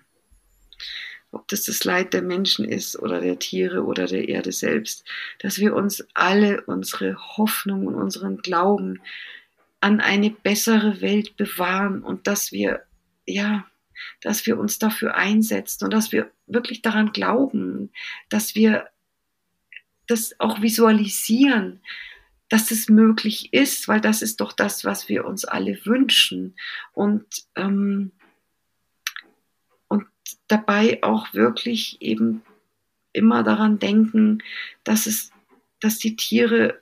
ob 1.32 1.48
das 1.48 1.64
das 1.64 1.84
Leid 1.84 2.14
der 2.14 2.22
Menschen 2.22 2.66
ist 2.66 2.98
oder 2.98 3.20
der 3.20 3.40
Tiere 3.40 3.84
oder 3.84 4.06
der 4.06 4.30
Erde 4.30 4.52
selbst, 4.52 5.04
dass 5.40 5.60
wir 5.60 5.76
uns 5.76 6.06
alle 6.14 6.62
unsere 6.62 7.18
Hoffnung 7.38 7.86
und 7.86 7.96
unseren 7.96 8.38
Glauben 8.38 9.02
an 9.80 10.00
eine 10.00 10.30
bessere 10.30 11.02
Welt 11.02 11.38
bewahren 11.38 12.02
und 12.02 12.28
dass 12.28 12.52
wir, 12.52 12.84
ja, 13.26 13.66
dass 14.22 14.46
wir 14.46 14.58
uns 14.58 14.80
dafür 14.80 15.16
einsetzen 15.16 15.86
und 15.86 15.94
dass 15.94 16.12
wir 16.12 16.32
wirklich 16.46 16.82
daran 16.82 17.12
glauben, 17.12 17.92
dass 18.30 18.56
wir 18.56 18.88
das 20.08 20.40
auch 20.40 20.62
visualisieren, 20.62 21.82
dass 22.50 22.72
es 22.72 22.90
möglich 22.90 23.54
ist, 23.54 23.88
weil 23.88 24.00
das 24.00 24.22
ist 24.22 24.40
doch 24.40 24.54
das, 24.54 24.86
was 24.86 25.10
wir 25.10 25.26
uns 25.26 25.44
alle 25.46 25.86
wünschen. 25.86 26.56
Und, 26.94 27.26
ähm, 27.56 28.12
und 29.90 30.06
dabei 30.48 31.04
auch 31.04 31.34
wirklich 31.34 32.02
eben 32.02 32.42
immer 33.12 33.44
daran 33.44 33.80
denken, 33.80 34.44
dass 34.84 35.08
es, 35.08 35.32
dass 35.82 35.98
die 35.98 36.16
Tiere 36.16 36.80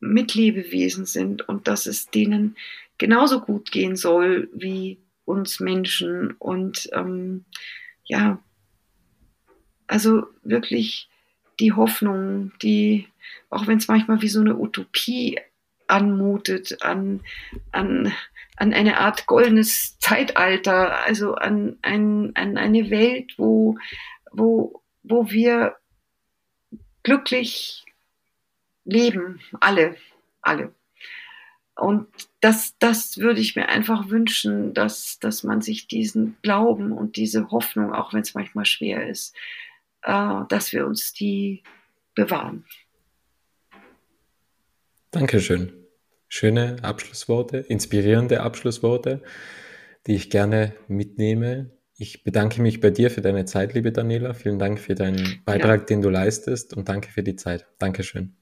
Mitlebewesen 0.00 1.06
sind 1.06 1.48
und 1.48 1.68
dass 1.68 1.86
es 1.86 2.10
denen 2.10 2.56
genauso 2.98 3.40
gut 3.40 3.70
gehen 3.70 3.96
soll 3.96 4.50
wie 4.52 4.98
uns 5.26 5.60
Menschen. 5.60 6.32
Und 6.38 6.88
ähm, 6.94 7.44
ja, 8.04 8.38
also 9.86 10.26
wirklich 10.42 11.10
die 11.60 11.72
Hoffnung, 11.72 12.52
die, 12.62 13.08
auch 13.50 13.66
wenn 13.66 13.78
es 13.78 13.88
manchmal 13.88 14.22
wie 14.22 14.28
so 14.28 14.40
eine 14.40 14.56
Utopie 14.56 15.38
anmutet, 15.88 16.82
an, 16.82 17.20
an, 17.72 18.12
an 18.56 18.72
eine 18.72 18.98
Art 18.98 19.26
goldenes 19.26 19.98
Zeitalter, 19.98 21.04
also 21.04 21.34
an, 21.34 21.78
ein, 21.82 22.32
an 22.34 22.56
eine 22.56 22.90
Welt, 22.90 23.34
wo, 23.36 23.78
wo, 24.32 24.82
wo 25.02 25.30
wir 25.30 25.76
glücklich 27.02 27.84
leben, 28.84 29.40
alle, 29.60 29.96
alle. 30.42 30.72
Und 31.76 32.08
das, 32.46 32.78
das 32.78 33.18
würde 33.18 33.40
ich 33.40 33.56
mir 33.56 33.68
einfach 33.68 34.08
wünschen, 34.08 34.72
dass, 34.72 35.18
dass 35.18 35.42
man 35.42 35.62
sich 35.62 35.88
diesen 35.88 36.36
Glauben 36.42 36.92
und 36.92 37.16
diese 37.16 37.50
Hoffnung, 37.50 37.92
auch 37.92 38.14
wenn 38.14 38.20
es 38.20 38.34
manchmal 38.34 38.64
schwer 38.64 39.08
ist, 39.08 39.34
äh, 40.02 40.42
dass 40.48 40.72
wir 40.72 40.86
uns 40.86 41.12
die 41.12 41.64
bewahren. 42.14 42.64
Dankeschön. 45.10 45.72
Schöne 46.28 46.76
Abschlussworte, 46.82 47.56
inspirierende 47.56 48.40
Abschlussworte, 48.40 49.24
die 50.06 50.14
ich 50.14 50.30
gerne 50.30 50.72
mitnehme. 50.86 51.72
Ich 51.96 52.22
bedanke 52.22 52.62
mich 52.62 52.80
bei 52.80 52.90
dir 52.90 53.10
für 53.10 53.22
deine 53.22 53.44
Zeit, 53.44 53.74
liebe 53.74 53.90
Daniela. 53.90 54.34
Vielen 54.34 54.60
Dank 54.60 54.78
für 54.78 54.94
deinen 54.94 55.42
Beitrag, 55.44 55.80
ja. 55.80 55.86
den 55.86 56.00
du 56.00 56.10
leistest 56.10 56.76
und 56.76 56.88
danke 56.88 57.10
für 57.10 57.24
die 57.24 57.34
Zeit. 57.34 57.66
Dankeschön. 57.80 58.36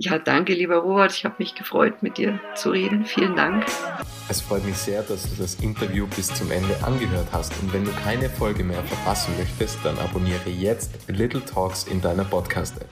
Ja, 0.00 0.16
danke, 0.16 0.54
lieber 0.54 0.76
Robert. 0.76 1.10
Ich 1.10 1.24
habe 1.24 1.34
mich 1.38 1.56
gefreut, 1.56 2.04
mit 2.04 2.18
dir 2.18 2.38
zu 2.54 2.70
reden. 2.70 3.04
Vielen 3.04 3.34
Dank. 3.34 3.66
Es 4.28 4.40
freut 4.40 4.64
mich 4.64 4.76
sehr, 4.76 5.02
dass 5.02 5.28
du 5.28 5.42
das 5.42 5.56
Interview 5.56 6.06
bis 6.14 6.32
zum 6.32 6.52
Ende 6.52 6.76
angehört 6.84 7.26
hast. 7.32 7.52
Und 7.60 7.72
wenn 7.72 7.84
du 7.84 7.90
keine 8.04 8.30
Folge 8.30 8.62
mehr 8.62 8.84
verpassen 8.84 9.34
möchtest, 9.36 9.76
dann 9.82 9.98
abonniere 9.98 10.50
jetzt 10.50 10.92
Little 11.08 11.44
Talks 11.44 11.88
in 11.88 12.00
deiner 12.00 12.24
Podcast-App. 12.24 12.88